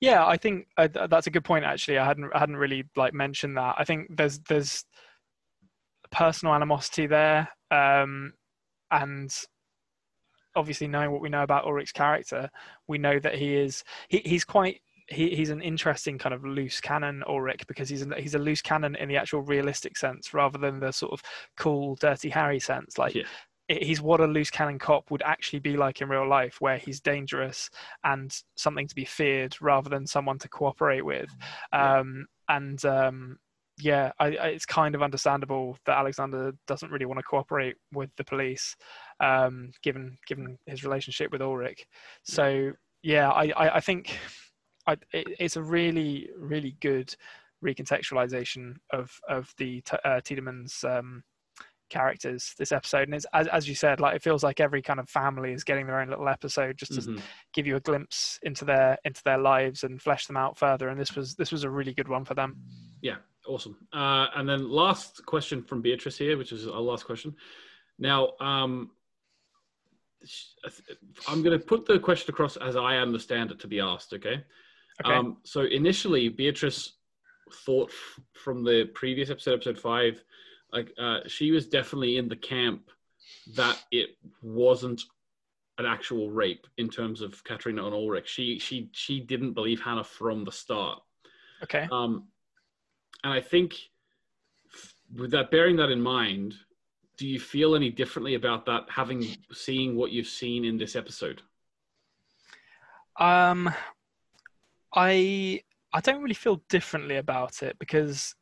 Yeah, 0.00 0.26
I 0.26 0.36
think 0.36 0.66
uh, 0.76 0.88
that's 1.08 1.26
a 1.26 1.30
good 1.30 1.44
point. 1.44 1.64
Actually, 1.64 1.98
I 1.98 2.04
hadn't 2.04 2.30
I 2.34 2.38
hadn't 2.38 2.56
really 2.56 2.84
like 2.96 3.14
mentioned 3.14 3.56
that. 3.56 3.76
I 3.78 3.84
think 3.84 4.16
there's 4.16 4.38
there's 4.40 4.84
personal 6.10 6.54
animosity 6.54 7.06
there, 7.06 7.48
um, 7.70 8.32
and 8.90 9.32
obviously 10.54 10.88
knowing 10.88 11.12
what 11.12 11.20
we 11.20 11.28
know 11.28 11.42
about 11.42 11.64
Ulrich's 11.64 11.92
character, 11.92 12.50
we 12.88 12.98
know 12.98 13.18
that 13.18 13.34
he 13.36 13.54
is 13.54 13.84
he, 14.08 14.22
he's 14.24 14.44
quite 14.44 14.80
he, 15.08 15.34
he's 15.36 15.50
an 15.50 15.62
interesting 15.62 16.18
kind 16.18 16.34
of 16.34 16.44
loose 16.44 16.80
cannon 16.80 17.22
Ulrich 17.28 17.66
because 17.68 17.88
he's 17.88 18.02
a, 18.02 18.20
he's 18.20 18.34
a 18.34 18.38
loose 18.40 18.62
cannon 18.62 18.96
in 18.96 19.08
the 19.08 19.16
actual 19.16 19.40
realistic 19.42 19.96
sense 19.96 20.34
rather 20.34 20.58
than 20.58 20.80
the 20.80 20.92
sort 20.92 21.12
of 21.12 21.22
cool 21.56 21.94
dirty 21.96 22.28
Harry 22.28 22.58
sense. 22.58 22.98
Like 22.98 23.14
yeah 23.14 23.24
he's 23.68 24.00
what 24.00 24.20
a 24.20 24.26
loose 24.26 24.50
cannon 24.50 24.78
cop 24.78 25.10
would 25.10 25.22
actually 25.22 25.58
be 25.58 25.76
like 25.76 26.00
in 26.00 26.08
real 26.08 26.28
life, 26.28 26.60
where 26.60 26.78
he's 26.78 27.00
dangerous 27.00 27.70
and 28.04 28.42
something 28.56 28.86
to 28.86 28.94
be 28.94 29.04
feared 29.04 29.56
rather 29.60 29.88
than 29.88 30.06
someone 30.06 30.38
to 30.38 30.48
cooperate 30.48 31.04
with. 31.04 31.30
Um, 31.72 32.26
and 32.48 32.84
um, 32.84 33.38
yeah, 33.78 34.12
I, 34.18 34.26
I, 34.26 34.46
it's 34.48 34.66
kind 34.66 34.94
of 34.94 35.02
understandable 35.02 35.76
that 35.84 35.98
Alexander 35.98 36.52
doesn't 36.66 36.90
really 36.90 37.06
want 37.06 37.18
to 37.18 37.24
cooperate 37.24 37.76
with 37.92 38.10
the 38.16 38.24
police, 38.24 38.76
um, 39.20 39.70
given 39.82 40.16
given 40.26 40.58
his 40.66 40.84
relationship 40.84 41.32
with 41.32 41.42
Ulrich. 41.42 41.86
So 42.22 42.72
yeah, 43.02 43.30
I, 43.30 43.76
I, 43.76 43.80
think 43.80 44.18
it, 44.88 45.02
it's 45.12 45.56
a 45.56 45.62
really 45.62 46.30
really 46.38 46.76
good 46.80 47.14
recontextualization 47.64 48.76
of 48.92 49.10
of 49.28 49.52
the 49.58 49.82
uh, 50.04 50.20
Tiedemanns 50.20 50.84
um, 50.84 51.22
characters 51.88 52.54
this 52.58 52.72
episode 52.72 53.02
and 53.02 53.14
it's 53.14 53.26
as, 53.32 53.46
as 53.48 53.68
you 53.68 53.74
said 53.74 54.00
like 54.00 54.16
it 54.16 54.22
feels 54.22 54.42
like 54.42 54.60
every 54.60 54.82
kind 54.82 54.98
of 54.98 55.08
family 55.08 55.52
is 55.52 55.64
getting 55.64 55.86
their 55.86 56.00
own 56.00 56.08
little 56.08 56.28
episode 56.28 56.76
just 56.76 56.92
to 56.92 57.00
mm-hmm. 57.00 57.18
give 57.52 57.66
you 57.66 57.76
a 57.76 57.80
glimpse 57.80 58.38
into 58.42 58.64
their 58.64 58.98
into 59.04 59.22
their 59.24 59.38
lives 59.38 59.84
and 59.84 60.00
flesh 60.00 60.26
them 60.26 60.36
out 60.36 60.56
further 60.56 60.88
and 60.88 60.98
this 61.00 61.14
was 61.14 61.34
this 61.36 61.52
was 61.52 61.64
a 61.64 61.70
really 61.70 61.94
good 61.94 62.08
one 62.08 62.24
for 62.24 62.34
them 62.34 62.56
yeah 63.02 63.16
awesome 63.46 63.76
uh, 63.92 64.26
and 64.34 64.48
then 64.48 64.68
last 64.68 65.24
question 65.26 65.62
from 65.62 65.80
beatrice 65.80 66.18
here 66.18 66.36
which 66.36 66.52
is 66.52 66.66
our 66.66 66.80
last 66.80 67.04
question 67.04 67.34
now 67.98 68.32
um 68.40 68.90
i'm 71.28 71.42
going 71.42 71.56
to 71.56 71.64
put 71.64 71.86
the 71.86 71.98
question 71.98 72.30
across 72.30 72.56
as 72.56 72.74
i 72.74 72.96
understand 72.96 73.52
it 73.52 73.60
to 73.60 73.68
be 73.68 73.78
asked 73.78 74.12
okay, 74.12 74.42
okay. 75.04 75.14
Um, 75.14 75.36
so 75.44 75.62
initially 75.62 76.28
beatrice 76.28 76.94
thought 77.64 77.90
f- 77.90 78.20
from 78.32 78.64
the 78.64 78.90
previous 78.94 79.30
episode 79.30 79.54
episode 79.54 79.78
five 79.78 80.22
like 80.72 80.92
uh, 80.98 81.20
she 81.26 81.50
was 81.50 81.66
definitely 81.66 82.16
in 82.16 82.28
the 82.28 82.36
camp 82.36 82.90
that 83.54 83.82
it 83.90 84.10
wasn't 84.42 85.02
an 85.78 85.86
actual 85.86 86.30
rape 86.30 86.66
in 86.78 86.88
terms 86.88 87.20
of 87.20 87.42
Katharina 87.44 87.84
and 87.84 87.94
Ulrich. 87.94 88.28
She 88.28 88.58
she 88.58 88.88
she 88.92 89.20
didn't 89.20 89.52
believe 89.52 89.80
Hannah 89.80 90.04
from 90.04 90.44
the 90.44 90.52
start. 90.52 91.00
Okay. 91.62 91.88
Um, 91.90 92.28
and 93.24 93.32
I 93.32 93.40
think 93.40 93.74
with 95.14 95.30
that 95.32 95.50
bearing 95.50 95.76
that 95.76 95.90
in 95.90 96.00
mind, 96.00 96.54
do 97.16 97.26
you 97.26 97.40
feel 97.40 97.74
any 97.74 97.90
differently 97.90 98.34
about 98.34 98.66
that 98.66 98.84
having 98.88 99.26
seeing 99.52 99.96
what 99.96 100.10
you've 100.10 100.26
seen 100.26 100.64
in 100.64 100.76
this 100.76 100.96
episode? 100.96 101.42
Um, 103.18 103.72
I 104.94 105.62
I 105.92 106.00
don't 106.00 106.22
really 106.22 106.34
feel 106.34 106.62
differently 106.68 107.16
about 107.16 107.62
it 107.62 107.78
because 107.78 108.34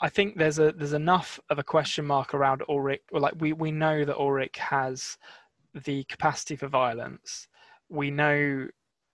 I 0.00 0.08
think 0.08 0.36
there's 0.36 0.58
a 0.58 0.72
there's 0.72 0.92
enough 0.92 1.40
of 1.50 1.58
a 1.58 1.64
question 1.64 2.04
mark 2.06 2.34
around 2.34 2.62
Ulrich. 2.68 3.02
Or 3.12 3.20
like 3.20 3.34
we 3.38 3.52
we 3.52 3.72
know 3.72 4.04
that 4.04 4.16
Ulrich 4.16 4.56
has 4.58 5.18
the 5.84 6.04
capacity 6.04 6.56
for 6.56 6.68
violence. 6.68 7.48
We 7.88 8.10
know 8.10 8.68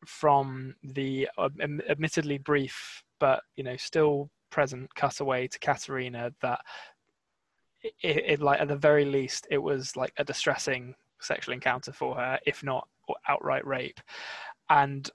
from 0.06 0.74
the 0.82 1.28
uh, 1.38 1.48
admittedly 1.88 2.36
brief 2.36 3.02
but 3.18 3.42
you 3.56 3.64
know 3.64 3.76
still 3.76 4.30
present 4.50 4.94
cutaway 4.94 5.48
to 5.48 5.58
Katharina 5.58 6.30
that 6.42 6.60
it, 7.82 8.24
it, 8.26 8.40
like 8.40 8.60
at 8.60 8.68
the 8.68 8.76
very 8.76 9.04
least 9.04 9.46
it 9.50 9.58
was 9.58 9.96
like 9.96 10.12
a 10.18 10.24
distressing 10.24 10.94
sexual 11.20 11.54
encounter 11.54 11.92
for 11.92 12.14
her, 12.16 12.38
if 12.46 12.62
not 12.62 12.86
outright 13.28 13.66
rape. 13.66 14.00
And 14.70 15.08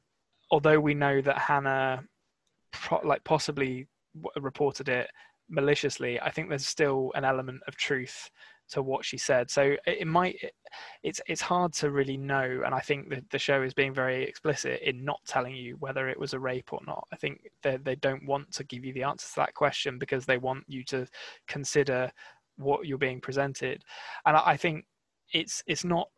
although 0.52 0.80
we 0.80 0.94
know 0.94 1.22
that 1.22 1.38
Hannah 1.38 2.04
pro- 2.72 3.06
like 3.08 3.24
possibly 3.24 3.88
reported 4.36 4.90
it 4.90 5.10
maliciously, 5.50 6.20
I 6.20 6.32
think 6.32 6.50
there's 6.50 6.68
still 6.68 7.12
an 7.16 7.26
element 7.26 7.62
of 7.68 7.76
truth 7.76 8.30
to 8.70 8.84
what 8.84 9.04
she 9.04 9.18
said. 9.18 9.50
So 9.50 9.62
it, 9.64 9.80
it 10.02 10.08
might, 10.08 10.36
it, 10.42 10.54
it's 11.04 11.22
it's 11.28 11.42
hard 11.42 11.74
to 11.74 11.92
really 11.92 12.18
know, 12.18 12.62
and 12.66 12.74
I 12.74 12.80
think 12.80 13.10
that 13.10 13.30
the 13.30 13.40
show 13.40 13.62
is 13.64 13.74
being 13.74 13.94
very 13.94 14.24
explicit 14.24 14.82
in 14.82 15.04
not 15.04 15.20
telling 15.26 15.56
you 15.56 15.76
whether 15.80 16.08
it 16.08 16.20
was 16.20 16.34
a 16.34 16.40
rape 16.40 16.72
or 16.72 16.80
not. 16.86 17.08
I 17.12 17.16
think 17.16 17.42
they 17.64 17.78
they 17.78 17.96
don't 17.96 18.26
want 18.26 18.52
to 18.54 18.64
give 18.64 18.86
you 18.86 18.94
the 18.94 19.04
answer 19.04 19.28
to 19.28 19.36
that 19.38 19.56
question 19.56 19.98
because 19.98 20.26
they 20.26 20.38
want 20.38 20.64
you 20.68 20.84
to 20.86 21.08
consider 21.48 22.12
what 22.58 22.86
you're 22.86 22.98
being 22.98 23.22
presented, 23.22 23.84
and 24.26 24.38
I, 24.38 24.52
I 24.52 24.58
think 24.58 24.86
it's 25.34 25.64
it's 25.68 25.84
not 25.84 26.10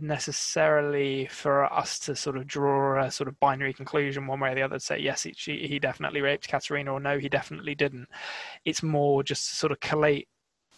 necessarily 0.00 1.26
for 1.26 1.72
us 1.72 1.98
to 2.00 2.16
sort 2.16 2.36
of 2.36 2.46
draw 2.46 3.02
a 3.04 3.10
sort 3.10 3.28
of 3.28 3.38
binary 3.40 3.72
conclusion 3.72 4.26
one 4.26 4.40
way 4.40 4.52
or 4.52 4.54
the 4.54 4.62
other 4.62 4.76
to 4.76 4.80
say 4.80 4.98
yes 4.98 5.22
he, 5.22 5.32
he 5.36 5.78
definitely 5.78 6.20
raped 6.20 6.48
Katharina 6.48 6.92
or 6.92 7.00
no 7.00 7.18
he 7.18 7.28
definitely 7.28 7.74
didn't. 7.74 8.08
It's 8.64 8.82
more 8.82 9.22
just 9.22 9.48
to 9.50 9.56
sort 9.56 9.72
of 9.72 9.80
collate 9.80 10.28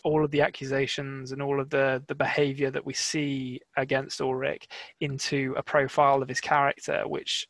all 0.03 0.25
of 0.25 0.31
the 0.31 0.43
accusations 0.43 1.33
and 1.33 1.41
all 1.41 1.61
of 1.61 1.71
the 1.71 2.03
the 2.09 2.15
behavior 2.15 2.71
that 2.71 2.85
we 2.85 2.93
see 2.93 3.61
against 3.77 4.21
Ulrich 4.21 4.69
into 5.01 5.55
a 5.57 5.63
profile 5.63 6.23
of 6.23 6.29
his 6.29 6.41
character 6.41 7.03
which 7.07 7.47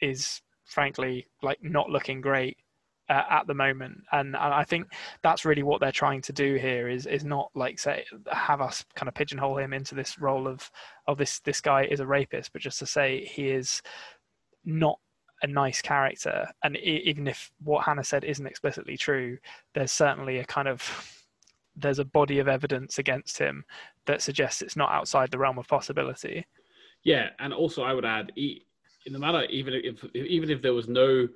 is 0.00 0.40
frankly 0.64 1.26
like 1.42 1.58
not 1.62 1.90
looking 1.90 2.20
great 2.20 2.56
uh, 3.10 3.24
at 3.28 3.46
the 3.46 3.54
moment. 3.54 3.98
And, 4.12 4.28
and 4.28 4.54
i 4.54 4.64
think 4.64 4.86
that's 5.22 5.44
really 5.44 5.62
what 5.62 5.80
they're 5.80 5.92
trying 5.92 6.22
to 6.22 6.32
do 6.32 6.54
here 6.54 6.88
is 6.88 7.06
is 7.06 7.24
not 7.24 7.50
like 7.54 7.78
say 7.78 8.04
have 8.30 8.60
us 8.60 8.84
kind 8.94 9.08
of 9.08 9.14
pigeonhole 9.14 9.58
him 9.58 9.72
into 9.72 9.94
this 9.94 10.18
role 10.18 10.46
of 10.46 10.70
of 11.06 11.18
this 11.18 11.40
this 11.40 11.60
guy 11.60 11.84
is 11.84 12.00
a 12.00 12.06
rapist 12.06 12.52
but 12.52 12.62
just 12.62 12.78
to 12.78 12.86
say 12.86 13.24
he 13.24 13.48
is 13.50 13.82
not 14.64 14.98
a 15.42 15.46
nice 15.46 15.80
character. 15.80 16.46
And 16.62 16.76
even 16.76 17.26
if 17.26 17.50
what 17.64 17.84
hannah 17.84 18.04
said 18.04 18.24
isn't 18.24 18.46
explicitly 18.46 18.96
true 18.96 19.38
there's 19.74 19.92
certainly 19.92 20.38
a 20.38 20.44
kind 20.44 20.68
of 20.68 20.80
there's 21.76 21.98
a 21.98 22.04
body 22.04 22.38
of 22.38 22.48
evidence 22.48 22.98
against 22.98 23.38
him 23.38 23.64
that 24.06 24.22
suggests 24.22 24.62
it's 24.62 24.76
not 24.76 24.90
outside 24.90 25.30
the 25.30 25.38
realm 25.38 25.58
of 25.58 25.66
possibility. 25.66 26.46
Yeah 27.02 27.30
and 27.38 27.52
also 27.52 27.82
i 27.82 27.92
would 27.92 28.04
add 28.04 28.32
in 28.36 29.12
the 29.12 29.18
matter 29.18 29.44
even 29.44 29.74
if 29.74 30.04
even 30.14 30.50
if 30.50 30.62
there 30.62 30.74
was 30.74 30.88
no 30.88 31.26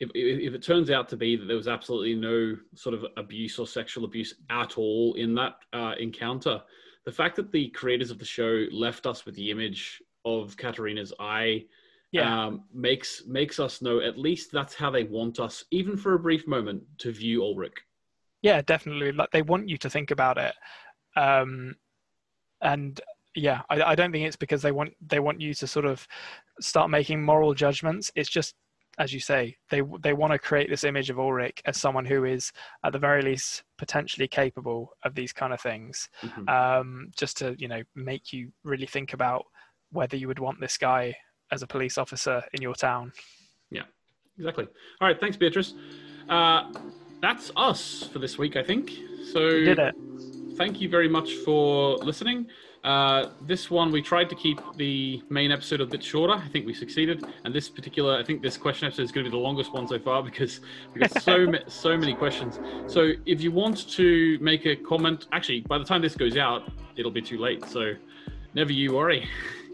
if, 0.00 0.10
if 0.14 0.54
it 0.54 0.62
turns 0.62 0.90
out 0.90 1.08
to 1.08 1.16
be 1.16 1.36
that 1.36 1.46
there 1.46 1.56
was 1.56 1.68
absolutely 1.68 2.14
no 2.14 2.56
sort 2.74 2.94
of 2.94 3.04
abuse 3.16 3.58
or 3.58 3.66
sexual 3.66 4.04
abuse 4.04 4.34
at 4.50 4.76
all 4.76 5.14
in 5.14 5.34
that 5.34 5.54
uh, 5.72 5.94
encounter, 5.98 6.60
the 7.04 7.12
fact 7.12 7.36
that 7.36 7.52
the 7.52 7.68
creators 7.68 8.10
of 8.10 8.18
the 8.18 8.24
show 8.24 8.66
left 8.70 9.06
us 9.06 9.24
with 9.24 9.34
the 9.36 9.50
image 9.50 10.02
of 10.24 10.56
Katharina's 10.56 11.12
eye 11.20 11.64
yeah. 12.12 12.46
um, 12.46 12.64
makes 12.72 13.22
makes 13.26 13.58
us 13.58 13.82
know 13.82 14.00
at 14.00 14.18
least 14.18 14.52
that's 14.52 14.74
how 14.74 14.90
they 14.90 15.04
want 15.04 15.40
us, 15.40 15.64
even 15.70 15.96
for 15.96 16.14
a 16.14 16.18
brief 16.18 16.46
moment, 16.46 16.82
to 16.98 17.12
view 17.12 17.42
Ulrich. 17.42 17.74
Yeah, 18.42 18.62
definitely. 18.62 19.12
Like 19.12 19.30
they 19.30 19.42
want 19.42 19.68
you 19.68 19.78
to 19.78 19.90
think 19.90 20.10
about 20.10 20.38
it, 20.38 20.54
um, 21.16 21.74
and 22.60 23.00
yeah, 23.34 23.62
I, 23.70 23.82
I 23.82 23.94
don't 23.94 24.12
think 24.12 24.26
it's 24.26 24.36
because 24.36 24.62
they 24.62 24.72
want 24.72 24.94
they 25.00 25.20
want 25.20 25.40
you 25.40 25.54
to 25.54 25.66
sort 25.66 25.84
of 25.84 26.06
start 26.60 26.90
making 26.90 27.22
moral 27.22 27.54
judgments. 27.54 28.10
It's 28.14 28.30
just 28.30 28.54
as 28.98 29.12
you 29.12 29.20
say, 29.20 29.56
they 29.70 29.82
they 30.00 30.12
want 30.12 30.32
to 30.32 30.38
create 30.38 30.70
this 30.70 30.84
image 30.84 31.10
of 31.10 31.18
Ulrich 31.18 31.60
as 31.66 31.76
someone 31.76 32.04
who 32.04 32.24
is, 32.24 32.52
at 32.84 32.92
the 32.92 32.98
very 32.98 33.22
least, 33.22 33.62
potentially 33.78 34.28
capable 34.28 34.90
of 35.04 35.14
these 35.14 35.32
kind 35.32 35.52
of 35.52 35.60
things. 35.60 36.08
Mm-hmm. 36.22 36.48
Um, 36.48 37.10
just 37.16 37.36
to 37.38 37.54
you 37.58 37.68
know 37.68 37.82
make 37.94 38.32
you 38.32 38.50
really 38.64 38.86
think 38.86 39.12
about 39.12 39.44
whether 39.92 40.16
you 40.16 40.28
would 40.28 40.38
want 40.38 40.60
this 40.60 40.76
guy 40.78 41.14
as 41.52 41.62
a 41.62 41.66
police 41.66 41.98
officer 41.98 42.42
in 42.52 42.62
your 42.62 42.74
town. 42.74 43.12
Yeah, 43.70 43.82
exactly. 44.38 44.66
All 45.00 45.08
right, 45.08 45.18
thanks, 45.20 45.36
Beatrice. 45.36 45.74
Uh, 46.28 46.72
that's 47.20 47.50
us 47.56 48.08
for 48.12 48.18
this 48.18 48.38
week, 48.38 48.56
I 48.56 48.62
think. 48.62 48.90
So 49.32 49.46
we 49.46 49.64
did 49.64 49.78
it. 49.78 49.94
Thank 50.56 50.80
you 50.80 50.88
very 50.88 51.08
much 51.08 51.34
for 51.44 51.98
listening. 51.98 52.46
Uh, 52.86 53.30
this 53.40 53.68
one, 53.68 53.90
we 53.90 54.00
tried 54.00 54.30
to 54.30 54.36
keep 54.36 54.60
the 54.76 55.20
main 55.28 55.50
episode 55.50 55.80
a 55.80 55.86
bit 55.86 56.02
shorter. 56.02 56.34
I 56.34 56.46
think 56.46 56.66
we 56.66 56.72
succeeded. 56.72 57.24
And 57.44 57.52
this 57.52 57.68
particular, 57.68 58.16
I 58.16 58.22
think 58.22 58.42
this 58.42 58.56
question 58.56 58.86
episode 58.86 59.02
is 59.02 59.10
going 59.10 59.24
to 59.24 59.30
be 59.30 59.36
the 59.36 59.42
longest 59.42 59.72
one 59.72 59.88
so 59.88 59.98
far 59.98 60.22
because 60.30 60.60
we 60.94 61.00
got 61.00 61.20
so 61.20 61.46
ma- 61.46 61.58
so 61.66 61.96
many 61.96 62.14
questions. 62.14 62.60
So 62.86 63.12
if 63.26 63.40
you 63.40 63.50
want 63.50 63.88
to 63.90 64.38
make 64.40 64.66
a 64.66 64.76
comment, 64.76 65.26
actually, 65.32 65.62
by 65.62 65.78
the 65.78 65.84
time 65.84 66.00
this 66.00 66.14
goes 66.14 66.36
out, 66.36 66.70
it'll 66.94 67.10
be 67.10 67.22
too 67.22 67.38
late. 67.38 67.64
So 67.66 67.94
never 68.54 68.70
you 68.70 68.94
worry. 68.94 69.28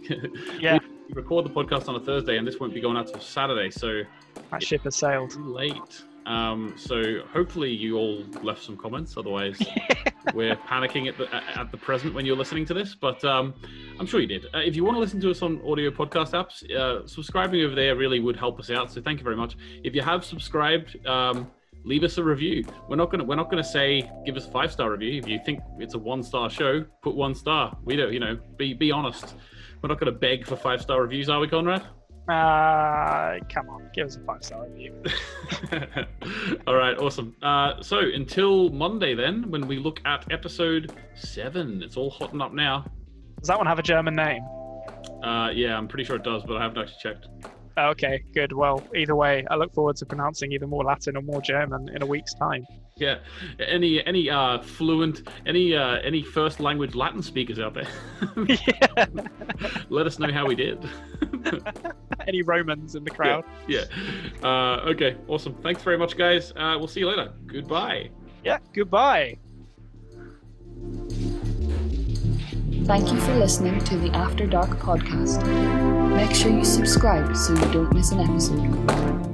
yeah. 0.59 0.79
we 1.09 1.15
record 1.15 1.45
the 1.45 1.51
podcast 1.51 1.89
on 1.89 1.97
a 1.97 2.01
Thursday, 2.01 2.39
and 2.39 2.49
this 2.49 2.59
won't 2.59 2.73
be 2.73 2.81
going 2.81 2.97
out 2.97 3.09
till 3.09 3.21
Saturday. 3.21 3.71
So 3.71 4.05
that 4.51 4.63
ship 4.63 4.85
has 4.85 4.97
sailed. 4.97 5.33
Too 5.33 5.53
late. 5.53 6.03
Um, 6.27 6.75
so 6.77 7.21
hopefully 7.33 7.71
you 7.71 7.97
all 7.97 8.25
left 8.43 8.63
some 8.63 8.77
comments. 8.77 9.17
Otherwise, 9.17 9.61
we're 10.35 10.57
panicking 10.57 11.09
at 11.09 11.19
the 11.19 11.33
at 11.35 11.71
the 11.71 11.77
present 11.77 12.15
when 12.15 12.25
you're 12.25 12.37
listening 12.37 12.65
to 12.67 12.75
this. 12.75 12.95
But 12.95 13.25
um, 13.25 13.55
I'm 13.99 14.07
sure 14.07 14.21
you 14.21 14.27
did. 14.27 14.47
Uh, 14.55 14.59
if 14.59 14.77
you 14.77 14.85
want 14.85 14.97
to 14.97 15.01
listen 15.01 15.21
to 15.21 15.31
us 15.31 15.43
on 15.43 15.61
audio 15.67 15.91
podcast 15.91 16.33
apps, 16.33 16.69
uh, 16.71 17.07
subscribing 17.07 17.63
over 17.63 17.75
there 17.75 17.97
really 17.97 18.21
would 18.21 18.37
help 18.37 18.59
us 18.61 18.71
out. 18.71 18.91
So 18.93 19.01
thank 19.01 19.19
you 19.19 19.25
very 19.25 19.37
much. 19.37 19.57
If 19.85 19.95
you 19.95 20.03
have 20.03 20.25
subscribed. 20.25 21.05
Um, 21.07 21.51
leave 21.85 22.05
us 22.05 22.19
a 22.19 22.23
review. 22.23 22.65
We're 22.89 22.97
not 22.97 23.11
gonna 23.11 23.25
we're 23.25 23.37
not 23.37 23.51
gonna 23.51 23.65
say 23.65 24.09
give 24.25 24.37
us 24.37 24.47
a 24.47 24.51
five 24.51 24.73
star 24.73 24.91
review. 24.91 25.19
If 25.19 25.27
you 25.27 25.41
think 25.45 25.61
it's 25.79 25.95
a 25.95 25.99
one 25.99 26.23
star 26.23 26.49
show, 26.49 26.85
put 27.03 27.15
one 27.15 27.35
star. 27.35 27.77
We 27.85 27.97
don't, 27.97 28.13
you 28.13 28.21
know, 28.21 28.39
be 28.57 28.75
be 28.75 28.93
honest. 28.93 29.35
We're 29.83 29.89
not 29.89 29.99
gonna 29.99 30.13
beg 30.13 30.47
for 30.47 30.57
five 30.57 30.81
star 30.81 31.03
reviews, 31.03 31.29
are 31.29 31.41
we, 31.41 31.49
Konrad? 31.49 31.83
Uh, 32.29 33.39
come 33.53 33.69
on, 33.69 33.91
give 33.93 34.07
us 34.07 34.17
a 34.17 34.21
five 34.21 34.45
star 34.45 34.65
review. 34.69 35.03
All 36.67 36.75
right, 36.75 36.97
awesome. 36.99 37.35
Uh, 37.43 37.83
so 37.83 37.99
until 37.99 38.71
Monday, 38.71 39.15
then, 39.15 39.51
when 39.51 39.67
we 39.67 39.79
look 39.79 40.01
at 40.05 40.31
episode 40.31 40.93
seven, 41.15 41.83
it's 41.83 41.97
all 41.97 42.11
hotting 42.11 42.41
up 42.41 42.53
now. 42.53 42.85
Does 43.41 43.49
that 43.49 43.59
one 43.59 43.67
have 43.67 43.81
a 43.81 43.83
German 43.83 44.15
name? 44.15 44.43
Uh, 45.23 45.51
yeah, 45.51 45.77
I'm 45.77 45.89
pretty 45.89 46.05
sure 46.05 46.17
it 46.17 46.23
does, 46.23 46.45
but 46.45 46.57
I 46.57 46.63
haven't 46.63 46.79
actually 46.79 46.99
checked. 47.03 47.27
Okay, 47.77 48.23
good. 48.35 48.53
Well, 48.53 48.83
either 48.95 49.17
way, 49.17 49.45
I 49.51 49.57
look 49.57 49.75
forward 49.75 49.97
to 49.97 50.07
pronouncing 50.07 50.53
either 50.53 50.67
more 50.67 50.85
Latin 50.85 51.17
or 51.17 51.23
more 51.23 51.41
German 51.41 51.89
in 51.95 52.03
a 52.03 52.07
week's 52.07 52.35
time. 52.35 52.65
Yeah, 53.03 53.19
any 53.59 54.05
any 54.07 54.31
uh, 54.31 54.61
fluent, 54.61 55.29
any 55.45 55.75
uh, 55.75 55.97
any 56.05 56.23
first 56.23 56.61
language 56.61 56.95
Latin 56.95 57.21
speakers 57.21 57.59
out 57.59 57.75
there? 57.75 57.89
yeah. 58.47 59.07
Let 59.89 60.07
us 60.07 60.21
know 60.21 60.31
how 60.31 60.47
we 60.47 60.55
did. 60.55 60.79
any 62.29 62.43
Romans 62.43 62.95
in 62.95 63.03
the 63.03 63.11
crowd? 63.11 63.45
Yeah. 63.67 63.87
yeah. 64.41 64.49
Uh, 64.49 64.91
okay, 64.91 65.17
awesome. 65.27 65.55
Thanks 65.65 65.83
very 65.83 65.99
much, 65.99 66.17
guys. 66.17 66.53
Uh, 66.53 66.77
we'll 66.79 66.87
see 66.87 67.01
you 67.01 67.09
later. 67.09 67.33
Goodbye. 67.47 68.11
Yeah. 68.45 68.59
Goodbye. 68.73 69.39
Thank 72.85 73.13
you 73.13 73.21
for 73.21 73.35
listening 73.35 73.83
to 73.85 73.97
the 73.99 74.11
After 74.11 74.47
Dark 74.47 74.71
podcast. 74.79 75.45
Make 76.15 76.37
sure 76.37 76.53
you 76.53 76.65
subscribe 76.65 77.37
so 77.37 77.53
you 77.55 77.73
don't 77.73 77.93
miss 77.93 78.13
an 78.13 78.21
episode. 78.21 79.33